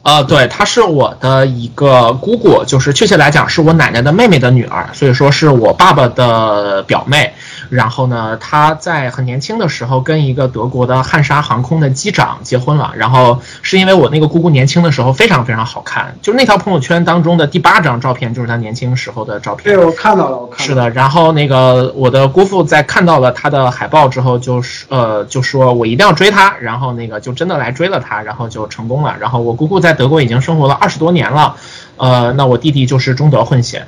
[0.00, 7.34] 啊，对，他是我的一个姑姑，就是确切来讲是我奶奶的妹妹的女儿，所以说是我爸爸的表妹。
[7.74, 12.92] 然后呢，他在很年轻的时候跟一个德国的汉莎航空的机长结婚了。
[12.96, 19.74] 然后是因为我那个姑姑年轻的时候非常非常好看，就是那条朋友圈当中的第八张照片就是她年轻时候的照片。
[19.74, 20.88] 对，我看到了，我看了是的。
[20.90, 29.16] 然后那个我的姑父在看到了她的海报之后，就是呃就说我一定要追她，然后那个就真的来追了她，然后就成功了。
[29.18, 31.56] 然后我姑姑在德国已经生活了二十多年了，
[31.96, 33.86] 呃，那我弟弟就是中德混血。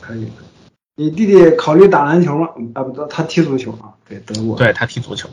[0.00, 0.30] 可以。
[0.98, 2.48] 你弟弟考虑打篮球吗？
[2.72, 3.92] 啊，不，他踢足球啊。
[4.08, 4.56] 对，德国。
[4.56, 5.28] 对他踢足球。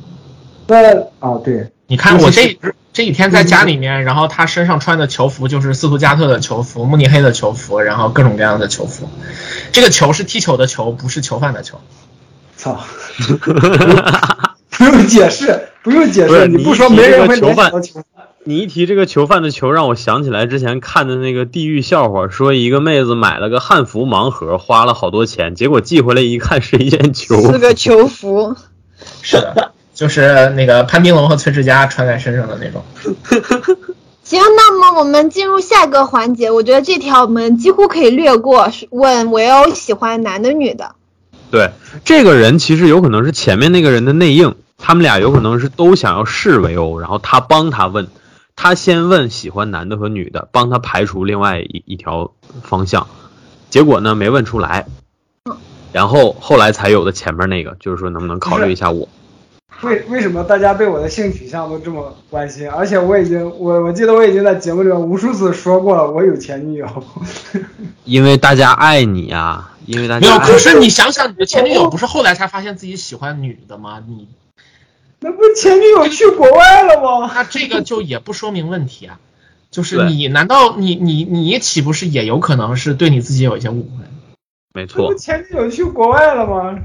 [0.67, 2.59] 那啊，对，你看我这
[2.91, 9.07] 这几天在家里面，然后他身上穿的球服就是斯图加特的球服、慕尼黑的球服，然后各种各样的球服。
[9.71, 11.79] 这个球是踢球的球，不是囚犯的球。
[12.57, 12.83] 操！
[14.69, 18.25] 不用解释，不用解释，你不说没人会联想到囚犯。
[18.45, 27.53] 你一提这个囚犯的囚，让我想起来之前看的那个地狱笑话，说一个妹子买了个汉服盲盒，花了好多钱，结果寄回来一看是一件囚服。
[27.53, 28.55] 是个囚服。
[29.21, 32.83] 是的，就是那个潘斌龙和崔志佳穿在身上的那种。
[34.25, 38.69] 行，那么我们进入下一个环节，我觉得这条我们几乎可以略过。
[38.89, 40.95] 问维欧喜欢男的女的？
[41.49, 41.71] 对，
[42.03, 48.09] 这个人其实有可能是前面那个人的内应，他们俩有可能是都想要试维欧，然后他帮他问。
[48.55, 52.31] 他先问喜欢男的和女的，帮他排除另外一一条
[52.61, 53.07] 方向，
[53.69, 54.85] 结果呢没问出来，
[55.91, 59.09] 然后后来才有的前面那个，就是说能不能考虑一下我。
[59.81, 62.69] 为为什么大家对我的性取向都这么关心？
[62.69, 66.87] 而且我已经我我记得我已经在节目里面无数次说过了，我有前女友。
[68.05, 70.39] 因为大家爱你啊，因为大家没有。
[70.39, 74.01] 可是你想想，你的前女友不是后来才发现自己喜欢女的吗？
[74.07, 74.29] 你
[75.23, 77.31] 那不前女友去国外了吗？
[77.33, 79.19] 那这个就也不说明问题啊。
[79.71, 84.03] 就是你难道你你你岂不是也有可能是对你自己有一些误会？
[84.73, 85.15] 没错。
[85.15, 86.79] 前女友去国外了吗？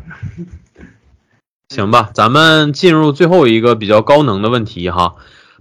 [1.69, 5.17] 行吧，咱们进入最后一个比较高能的问题哈。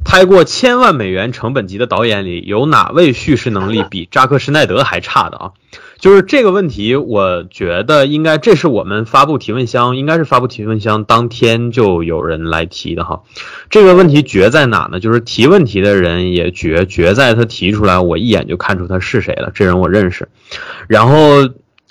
[0.06, 5.52] 拍过千万美元成本级的导演里，有哪位叙事能力比扎克·施耐德还差的啊？
[6.00, 13.24] 就是这个问题，我觉得应该这是我们发布提问箱，应该是发布提问箱当天就有人来提的哈。
[13.70, 15.00] 这个问题绝在哪呢？
[15.00, 20.30] 就是提问题的人也绝绝在他提出来，我一眼就看出他是谁了，这人我认识。
[20.88, 21.50] 然后。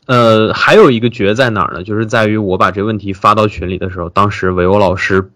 [0.09, 1.83] 呃，还有一个绝在哪儿呢？
[1.83, 5.33] 就是在于我把这个问题发到群里的时候，当时韦欧老师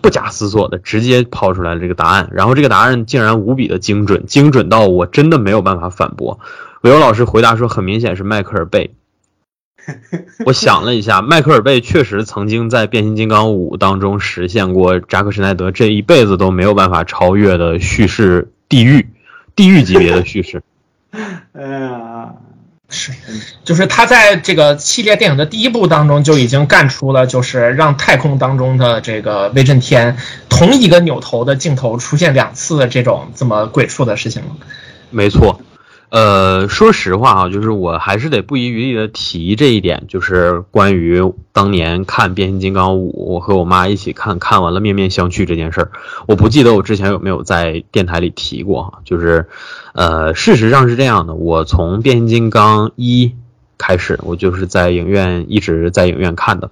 [0.00, 6.40] 不假思索的直接抛出来了这个答案，然后这个答案竟然无比的精准，精准到我真的没有办法反驳。
[6.82, 8.90] 韦欧老师回答说，很明显是迈克尔贝。
[10.46, 19.08] 我想了一下，迈克尔贝确实曾经在《变形金刚五》当中实现过扎克施奈德这一辈子都没有办法超越的叙事地狱，
[19.56, 20.62] 地狱级别的叙事。
[21.52, 22.32] 哎呀。
[22.94, 23.10] 是，
[23.64, 30.18] 就是他在这个系列电影的第一部当中就已经干出了，就是让太空当中的这个威震天
[30.50, 34.50] 同一个扭头的镜头出现两次的这种这么鬼畜的事情了。
[35.08, 35.62] 没错。
[36.12, 41.22] 呃，说实话啊，就是我还是得不遗余力的提这一点，就是关于
[41.52, 45.90] 当年看变形金刚五，我和我妈一起看看完了面面相觑这件事儿。
[46.26, 49.46] 我不记得我之前有没有在电台里提过哈，就是，
[49.94, 53.32] 呃，事实上是这样的，我从变形金刚一
[53.78, 56.70] 开始，我就是在影院一直在影院看的，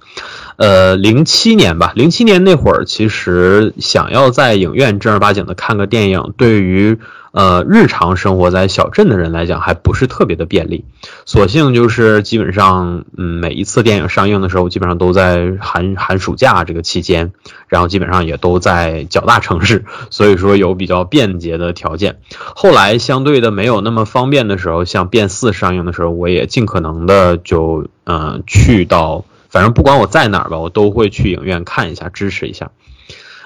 [0.57, 6.99] 呃，零七年吧，零七年那会儿，其实想要在影院正儿八经的看个电影，对于。
[7.33, 10.85] 呃，日常生活在小镇的人来讲，还不是特别的便利。
[11.27, 17.33] 所幸就是基本上，嗯，每一次电影上映的时候，基本上都在寒寒暑假这个期间，
[17.69, 22.19] 然后基本上也都在较大城市，所以说有比较便捷的条件。
[22.37, 32.73] 后来相对的没有那么方便的时候，像变四上映的时候，我也尽可能的就嗯去到，反正不管我在哪儿吧，我都会去影院看一下，支持一下。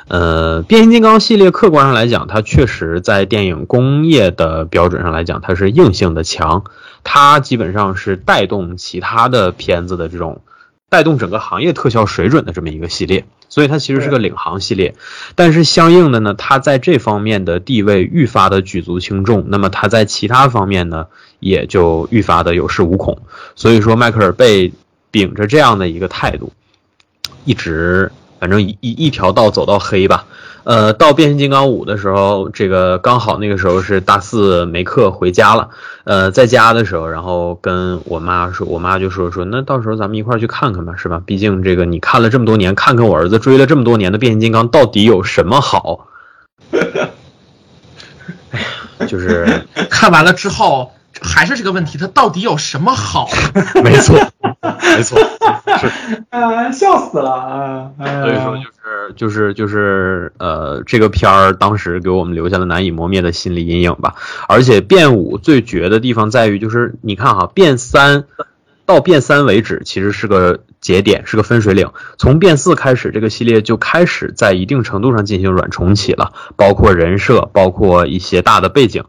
[0.07, 6.65] 呃，变形金刚系列客观上来讲，它确实在电影工业的标准上来讲，它是硬性的强，
[7.05, 10.43] 它基本上是带动其他的片子的这种，
[10.91, 14.95] 带动整个行业特效水准的这么一个系列，所以它其实是个领航系列。
[15.35, 21.07] 但是相应的呢，它在这方面的地位愈发的举足轻重，那么它在其他方面呢，
[21.41, 23.23] 也就愈发的有恃无恐。
[23.57, 24.71] 所以说，迈克尔贝
[25.11, 26.53] 秉着这样的一个态度，
[27.47, 28.13] 一直。
[28.45, 30.27] 反正一一一条道走到黑吧，
[30.65, 35.71] 呃，到变形金刚五的时候，这个刚好那个时候是大四没课回家了，
[36.05, 41.23] 呃，在家的时候，然后跟我妈说，我妈就说说，那到时候咱们一块去看看吧，是吧？
[41.25, 46.07] 毕竟这个你看了这么多年，看看我儿子追了这么多年的变形金刚到底有什么好？
[49.09, 50.93] 就是 看完了之后。
[51.25, 53.29] 还是这个问题，它到底有什么好？
[53.83, 54.17] 没错，
[54.97, 55.19] 没错，
[55.79, 57.91] 是啊， 笑死了啊！
[57.97, 64.15] 所以说就是就是就是呃，这个片儿当时给我们留下了难以磨灭的心理阴影吧。
[64.49, 68.25] 而且变五最绝的地方在于，就是你看哈，变三
[68.87, 71.89] 到变三为止，其实是个节点，是个分水岭。
[72.19, 79.05] 从变四开始，这个系列就开始在一定程度上进行软重启了，包括人设，包括一些大的背景。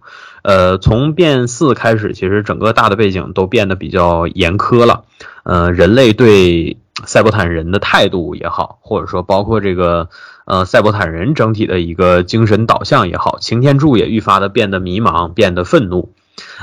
[0.46, 5.06] 呃，从变四开始，其实整个大的背景都变得比较严苛了。
[5.44, 10.10] 呃，人类对赛博坦人的态度也好，或者说包括这个
[10.46, 16.14] 呃赛博坦人整体的一个精神导向也好，擎天柱也愈发的变得迷茫，变得愤怒。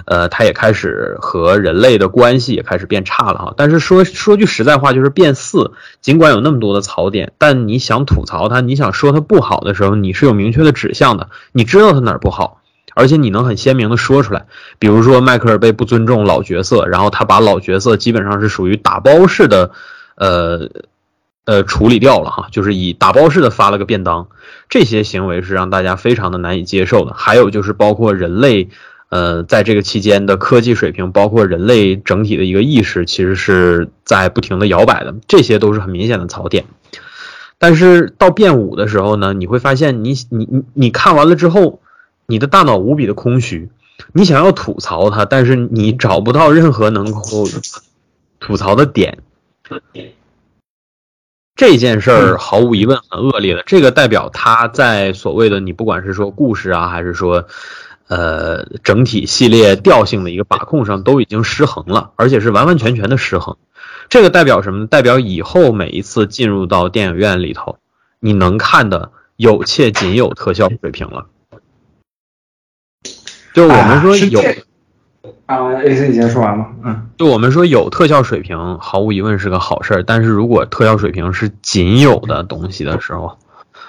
[0.05, 3.55] 呃，他也开始和人类的关系也开始变差了哈。
[3.57, 12.62] 但是说说句实在话，就是变四，尽管有那么多的槽点，但你想吐槽他，你想说他不好的时候，你是有明确的指向的，你知道他哪儿不好。
[12.95, 14.47] 而且你能很鲜明的说出来，
[14.79, 19.71] 比如说迈克尔被不尊重老角色，然后他把老角色基本上是属于打包式的，
[20.17, 20.69] 呃，
[21.45, 24.29] 呃处理掉了哈，就是以打包式的发了个便当，
[24.69, 27.15] 这些行为是让大家非常的难以接受的。
[27.15, 28.69] 还有就是包括人类，
[29.09, 36.65] 呃，在这个期间的科技水平，包括人类整体的一个意识，其实是在不停的摇摆的，这些都是很明显的槽点。
[37.59, 41.81] 但是到变五的时候呢，你会发现，你你你你看完了之后。
[42.27, 43.71] 你的大脑无比的空虚，
[44.13, 47.47] 你想要吐槽它，但是你找不到任何能够
[48.41, 49.19] 吐槽的点。
[51.55, 53.63] 这件事儿毫无疑问很恶劣的。
[53.67, 57.47] 这个代表他在所谓的你不管是说故事啊，还是说
[58.09, 63.57] 呃整体系列调性的一个把控上，都已经失衡了，而且是完完全全的失衡。
[64.09, 64.87] 这个代表什么？
[64.87, 67.79] 代表以后每一次进入到电影院里头，
[68.19, 71.27] 你能看的有且仅有特效水平了。
[73.53, 74.41] 就我们说有。
[75.47, 76.73] 啊，A C 你先说完吧。
[76.83, 80.03] 嗯，就我们说有特效水平，毫无疑问是个好事儿。
[80.03, 83.39] 但是如果特效水平是仅有的东西的时候，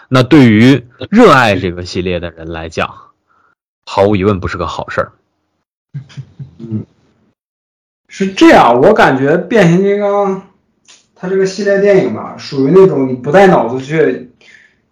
[0.09, 2.93] 那对于热爱这个系列的人来讲，
[3.85, 5.11] 毫无疑问不是个好事儿。
[6.59, 6.85] 嗯，
[8.09, 10.49] 是这样，我感觉变形金刚
[11.15, 14.31] 它这个系列电影吧，属于那种你不带脑子去，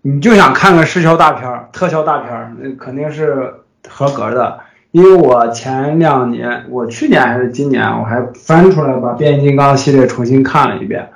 [0.02, 4.60] 你就想看个视效大片儿、特效大片儿，那肯定是合格的。
[4.92, 11.10] 因为我前两年，我去年还是今年，我还翻出来把变形金刚系列重新看了一遍。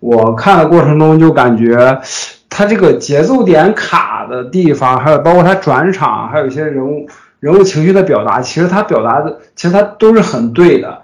[0.00, 2.00] 我看的过程中就感觉，
[2.48, 7.06] 它这个节奏点卡的地方，还有包括它转场，还有一些人物
[7.38, 11.02] 人物情绪的表达，其实它表达的其实它都是很对的。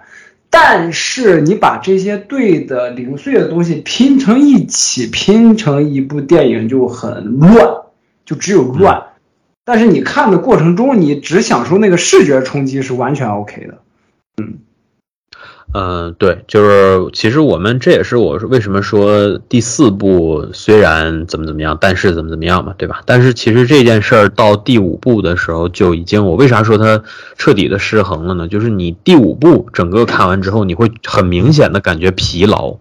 [0.48, 7.52] 但是你把这些对的零碎的东西拼成一起，拼成一部电影就很乱，
[8.24, 9.07] 就只有乱。
[9.69, 13.74] 但是你看的过程中，你只享受那个视觉冲击是完全 OK 的。
[14.43, 14.61] 嗯，
[15.74, 23.03] 嗯，对，就是其实我们这也是我为什么说第四部虽然怎么怎么样，但是怎么怎么样嘛，对吧？
[23.05, 27.03] 但是其实这件事儿到第五部的时候就已经，我为啥说它
[27.36, 28.49] 彻底的失衡了呢？
[28.49, 32.78] 就是你第五部整个看完之后，你会很明显的感觉疲劳，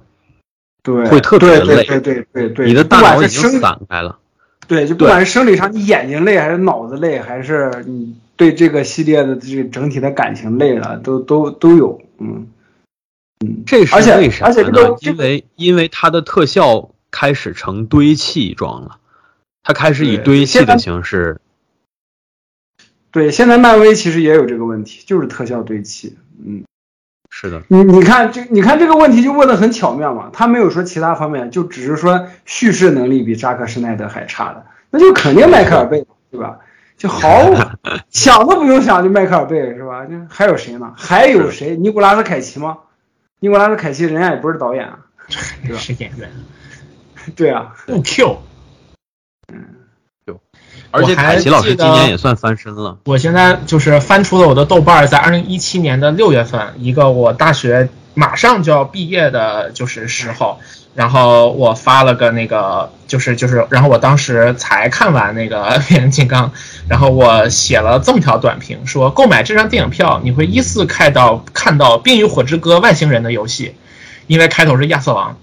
[0.83, 4.19] 对，会特别累，对对对对，你的大脑已经散开了。
[4.67, 12.47] 对，就不管是生理上你眼睛累，还是脑子累，还是你对这个系列的这个整体的感情累了，都都都有，嗯
[13.39, 14.45] 嗯，这是为啥？
[14.45, 18.99] 而且这个因为因为它的特效开始成堆砌状了，
[19.63, 21.39] 它开始以堆砌的形式。
[23.11, 26.63] 对，现在漫威其实也有这个问题，就是特效堆砌，嗯。
[27.39, 36.57] 是的，你你看这你看这个问题就问的很巧妙嘛，他没有说其他方面，就只是说叙事能力比扎克施耐德还差的，那就肯定迈克尔贝，对吧？
[36.97, 37.55] 就毫无
[38.09, 40.03] 想都不用想，就迈克尔贝是吧？
[40.05, 40.93] 就还有谁呢？
[40.97, 41.75] 还有谁？
[41.77, 42.79] 尼古拉斯凯奇吗？
[43.39, 44.97] 尼古拉斯凯奇人家也不是导演啊，
[45.63, 45.77] 对吧？
[45.77, 46.31] 是演员。
[47.37, 47.75] 对啊。
[47.85, 48.37] 不 Q。
[50.91, 52.97] 而且凯奇老师今年也算翻身了。
[53.05, 60.59] 我现在就是翻出了我的豆瓣，在二零一七年的六月份，一个我大学马上就要毕业的，就是时候，
[60.95, 66.51] 然后我发了个那个，就是就是，然后我当时才看完那个 变形金刚，
[66.87, 73.75] 然后我写了这么条短评，说购买这张电影票，你会依次看到看到《冰与火之歌》外星人的游戏，
[74.25, 75.37] 因为开头是亚瑟王。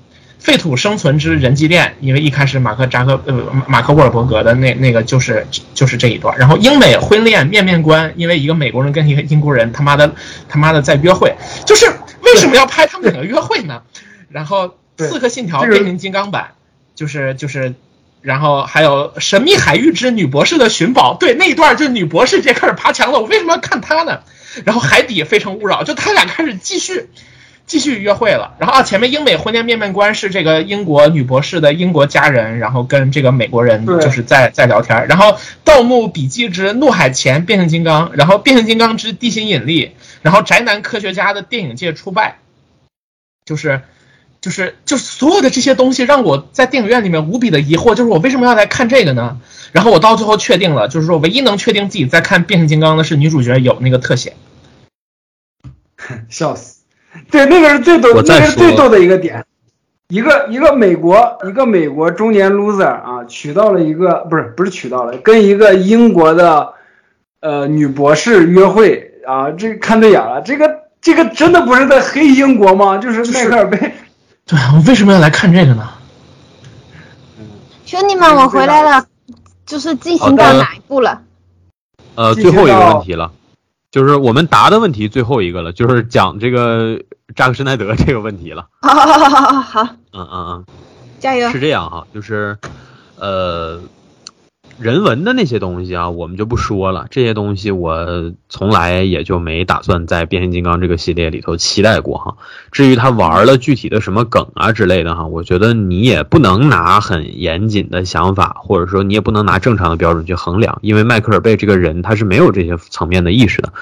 [0.45, 10.15] 废土生存之人机恋，因为一开始马克扎克呃马克沃尔伯格的那那个就是就是这一段，然后英美婚恋面面观，因为一个美国人跟一个英国人他妈的
[10.47, 11.35] 他妈的在约会，
[11.65, 11.87] 就是
[12.21, 13.81] 为什么要拍他们两个约会呢？
[14.29, 16.51] 然后刺客信条变形金刚版，
[16.95, 17.75] 就是就是，
[18.21, 24.21] 然后还有神秘海域之女博士的寻宝，对那一段就是女博士直接开始爬墙了，我为什么要看她呢？
[24.67, 27.09] 然后海底非诚勿扰，就他俩开始继续。
[27.67, 35.33] 继续约会了，然后啊，前面英美婚恋面面观是这个英国女博士的英国家人，然后跟这个美国人就是在在聊天，然后
[35.65, 39.87] 《盗墓笔记之怒海潜变形金刚》，然后《变形金刚之地心引力》，
[40.21, 42.37] 然后宅男科学家的电影界出败，
[43.47, 43.81] 就是
[44.43, 49.41] 就是就是所有的这些东西让我在电影院里面无比的疑惑，就是我为什么要来看这个呢？
[49.73, 54.37] 然后我到最后确定了，就是说唯一能确定自己在看变形金刚的是女主角有那个特写，
[56.29, 56.74] 笑死。
[57.31, 59.45] 对，那个是最逗，那个是最逗的一个点，
[60.09, 66.75] 一个一个美国一个美国中年 loser 啊，娶到了一个不是不是娶到了，跟一个英国的
[67.41, 70.71] 呃女博士约会啊，这看对眼了，这个
[71.01, 72.99] 这个真的不是在黑英国吗？
[72.99, 73.79] 就是迈克尔贝。
[74.47, 75.89] 对我为什么要来看这个呢？
[77.87, 79.07] 兄弟们，我回来了，
[79.65, 81.23] 就是进行到哪一步了？
[82.17, 83.31] 呃，最后一个问题了。
[83.95, 87.01] 就是我们答的问题最后一个了，就是讲这个
[87.37, 88.67] 扎克施耐德这个问题了。
[88.83, 90.65] 好好好好好好，嗯嗯嗯，
[91.21, 91.49] 加油。
[91.51, 92.59] 是这样哈，就是，
[93.15, 93.81] 呃，
[94.79, 97.07] 人文的那些东西啊，我们就不说了。
[97.11, 102.37] 这些东西我从来也就没打算在变形金刚这个系列里头期待过哈。
[102.73, 113.73] 至于他玩了具体的什么梗啊之类的哈，我觉得你也不能拿很严谨的想法，或者说你也不能拿正常的标准去衡量，因为迈克尔贝这个人他是没有这些层面的意识的。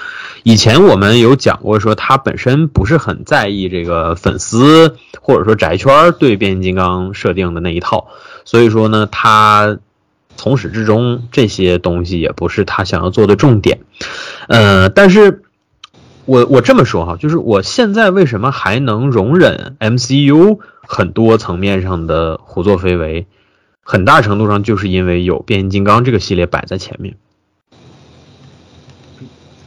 [0.43, 8.07] 以前我们有讲过，说他本身不是很在意这个粉丝或者说宅圈对变形金刚设定的那一套，
[8.45, 9.79] 所以说呢，他。
[10.35, 13.79] 从始至终，这些东西也不是他想要做的重点，
[14.47, 15.43] 呃，但是，
[16.25, 23.27] 我我这么说哈，就是我现在为什么还能容忍 MCU 很多层面上的胡作非为，
[23.83, 27.15] 很大程度上就是因为有变形金刚这个系列摆在前面。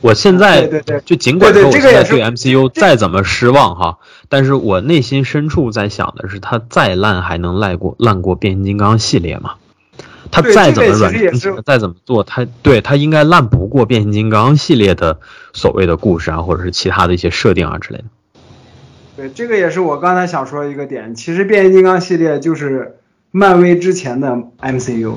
[0.03, 0.67] 我现在
[1.05, 3.99] 就尽管说我现在对 MCU 再怎么失望哈，
[4.29, 9.55] 但是我内心深处在想的是，它再烂还能赖过烂过变形金刚系列吗？
[10.31, 11.13] 他再怎么软，
[11.65, 15.21] 再怎么做，他对他应该烂不过变形金刚系列的
[15.53, 18.05] 所谓的故事啊，或者是其他的一些设定啊之类的。
[19.17, 21.15] 对，这个也是我刚才想说的一个点。
[21.15, 22.97] 其实变形金刚系列就是
[23.31, 25.15] 漫威之前的 MCU，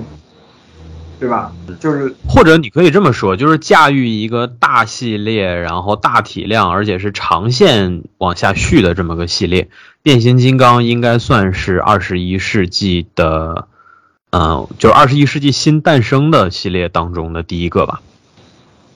[1.20, 1.52] 对吧？
[1.80, 9.70] 就是，或者你可以这么说，就是驾驭一个大系列，然后大体量，而且是长线往下续的这么个系列。
[10.02, 13.68] 变形金刚应该算是二十一世纪的。
[14.32, 18.02] 嗯，就是二十一世纪新诞生的系列当中的第一个吧。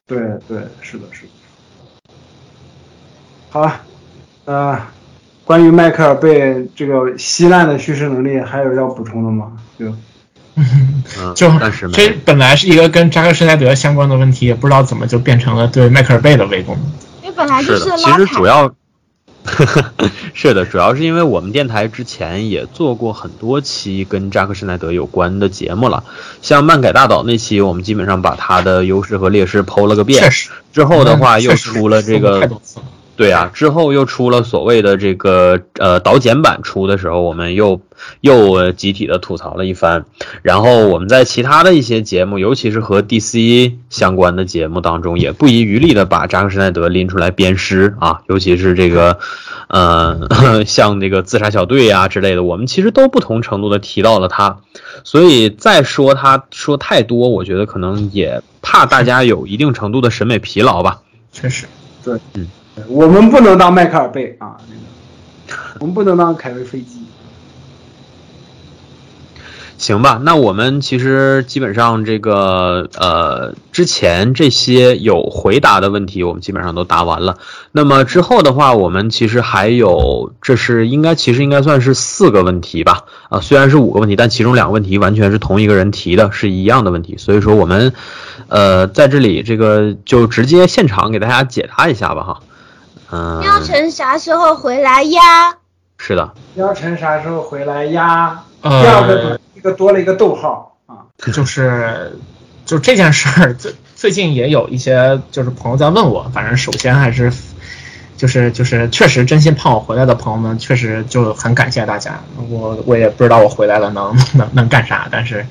[0.06, 1.30] 对对，是的，是的。
[3.50, 3.82] 好了，
[4.46, 4.80] 呃，
[5.44, 9.54] 关于迈克尔贝这个稀烂的叙事能力，还有要补充的吗？
[9.80, 9.92] 就，
[11.34, 11.52] 就
[11.92, 16.78] 这本来是一个跟扎克施奈德相关的问题，也不知道怎么就变成了对迈克尔贝的围攻。
[17.24, 18.72] 因为本来就是其实主要。
[20.34, 26.04] 是的，主要是因为我们电台之前也做过很多期跟扎克施耐德有关的节目了，
[26.42, 30.32] 像漫改大岛那期，我们基本上把他的优势和劣势剖了个遍。
[30.72, 32.50] 之后的话又出了这个。
[33.16, 37.80] 对啊，之后又出了所谓的这个呃导剪版出的时候，我们又
[38.22, 40.06] 又集体的吐槽了一番。
[40.42, 49.20] 然后我们在其他的一些节目，尤其是和 DC 相关的节目当中，也不遗余力的把扎克施奈德拎出来鞭尸啊，尤其是这个
[49.68, 54.58] 呃 像那个自杀小队啊之类的，我们其实都不同程度的提到了他。
[55.04, 61.02] 所以再说他说太多，我觉得可能也怕大家有一定程度的审美疲劳吧。
[61.32, 61.68] 确实，
[62.04, 62.48] 对，嗯。
[62.88, 64.76] 我们不能当迈克尔贝啊，那
[65.56, 67.00] 个我们不能当凯文飞机。
[69.78, 77.38] 行吧，那我们其实基本上这个呃，之前这些有回答的问题，我们基本上都答完了。
[77.74, 83.04] 那么之后的话，我们其实还有，这是应该其实应该算是四个问题吧？
[83.28, 87.18] 啊，虽然是五个问题，但其中两个问题完全是同一个人提的，是一样的问题。
[87.18, 87.92] 所以说我们
[88.48, 92.40] 呃在这里这个就直接现场给大家解答一下吧，哈。
[93.42, 95.22] 喵晨啥时候回来呀？
[95.98, 98.44] 是的，喵晨啥时候回来呀？
[98.62, 102.18] 第二个一个多了一个逗号啊，就是，
[102.66, 107.32] 就这件事儿最最近也有一些就是朋友在问我，反正首先还是，
[108.18, 112.22] 就是就是确实真心盼我回来的朋友们，确实就很感谢大家。
[112.50, 115.46] 我我也不知道我回来了能能能干啥，但是。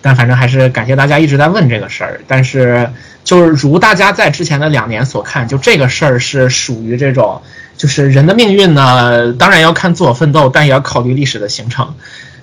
[0.00, 2.88] 但反正还是感谢大家一直在问这个事儿，但是
[3.28, 7.42] 就是如大家在之前的两年所看，就这个事儿是属于这种，
[7.76, 11.94] 就是人的命运呢，当然要看自我奋斗，但也要考虑历史的形成。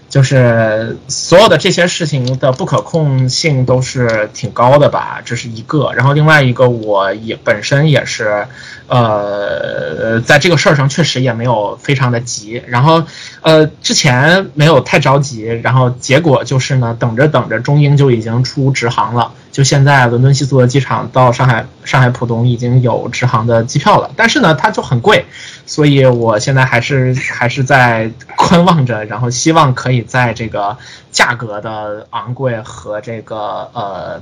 [0.08, 5.92] 就是所有的这些事情的不可控性都是挺高的吧，这是一个。
[5.94, 8.46] 然后另外一个，我也本身也是，
[8.88, 12.62] 呃，在这个事儿上确实也没有非常的急。
[12.68, 13.04] 然后，
[13.42, 19.32] 呃，之前没有太着急，然后结果就是呢，等着等着，中英就已经出直航了。
[19.52, 25.26] 就现在，伦敦希斯罗机场到上海上海浦东已经有直航的机票了，但是呢，它就很贵，
[25.66, 30.78] 所以我现在还是还是在观望着，然后希望可以在这个
[31.10, 34.22] 价格的昂贵和这个呃，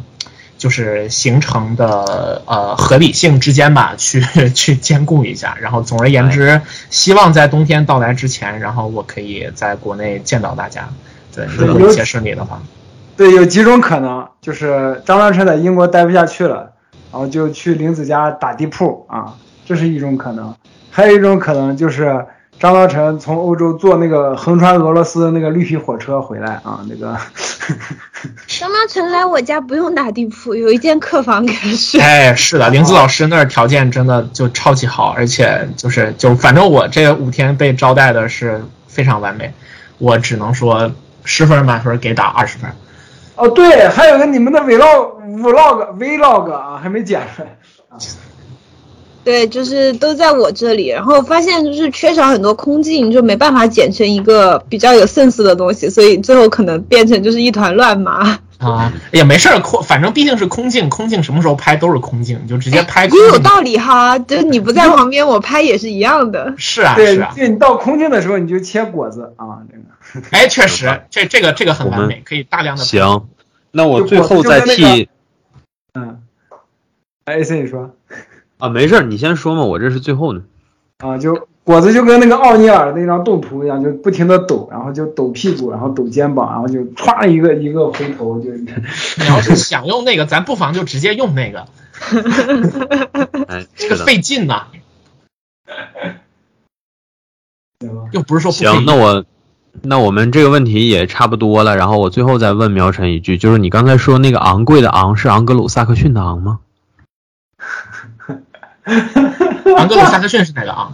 [0.64, 4.22] 就是行程的呃合理性之间吧，去
[4.56, 5.58] 去兼顾一下。
[5.60, 10.88] 然后总而言之，希望在冬天到来之前，然后我可以在国内见到大家。
[11.36, 12.62] 对，如果一切顺利的话。
[13.18, 16.72] 对，有几种可能，就是张大成在英国待不下去了，
[17.12, 19.36] 然后就去林子家打地铺啊，
[19.66, 20.54] 这是一种可能；
[20.90, 22.26] 还有一种可能就是
[22.58, 27.18] 张乐成从欧洲坐那个横穿俄罗斯那个绿皮火车回来啊，那个。
[28.48, 32.00] 张乐成来我家不用打地铺，有一间客房给他睡。
[32.00, 39.54] 哎，是的，林子老师那儿条件真的就超级好，而且就是就反正我这五天被招待的是非常完美，
[39.98, 40.92] 我只能说
[41.24, 42.72] 十分满分给打二十分。
[43.36, 47.58] 哦，对，还有个你们的 vlog vlog vlog 啊，还没剪出来。
[49.24, 58.40] 对，就是都在我这里，然后发现就是缺少很多空镜，就没办法剪成一个比较有 sense 的东西，所以最后可能变成就是一团乱麻。
[58.64, 63.06] 啊，也没事儿，空反正毕竟是空镜，空镜什么时候拍都是空镜，就直接拍。
[63.08, 66.54] 也有道理哈，就是你不在旁边，我拍也是一样的。
[66.58, 67.34] 是啊，对，是啊。
[67.36, 70.28] 对你到空镜的时候，你就切果子啊，这个。
[70.32, 72.84] 哎，确实， 这这个这个很完美，可以大量的。
[72.84, 73.26] 行，
[73.72, 75.10] 那我最后再替。
[75.94, 76.20] 嗯。
[77.26, 77.92] 哎，C 你说。
[78.64, 80.44] 啊，没事儿，你先说嘛，我这是最后呢。
[81.00, 88.52] 啊，就果子就跟那个奥尼尔那张动图一样，就不停的抖，然后就抖屁股，然后抖肩膀，然后就歘一个一个回头就。
[88.56, 91.66] 你要是想用那个，咱不妨就直接用那个。
[93.50, 94.68] 哎，这个费劲呐。
[98.14, 99.26] 又不是说行，那我
[99.82, 106.60] 那我们这个问题也差不多了，然后我最后再问苗晨一句，就是你刚才说那个昂贵的昂是昂格鲁萨克逊的昂吗？
[108.86, 110.94] 昂格鲁萨克逊是哪个昂？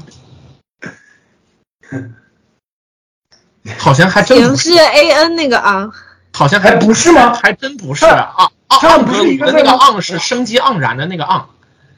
[3.78, 5.91] 好像还真不是 A N 那个昂，
[6.34, 7.34] 好像还不是吗？
[7.34, 8.52] 还真不是啊！
[8.68, 11.49] 昂格鲁的那个昂是生机盎然的那个昂，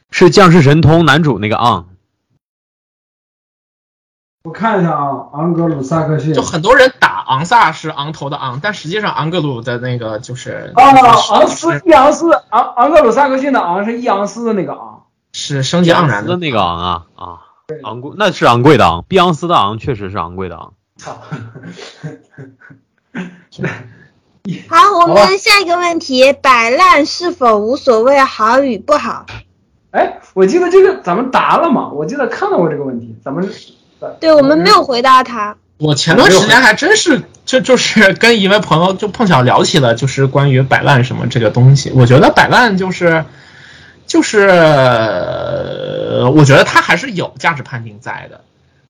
[0.09, 1.87] 是降世神通男主那个昂。
[4.43, 6.33] 我看一下啊，昂格鲁萨克逊。
[6.33, 10.83] 就很多人打昂萨是昂头的昂，但实际上昂格鲁的那个就是啊，
[11.29, 15.05] 昂斯一昂斯昂昂格鲁萨克逊的昂是一昂斯的那个昂。
[15.33, 17.39] 是生机盎然的那个昂啊啊，
[17.83, 20.73] 昂贵那是昂贵的昂，碧昂斯的昂确实是昂贵的昂。
[20.97, 21.21] 操！
[24.67, 29.25] 好，我们下一个问题：摆烂是否无所谓好与不好？
[29.91, 31.89] 哎，我记得这个咱们答了嘛？
[31.89, 33.49] 我记得看到过这个问题，咱们
[34.19, 35.55] 对我们没有回答他。
[35.77, 41.91] 我前段时间还真是就就是跟一位朋友就碰巧聊起了，就是关于摆烂什么这个东西。
[41.95, 43.23] 我觉得摆烂就是。
[44.11, 44.39] 就是，
[46.35, 48.41] 我觉得他还是有价值判定在的，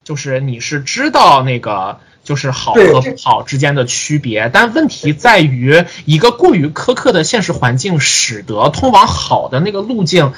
[0.03, 10.33] 就是你是知道那个就是好和不好之间的区别，但问题在于一个过于苛刻的现实环境，使得通往好的那个路径。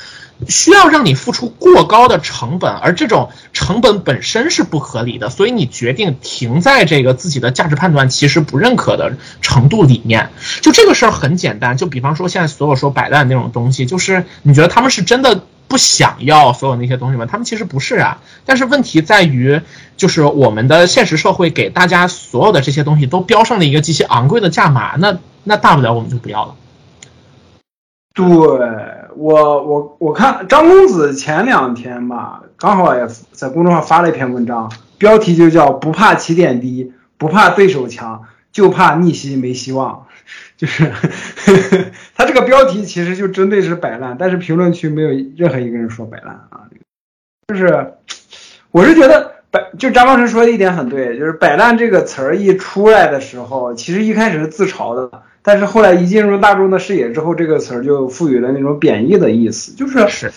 [0.50, 10.30] 需要让你付出过高的成本，而这种成本本身是不合理的，所以你决定停在这个自己的价值判断其实不认可的程度里面。
[10.62, 17.26] 就这个事儿很简单，就比方说现在所有说摆烂那种东西，就是你觉得他们是真的不想要所有那些东西吗？
[17.26, 18.22] 他们其实不是啊。
[18.46, 19.62] 但是问题在于，
[19.98, 26.56] 就是我们的现实社会给大家所有的这些东西都标上了一个极其昂贵的价码，那那大不了我们就不要了。
[28.14, 29.03] 对。
[29.16, 40.08] 我我我看张公子前两天吧，刚好也在公众号发了一篇文章，标题就叫“不怕起点低，不怕对手强，就怕逆袭没希望”。
[40.56, 40.92] 就是呵
[41.72, 41.86] 呵
[42.16, 46.62] 他这个标题其实就针对是摆烂，但是评论区没有任何一个人说摆烂啊。
[47.48, 47.94] 就是
[48.72, 55.24] 我是觉得摆，就张光成说的一点很对，就是摆烂这个词儿一出来的时候，其实一开始是自嘲的。
[55.44, 60.32] 但是后来一进入大众的视野之后，这个词儿就赋予了那种贬义的意思，就是是，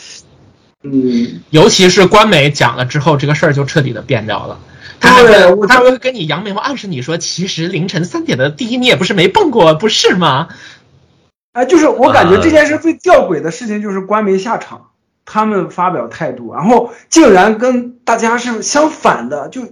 [0.82, 4.58] 嗯，尤其是官媒讲了之后，这个事儿就彻底的变掉了。
[4.98, 5.22] 他
[5.68, 10.48] 他会跟你扬眉毛，暗示你说，其实凌晨三点的第一你也不是没蹦过，不是吗？
[11.52, 14.88] 哎，就是我感觉这件事最吊诡的事情就是官媒下场，
[15.24, 19.62] 他们发表态度，然后竟然跟大家是相反的，就。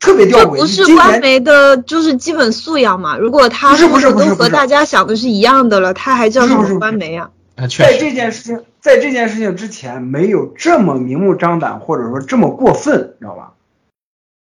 [0.00, 3.18] 特别吊诡，不是官媒的，就是基本素养嘛。
[3.18, 7.30] 如果他是不是都和大家想的是一样的了，他还叫什么官媒啊？
[7.68, 13.52] 在这件事情，在这件事情之前，没有这么明目张胆，或者说这么过分，知道吧？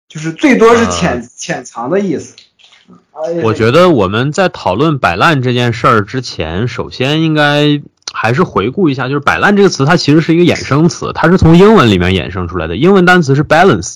[0.07, 2.35] 就是最多是潜潜藏的意思。
[3.41, 7.81] 我觉得我们在讨论摆烂这件事儿之前，首先应该
[8.13, 12.77] 还是回顾一下，就是摆烂这个词，它其实是一个衍生词，它是从英文里面衍生出来的。
[12.77, 13.95] 英文单词是 balance，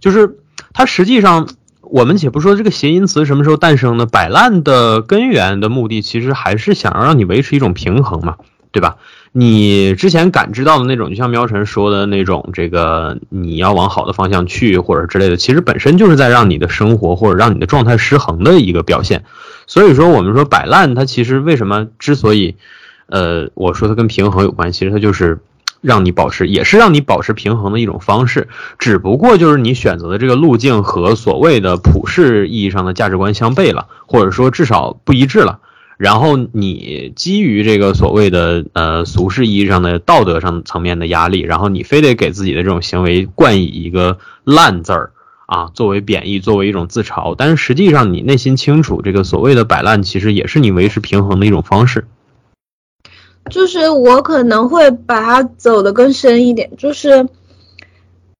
[0.00, 0.39] 就是。
[0.72, 1.48] 它实际上，
[1.80, 8.36] 我们且不说这个谐音词什么时候诞生的，摆烂的根源的目的其实还是想要让你维持一种平衡嘛，
[8.70, 8.96] 对吧？
[9.32, 19.24] 你之前感知到的那种，就像喵晨说的那种，这个你要往好的方向去或者之类的，其实本身就是在让你的生活或者让你的状态失衡的一个表现。
[19.66, 22.56] 所以说，我们说摆烂，它其实为什么之所以，
[23.06, 25.40] 呃，我说它跟平衡有关系，其实它就是。
[25.80, 28.48] 让你保持，也是让你保持平衡的一种方式，
[28.78, 35.60] 只不过就是你选择的这个路径和所谓的普世意义上的价值观相悖了，或者说至少不一致了。
[35.96, 45.12] 然后你基于这个所谓的呃俗世意义上的道德上层面的压力，然后你非得给自己的这种行为冠以一个烂字儿
[45.44, 47.34] 啊，作为贬义，作为一种自嘲。
[47.36, 52.06] 但是实际上，你内心清楚，这个所谓的摆烂，其实也是你维持平衡的一种方式。
[53.48, 57.26] 就是我可能会把它走得更深一点，就是，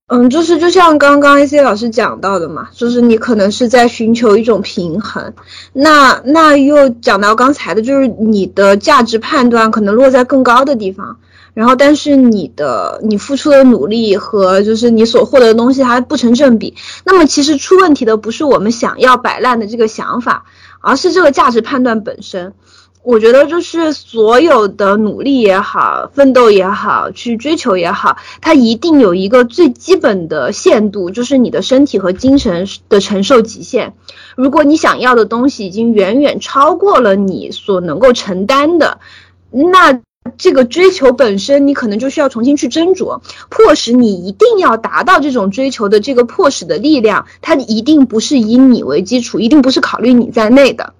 [0.06, 5.32] 嗯，就是就像刚刚 A C 老师讲到的嘛，就是你可能是在寻求一种平衡，
[5.72, 11.16] 那那又讲到刚才的，就是你的价值判断可能落在更高的地方，
[11.55, 20.44] 然后但是你的你付出的努力和就是你所获得的东西还不成正比，那么其实出问题的不是我们想要摆烂的这个想法，
[20.81, 22.55] 而是这个价值判断本身。
[23.02, 33.94] 我觉得就是所有的努力也好，奋斗也好，去追求也好，它一定有一个最基本的限度，就是你的身体和精神的承受极限。
[34.36, 39.01] 如果你想要的东西已经远远超过了你所能够承担的，
[39.51, 40.01] 那
[40.36, 50.93] 这个追求本身你可能就需要重新去斟酌，迫使你一定要达到这种追求的这个迫使的力量，它一定不是以你为基础，一定不是考虑你在内的。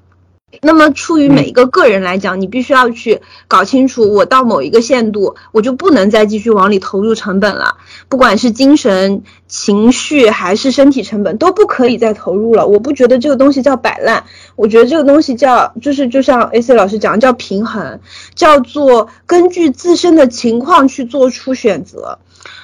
[0.63, 7.77] 那么，出于每一个个人来讲，你必须要去搞清楚，我到某一个限度，我就不能再继续往里投入成本了，
[8.09, 12.67] 不管是精神、情绪还是身体成本，都不可以再投入了。
[12.67, 14.25] 我不觉得这个东西叫摆烂，
[14.57, 18.01] 我觉得这个东西叫，就是就像 A C 老师讲，叫平衡，
[18.35, 22.19] 叫做根据自身的情况去做出选择。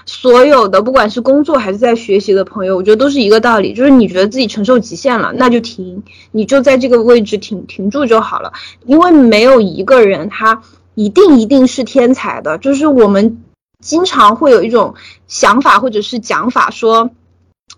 [0.07, 8.53] 所有的，不管是工作还是在学习的朋友，我觉得都是一个道理，就是你觉得自己承受极限了，那就停，你就在这个位置停停住就好了。
[8.85, 10.63] 因为没有一个人他
[10.95, 13.43] 一定一定是天才的，就是我们
[13.85, 14.95] 经常会有一种
[15.29, 17.11] 想法或者是讲法说，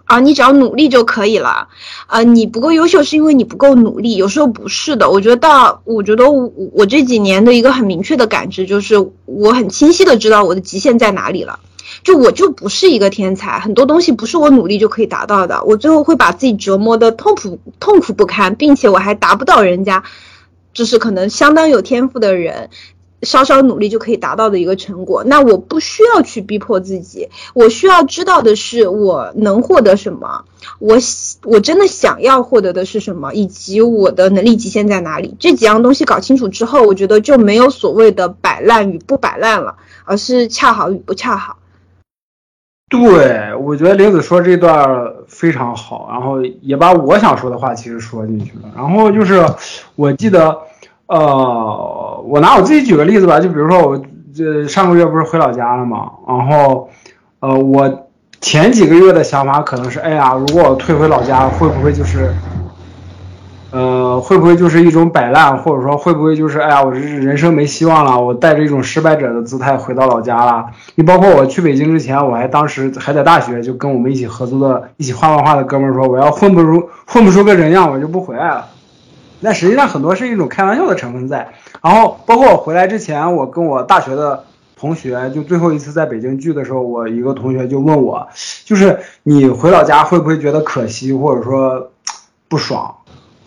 [0.05, 1.69] 啊，你只要努力就可以了，
[2.07, 5.11] 啊，你不够优秀是因为你不够努力，有时候不是的。
[5.11, 11.59] 我觉得到，我觉得我我这几年的一个很明确的感知就是，我很清晰的知道我的极限在哪里了。
[12.09, 20.05] 就我就不是一个天才，很多东西不是我努力就可以达到的，我最后会把自己折磨的痛苦痛苦不堪，并且我还达不到人家，
[20.73, 22.71] 就是可能相当有天赋的人，
[23.21, 25.23] 稍稍努力就可以达到的一个成果。
[25.23, 30.47] 那我不需要去逼迫自己，我需要知道的是我能获得什么，
[30.79, 30.97] 我
[31.43, 35.37] 我真的想要获得的是什么，以及我的能力极限在哪里。
[35.39, 39.77] 这几样东西搞清楚之后，我觉得就没有所谓的摆烂与不摆烂了，
[40.07, 41.59] 而是恰好与不恰好。
[42.89, 48.71] 对，我觉得玲子说这段非常好，然后也把我想说的话其实说进去了。
[48.75, 49.45] 然后就是，
[49.95, 50.57] 我记得，
[51.07, 54.03] 呃，我拿我自己举个例子吧，就比如说我
[54.35, 56.89] 这上个月不是回老家了嘛，然后，
[57.41, 58.09] 呃，我
[58.41, 62.33] 前几个月的想法可能是，哎呀，如果我退回老家，会不会就是。
[63.71, 70.65] 呃，会不会就是一种摆烂，或者说会不会就是哎呀，我这人生没希望了，我带着一种失败者的姿态回到老家了？
[70.95, 78.69] 你包括我去北京之前，我还当时还在大学，就跟我们一起合租的、一起画漫画的哥们说，我要混不出混不出个人样，我就不回来了。
[79.41, 81.49] 那实际上很多是一种开玩笑的成分在。
[81.83, 84.45] 然后包括我回来之前，我跟我大学的
[84.77, 88.27] 同学就最后一次在北京聚的时候，我一个同学就问我，
[88.65, 91.91] 就是你回老家会不会觉得可惜，或者说
[92.49, 92.95] 不爽？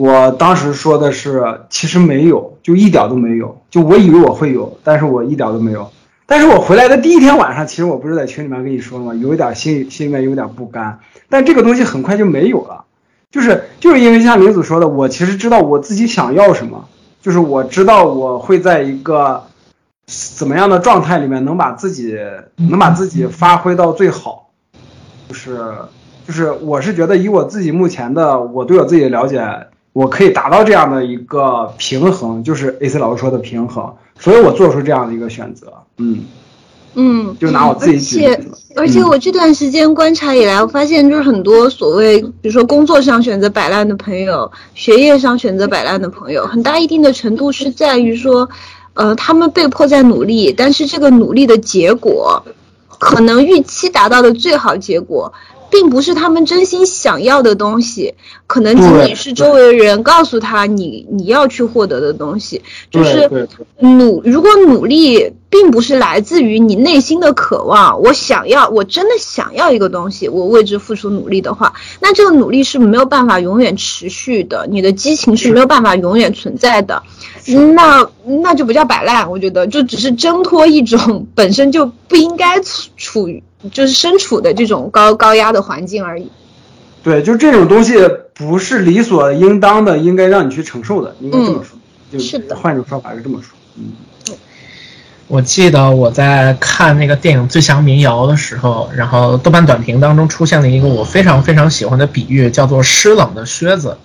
[0.02, 3.62] 我当时说的是，其实没有，就一点都没有。
[3.70, 5.92] 就我以为我会有，但是我一点都没有。
[6.26, 9.14] 但是我回来的第一天晚上，其实我不是在群里面跟你说了吗？
[9.14, 10.98] 有一点心心里面有点不甘。
[11.30, 12.86] 但这个东西很快就没有了，
[13.30, 16.88] 就是就是因为像林子说的，我其实知道我自己想要什么，
[17.22, 19.44] 就是我知道我会在一个
[20.08, 22.18] 怎么样的状态里面能把自己
[22.56, 24.50] 能把自己发挥到最好，
[25.30, 25.60] 就是
[26.26, 29.68] 就是我是觉得以我自己目前的我对我自己的了解。
[29.94, 35.74] 我可以达到这样的一个平衡，就是 A C 老师说的平衡，所以我做出这样的一个选择。
[35.98, 36.20] 嗯
[36.94, 38.52] 嗯，就拿我自己举例子。
[38.76, 48.50] 而且我这段时间观察以来，我发现就是很多所谓，比如说工作上选择摆烂的朋友，学业上选择摆烂的朋友，很大一定的程度是在于说，
[48.94, 52.44] 呃，他们被迫在努力，但是这个努力的结果，
[53.02, 55.34] 可能预期达到的最好结果。
[55.72, 58.16] 并不是他们真心想要的东西，
[58.46, 63.48] 可能仅仅是周围人告诉他你你要去获得的东西，就是
[63.80, 71.72] 努如果努力并不是来自于你内心的渴望，我想要我真的想要一个东西，我为之付出努力的话，
[72.02, 77.04] 那这个努力是没有办法永远持续的，你的激情是没有办法永远存在的，
[77.48, 82.60] 那那就不叫摆烂，我觉得就只是挣脱一种 本身就不应该
[82.98, 83.44] 处于。
[83.72, 86.32] 就是身处的这种高高压的环境而已。
[87.04, 87.94] 对，就这种东西
[88.34, 91.78] 不是理所应当的，应该让你去承受的，应该这么说。
[92.12, 92.56] 就是的。
[92.56, 93.56] 换一种说法是这么说。
[93.76, 93.92] 嗯。
[95.28, 103.96] 我记得我在看那个电影《最强民谣》的时候，然后豆瓣短评当中出现了一个我非常非常喜欢的比喻，叫做“湿冷的靴子”。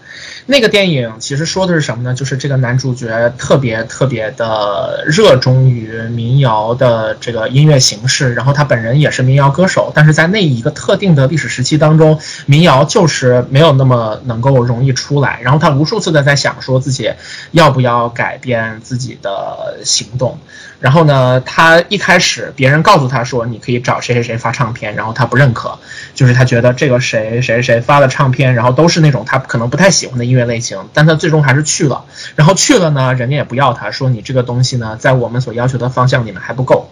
[0.48, 2.14] 那个电影其实说的是什么呢？
[2.14, 17.12] 就是这个男主角特别特别的热衷于民谣的这个音乐形式，然后他本人也是民谣歌手，但是在那一个特定的历史时期当中，民谣就是没有那么能够容易出来，然后他无数次的在想说自己
[17.50, 20.38] 要不要改变自己的行动。
[20.78, 25.78] 然后呢，他一开始别人告诉他说你可以找谁谁谁发唱片，然后他不认可，
[26.16, 32.06] 就是他觉得这个谁谁谁发的唱片，然后都是那种他可能不太喜欢的音乐类型，但他最终还是去了。
[32.34, 36.88] 然后去了呢，人家也不要他，说你这个东西呢，在我们所要求的方向里面还不够。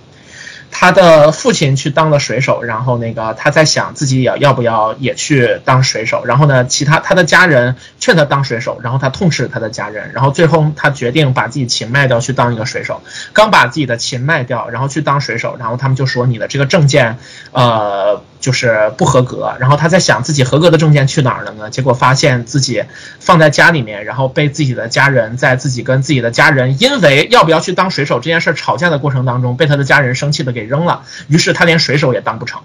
[0.71, 13.01] 他的父亲去当了水手，然后那个他在想自己也要不要也去当水手，然后呢，其他他的家人劝他当水手，然后他痛斥他的家人，然后最后他决定把自己琴卖掉去当一个水手。
[13.33, 17.17] 刚把自己的琴卖掉，然后去当水手，然后他们就说你的这个证件，
[17.53, 18.23] 呃。
[18.45, 21.71] 就是不合格，然后他在想自己合格的证件去哪儿了呢？
[21.71, 22.85] 结果发现自己
[23.19, 32.61] 放在家里面，然后被自己的家人在自己跟自己的家人因为要不要去当水手这件事吵架的过程当中，被他的家人生气的给扔了，于是他连水手也当不成。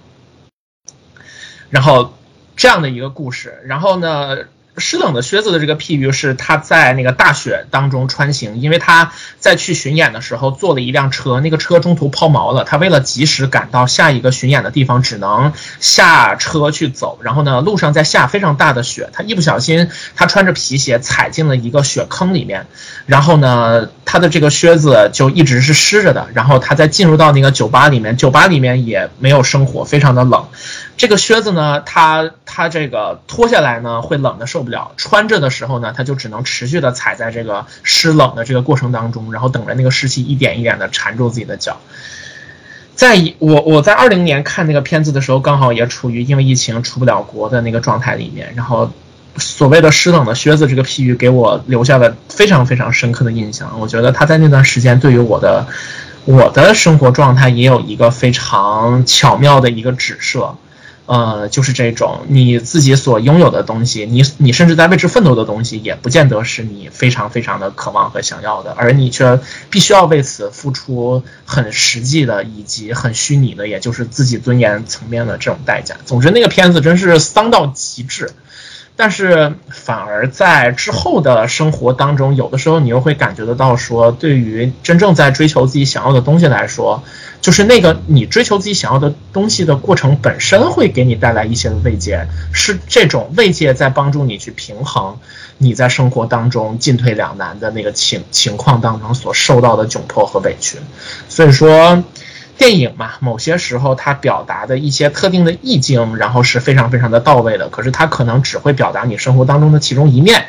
[1.69, 2.14] 然后
[2.57, 4.38] 这样的一个故事，然后呢？
[4.80, 17.19] 湿冷的靴子的这个譬喻是他在那个大雪当中穿行，因为他在去巡演的时候坐了一辆车，那个车中途抛锚了，他为了及时赶到下一个巡演的地方，只能下车去走。
[17.22, 22.68] 然后呢，路上在下非常大的雪，他一不小心，他穿着皮鞋踩进了一个雪坑里面，
[23.06, 26.27] 然后呢，他的这个靴子就一直是湿着的。
[26.34, 30.47] 然后他在进入到那个酒吧里面，酒吧里面也没有生火，非常的冷。
[30.99, 41.77] 这个靴子呢，它它这个脱下来呢会冷的受不了，穿着的时候呢，它就只能持续的踩在这个湿冷的这个过程当中，然后等着那个湿气一点一点的缠住自己的脚。
[42.95, 48.91] 在我我在二零年看那个片子的时候，刚好也处于因为疫情出不了国的那个状态里面，然后
[49.38, 53.80] 所谓的湿冷的靴子这个譬喻给我留下了非常非常深刻的印象。
[53.80, 55.65] 我觉得他在那段时间对于我的
[56.26, 60.57] 我的生活状态也有一个非常巧妙的一个指涉。
[61.11, 69.40] 呃，就是这种你自己所拥有的东西，你你甚至在为之奋斗的东西，也不见得是你非常非常的渴望和想要的，而你却
[69.72, 75.95] 必须要为此付出很实际的以及很虚拟的，也就是自己尊严层面的这种代价。
[76.06, 78.31] 总之，那个片子真是丧到极致。
[78.95, 87.02] 但是反而在之后的生活当中，有的时候你又会感觉得到，说对于真正在追求自己想要的东西来说，
[87.41, 95.18] 就是那个你追求自己想要的东西的过程本身会给你带来一些的慰藉，是这种慰藉在帮助你去平衡
[95.57, 100.78] 你在生活当中进退两难的那个情情况当中所受到的窘迫和委屈，
[101.28, 102.03] 所以说。
[102.57, 107.70] 电影嘛，某些时候它表达的一些特定的意境，然后是非常非常的到位的。
[107.70, 110.48] 可是它可能只会表达你生活当中的其中一面。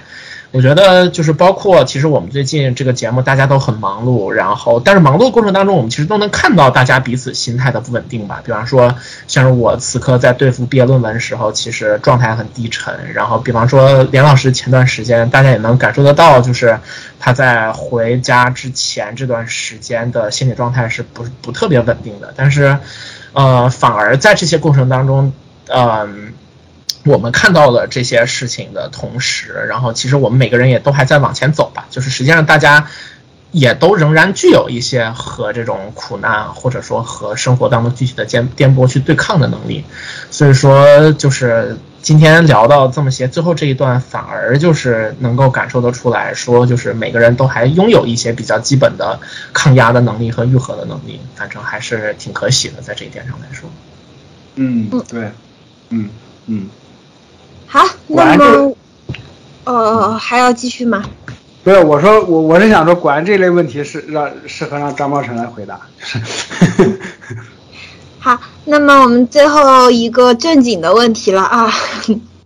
[0.52, 8.42] 我觉得就是包括，其实我们最近这个节目大家都很忙碌，然后但是忙碌的过程当中，我们其实都能看到大家彼此心态的不稳定吧。
[8.44, 8.92] 比方说，
[9.28, 13.12] 像是我此刻在对付毕业论文的时候，其实状态很低沉。
[13.14, 16.76] 然后，比方说连老师前段时间，大家也能感受得到，就是
[17.20, 22.34] 他在回家之前这段时间的心理状态是不不特别稳定的。
[22.34, 22.76] 但是，
[23.34, 25.32] 呃，反而在这些过程当中，
[25.68, 26.32] 嗯。
[27.04, 31.86] 我们看到了这些事情的同时，然后其实我们每个人也都还在往前走吧。
[31.90, 32.88] 就是实际上大家
[33.52, 39.84] 也都仍然具有一些和这种苦难或者说和生活当中具体的颠颠簸去对抗的能力。
[40.30, 49.18] 所以说，就是今天聊到这么些，最后这一段反而就是能够感受得出来说，就是每个人都还拥有一些比较基本的
[49.52, 51.18] 抗压的能力和愈合的能力。
[51.34, 53.70] 反正还是挺可喜的，在这一点上来说。
[54.56, 55.32] 嗯，对，
[55.88, 56.10] 嗯
[56.46, 56.68] 嗯。
[57.72, 58.74] 好，那么，
[59.62, 61.04] 呃，还要继续吗？
[61.62, 65.80] 不是，我说我我是想说，果然这类问题是让适合让张茂成来回答。
[68.18, 71.72] 好，那么我们最后一个正经的问题了啊，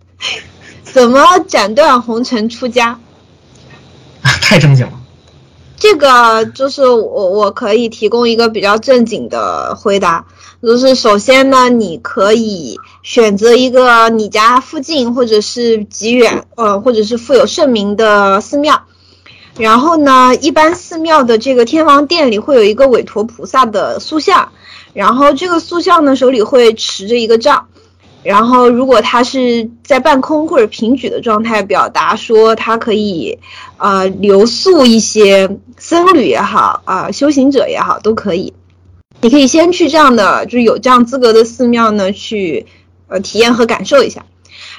[0.83, 2.99] 怎么斩断红尘出家？
[4.21, 4.93] 太正经了。
[5.75, 10.25] 这个就是我我可以提供一个比较正经的回答。
[10.65, 18.81] 就是首先呢，你可以选择一个你家附近或者是极远，呃，或者是富有盛名的寺庙。
[19.59, 24.49] 然后呢，一般寺庙的这个天王殿里会有一个韦陀菩萨的塑像，
[24.93, 27.67] 然后这个塑像呢手里会持着一个杖，
[28.23, 33.37] 然后如果他是在半空或者平举的状态，表达说他可以，
[33.77, 38.55] 呃，留宿一些僧侣也好，啊，修行者也好，都可以。
[39.21, 42.67] 你可以先去这样的，就是有这样资格的寺庙呢，去
[43.07, 44.25] 呃体验和感受一下。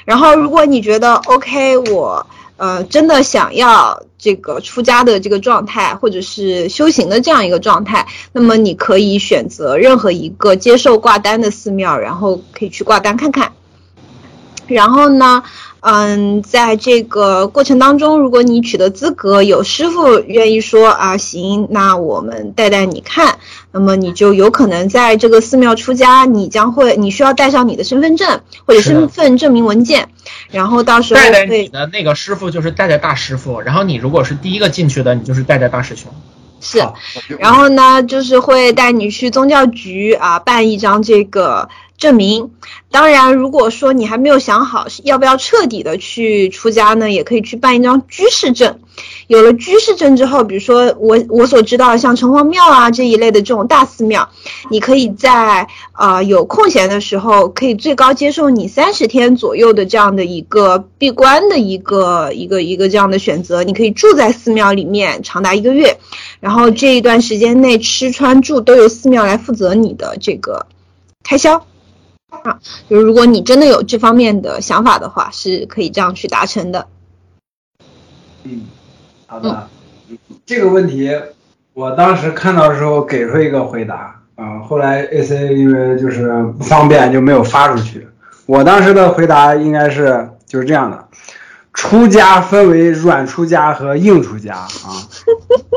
[0.05, 13.51] 然后，如果你觉得 OK，我呃真的想要这个出家的这个状态，或者是修行的这样一个状态，那么你可以选择任何一个接受挂单的寺庙，然后可以去挂单看看。
[14.67, 15.43] 然后呢？
[15.79, 23.37] 嗯，在这个过程当中，如果你取得资格，有师傅愿意说啊，行，那我们带带你看，
[23.71, 30.09] 那么你就有可能在这个寺庙出家，你将会，你需要带上你的身份证或者身份证明文件，
[30.49, 36.11] 然后到时候你的那个师傅就是带着大师傅，然后你如果是第一个进去的，你就是带着大师兄。
[36.59, 36.79] 是，
[37.37, 41.69] 然后呢，就是会带你去宗教局啊办一张这个
[41.99, 42.49] 证明。
[42.89, 48.79] 当然，如果说你还没有想好要不要彻底的去出家呢，也可以去办一张居士证。
[49.27, 54.29] 有了居士证之后，比如说我我所知道像城隍庙啊这一类的这种大寺庙，
[54.71, 63.63] 你可以在呃有空闲的时候，可以最高接受你三十天左右的这样的一个闭关的一个一个一个这样的选择。
[63.63, 65.99] 你可以住在寺庙里面长达一个月，
[66.39, 70.67] 然后这一段时间内吃穿住都由寺庙来负责你的这个
[71.23, 71.65] 开销。
[72.29, 72.59] 啊，
[72.89, 76.87] 就是如果你真的有这方面的想法的话，是可以这样去达成的。
[78.43, 78.65] 嗯，
[79.27, 79.67] 好的。
[80.45, 81.13] 这个问题
[81.73, 88.07] 我当时看到的时候给出一个回答啊，后来 AC 因为就是不方便就没有发出去。
[88.45, 91.07] 我当时的回答应该是就是这样的：
[91.73, 94.95] 出家分为软出家和硬出家啊。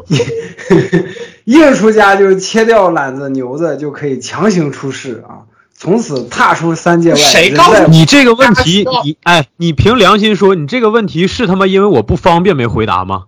[1.44, 5.42] 硬出家就是切掉懒子牛子就可以强行出世啊。
[5.74, 7.16] 从此踏出三界外。
[7.16, 8.86] 谁告诉你这个问题？
[9.02, 13.24] 你哎，你凭良心说，你这个问题是他妈因为我不方便没回答吗？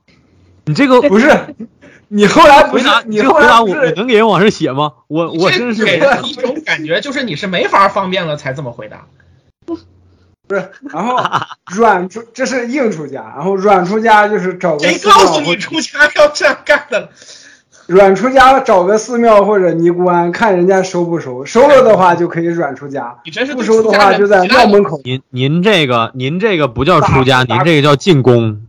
[0.64, 1.54] 你这个不是，
[2.08, 4.92] 你后来回答，你回答我，我能给人往上写吗？
[5.08, 9.06] 我我真是给人一种感觉，就是你是没法方便了才这么回答。
[9.66, 9.76] 不
[10.54, 11.16] 是，然后
[11.74, 17.08] 软出这是硬出家，然后软出家就是找个谁告诉你出家要这样干的？
[17.86, 23.18] 软出家找个寺庙或者尼姑庵，看人家收不收，收了的话就可以软出家，
[23.54, 25.00] 不收的话就在庙门口。
[25.02, 28.66] 您您这个您这个不叫出家，您这个叫进宫。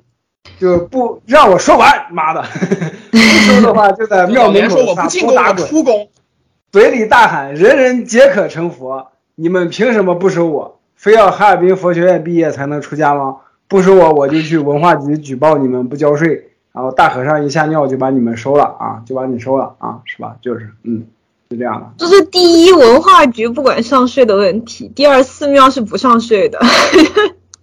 [0.60, 2.44] 就不让我说完，妈的！
[3.12, 6.10] 不收的话就在庙门口撒泼打滚，出宫，
[6.72, 10.80] 嘴里大喊人人皆可成佛，你们凭什么不收我？
[10.96, 13.38] 非要哈尔滨佛学院毕业才能出家吗？
[13.68, 16.50] 不收我，我就去文化局举报你们不交税。
[16.74, 20.36] 然后大和尚一下尿就把你们收了啊，就把你收了啊，是吧？
[20.42, 21.06] 就是，嗯，
[21.52, 21.88] 是这样的。
[22.00, 26.60] 这是第一，文化局不管上税的问题；第二，寺庙是不上税的。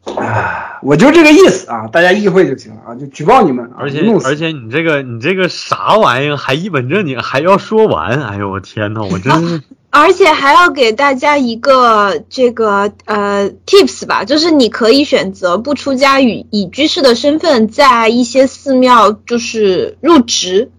[0.05, 3.71] 哎，我就这个意思啊，大家意会就行了啊，就举报你们。
[3.77, 8.23] 而且而且你这个你这个啥玩意儿还一本正经还要说完？
[8.23, 9.63] 哎呦我天呐，我真是。
[9.93, 20.71] 而且还要给大家一个这个呃 tips 吧，就是你可以选择不出家，以以居士的身份在一些寺庙就是入职，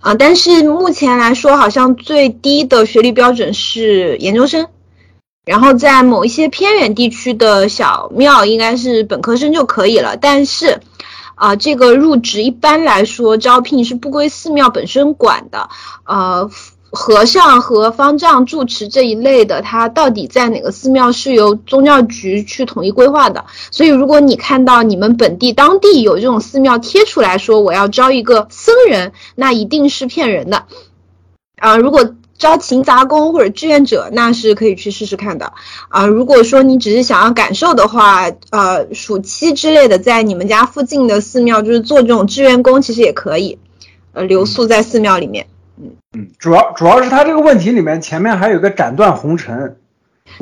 [0.00, 4.66] 啊，但是目前来说好像最低的学历标准是研究生，
[5.48, 10.80] 然后在某一些偏远地区的小庙应该是本科生就可以了，但是
[11.34, 15.68] 啊，这个入职一般来说招聘是不归寺庙本身管的，
[16.04, 16.50] 呃。
[16.90, 23.44] 和尚和方丈住持这一类的，他到底在哪个寺庙是由宗教局去统一规划的。
[23.70, 30.64] 所以，如果你看到你们本地当地有这种寺庙贴出来说我要招一个僧人，那一定是骗人的。
[31.56, 35.52] 啊，如果招勤杂工或者志愿者，那是可以去试试看的。
[35.88, 43.58] 啊，如果说你只是想要感受的话，呃，暑期之类的，在你们家附近的寺庙就是做这种志愿工，其实也可以，
[44.12, 45.46] 呃，留宿在寺庙里面。
[45.80, 49.76] 嗯嗯，主要主要是他这个问题里面前面还有个斩断红尘，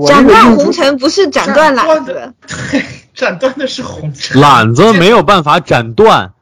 [0.07, 2.33] 斩断红尘不是斩断缆子，
[3.15, 6.33] 斩断的是红尘，缆子没有办法斩断，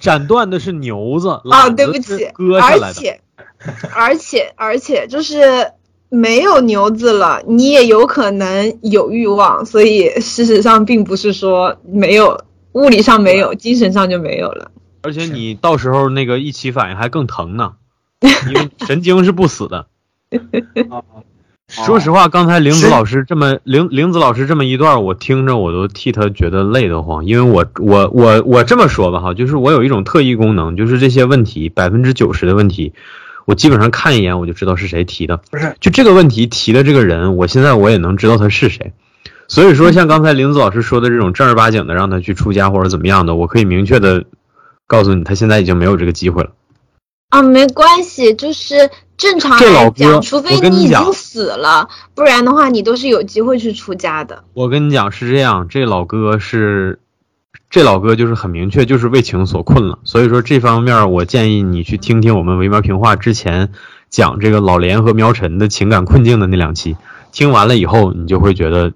[0.00, 1.28] 斩断的是牛子。
[1.28, 2.26] 哦，对不起，
[2.60, 3.20] 而且
[3.94, 5.72] 而且而且就是
[6.08, 14.70] 没有牛子了，你也有可能有欲望，所以事实上并不是说没有物理上没有，精神上就没有了。
[15.02, 17.72] 而且你到时候那个一起反应还更疼呢。
[18.48, 19.86] 因为神经是不死的。
[21.68, 27.26] 说实话，刚才玲子老师这么玲玲子老师这么一段，我听着我都替他觉得累得慌。
[27.26, 32.94] 因为我我我我这么说吧哈，就是我有一种特异功能，就是这些问题百分之九十的问题，
[33.46, 35.36] 我基本上看一眼我就知道是谁提的。
[35.50, 38.92] 不是，就这个问题提的这个人，我现在我也能知道他是谁。
[39.46, 44.24] 所以说，像刚才林子老师说的这种正儿八经的让他去出家或者怎么样的，我可以明确的
[44.86, 46.50] 告诉你，他现在已经没有这个机会了。
[47.28, 54.44] 啊，没关系，就是正常来讲，除非你已经死了，不然的话你都是有机会去出家的。
[54.54, 57.00] 我跟你讲是这样，这老哥是，
[57.70, 59.98] 这老哥就是很明确，就是为情所困了。
[60.04, 63.70] 所以说这方面，我建议你去听听我们维苗评话之前
[64.10, 66.96] 讲这个老连和苗晨的情感困境的那两期，
[67.32, 68.92] 听完了以后，你就会觉得。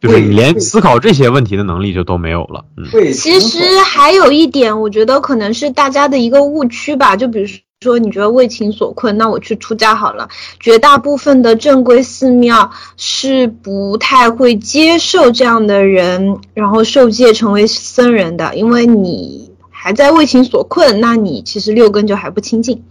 [0.00, 2.64] 就是你连思考这些问题的能力就都没有了。
[2.76, 7.16] 嗯，其实还有一点，我觉得可能是大家的一个误区吧。
[7.16, 10.28] 就比如说，说你觉得为情所困，那我去出家好了。
[10.58, 22.82] 绝大部分的正规寺庙是不太会接受这样的人，然后受戒成为僧人的，因为你还在为情所困，那你其实六根就还不清净。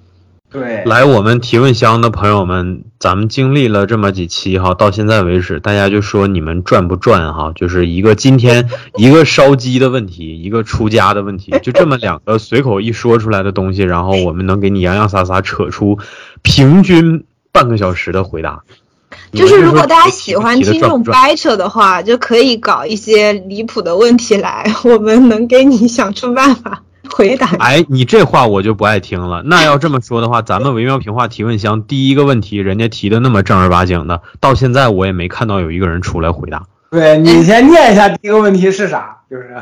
[0.49, 7.51] 对，来我们提问箱的朋友们，咱们经历了这么几期哈，到现在为止，大家就说你们赚不赚哈？
[7.53, 15.99] 就是一个今天 一个烧鸡的问题，一个出家的问题， 就这么两个随口一说出来的东西，然后我们能给你洋洋洒洒扯出
[16.41, 18.63] 平均半个小时的回答。
[19.33, 26.83] 就是如果大家喜欢听这种掰扯的话，就可以搞一些离谱的问题来，我们能给你想出办法。
[27.09, 29.41] 回答哎，你这话我就不爱听了。
[29.43, 36.63] 那要这么说的话，咱们维妙评话提问箱第一个问题，人家提的那么正儿八经的，到现在我也没看到有一个人出来回答。
[36.89, 39.17] 对你先念一下第一个问题是啥？
[39.29, 39.53] 就是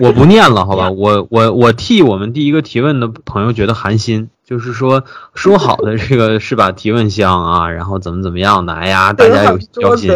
[0.00, 0.90] 我不念了，好吧？
[0.94, 5.02] 我我我替我们第一个提问的朋友觉得寒心，就是说
[5.34, 6.70] 说好的这个是把？
[6.70, 8.74] 提问箱啊，然后怎么怎么样的？
[8.74, 10.12] 哎呀，大家有交心。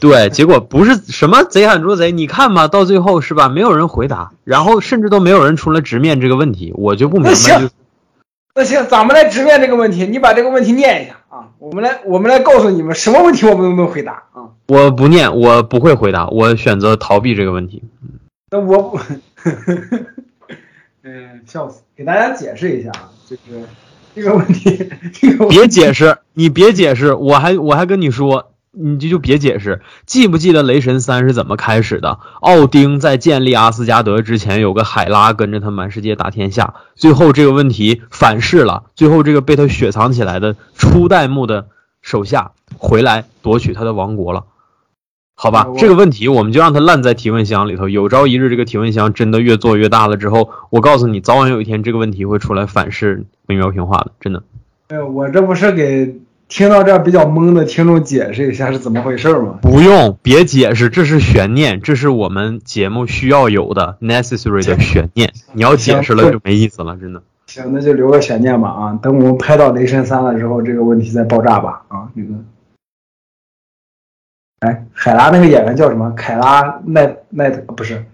[0.00, 3.48] 对，结果不是什么贼喊捉贼，你看吧，到最后是吧？
[3.48, 7.30] 没有人回答，然后甚至都没有人出来直面这个问题，我就不明白。
[7.30, 7.70] 那行，
[8.56, 10.04] 那行，咱们来直面这个问题。
[10.06, 14.50] 你把这个问题念一下啊，我们来，我们来告诉你们什么问题我们都能回答啊。
[14.66, 17.84] 我不念，我不会回答，我选择逃避这个问题。
[18.50, 18.98] 那我不，
[21.04, 21.82] 嗯，笑死！
[21.96, 23.42] 给大家解释一下啊，就是
[24.14, 28.50] 这个问题，这个别解释，你别解释，我还我还跟你说。
[28.76, 32.18] 你这就别解释，记不记得雷神三是怎么开始的？
[32.40, 41.68] 奥丁在建立阿斯加德之前，有个海拉跟着他满世界打天下，最后这个问题反噬了，最后这个被他雪藏起来的初代目的
[42.02, 44.44] 手下回来夺取他的王国了，
[45.36, 45.68] 好吧？
[45.78, 54.42] 这个问题我们就让他烂在提问箱里头，有朝一日这个提问箱真的越做越大了之后，我告诉你，早晚有一天这个问题会出来反噬微妙平话的，真的。
[54.88, 56.16] 哎，我这不是给。
[56.46, 59.58] 听到这比较懵的听众，解释一下是怎么回事吗？
[59.62, 65.32] 不用，别解释，这是悬念，这是我们节目需要有的 necessary 的悬念。
[65.52, 67.22] 你要解释了就没意思了，真的。
[67.46, 68.98] 行，那就留个悬念吧啊！
[69.02, 72.08] 等我们拍到雷神三了之后，这个问题再爆炸吧啊！
[72.14, 72.34] 那个，
[74.60, 76.10] 哎，海拉那个演员叫什么？
[76.12, 78.04] 凯拉奈奈特不是，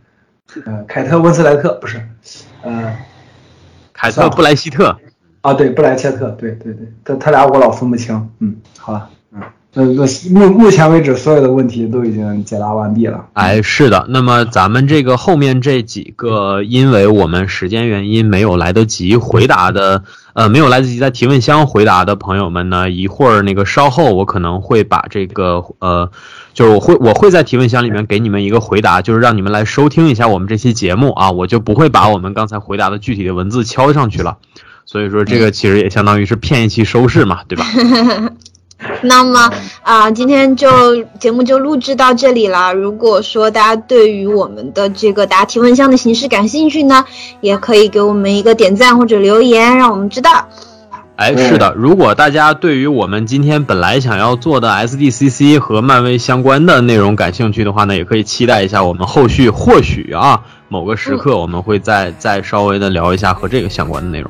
[0.64, 2.00] 呃，凯特温斯莱特不是，
[2.62, 2.96] 呃，
[3.92, 4.96] 凯特布莱希特。
[5.42, 8.28] 啊，对，布莱切特，对对对，他他俩我老分不清。
[8.40, 9.40] 嗯，好了，嗯，
[9.72, 13.24] 那那目目前为止所有的问题都已经解答完毕了。
[13.32, 20.02] 哎，是的，那么咱们这个后面这几个，因为我们时间原因没有来得及回答的，
[20.34, 26.10] 呃，没有来得及在提问箱回答的朋友们呢，一会儿那个稍后我可能会把这个，呃，
[26.52, 34.36] 就是我会我会在提问箱里面给你们一个回答，就是让你们来收听一下我们这期节目啊，我就不会把我们刚才回答的具体的文字敲上去了。
[34.90, 37.64] 所以说，这个其实也相当于是骗一期收视嘛，对吧？
[39.02, 39.48] 那么
[39.82, 42.74] 啊，今天就节目就录制到这里了。
[42.74, 47.04] 如果说大家对于我们的这个答提问箱的形式感兴趣呢，
[47.40, 50.48] 也可以给我们一个点赞或者留言，让我们知道。
[51.14, 64.28] 哎，是的，如果大家对于我们今天本来想要做的 SDCC 和漫威相关的内容感兴趣的话呢，也可以期待一下我们后续或许啊某个时刻我们会再再稍微的聊一下和这个相关的内容。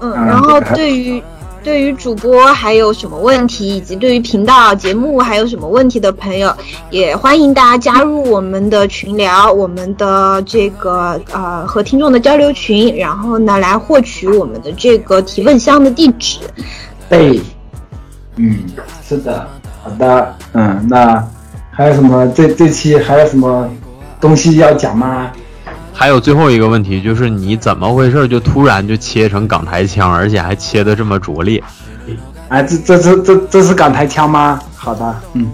[0.00, 1.22] 嗯，然后对于
[1.62, 6.50] 对于主播还有什么问题，以及对于频道节目还有什么问题的朋友，
[6.90, 16.38] 也欢迎大家加入我们的群聊，我们的这个呃和听众的交流群，然后呢来获取我们的这个提问箱的地址。
[17.08, 17.40] 对，
[18.36, 18.56] 嗯，
[19.06, 19.46] 是的，
[19.82, 21.22] 好的，嗯，那
[21.70, 22.26] 还有什么？
[22.28, 23.68] 这这期还有什么
[24.18, 25.30] 东西要讲吗？
[26.00, 31.62] 还有最后一个问题，就是你怎么回事就突然就切成港台腔，而且还切的这么拙劣？
[32.48, 34.58] 哎，这这这这这是港台腔吗？
[34.74, 35.46] 好的，嗯。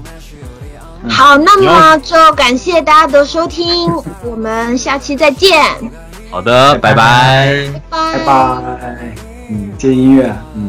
[1.08, 3.92] 好，那么就感谢大家的收听，
[4.22, 5.60] 我们下期再见。
[6.30, 7.68] 好的，拜拜。
[7.90, 8.56] 拜拜。
[9.50, 10.68] 嗯，接音乐，嗯。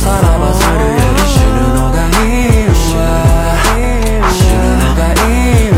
[0.00, 2.24] さらば去るより死ぬのがい
[2.64, 2.72] いわ。
[4.32, 5.28] 死ぬのがい
[5.66, 5.76] いわ。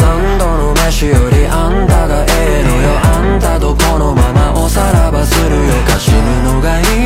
[0.38, 2.28] 度の飯よりあんたがえ
[2.60, 2.84] えのよ。
[3.04, 5.74] あんたとこのままおさらばするよ。
[5.86, 7.05] か死ぬのがいい。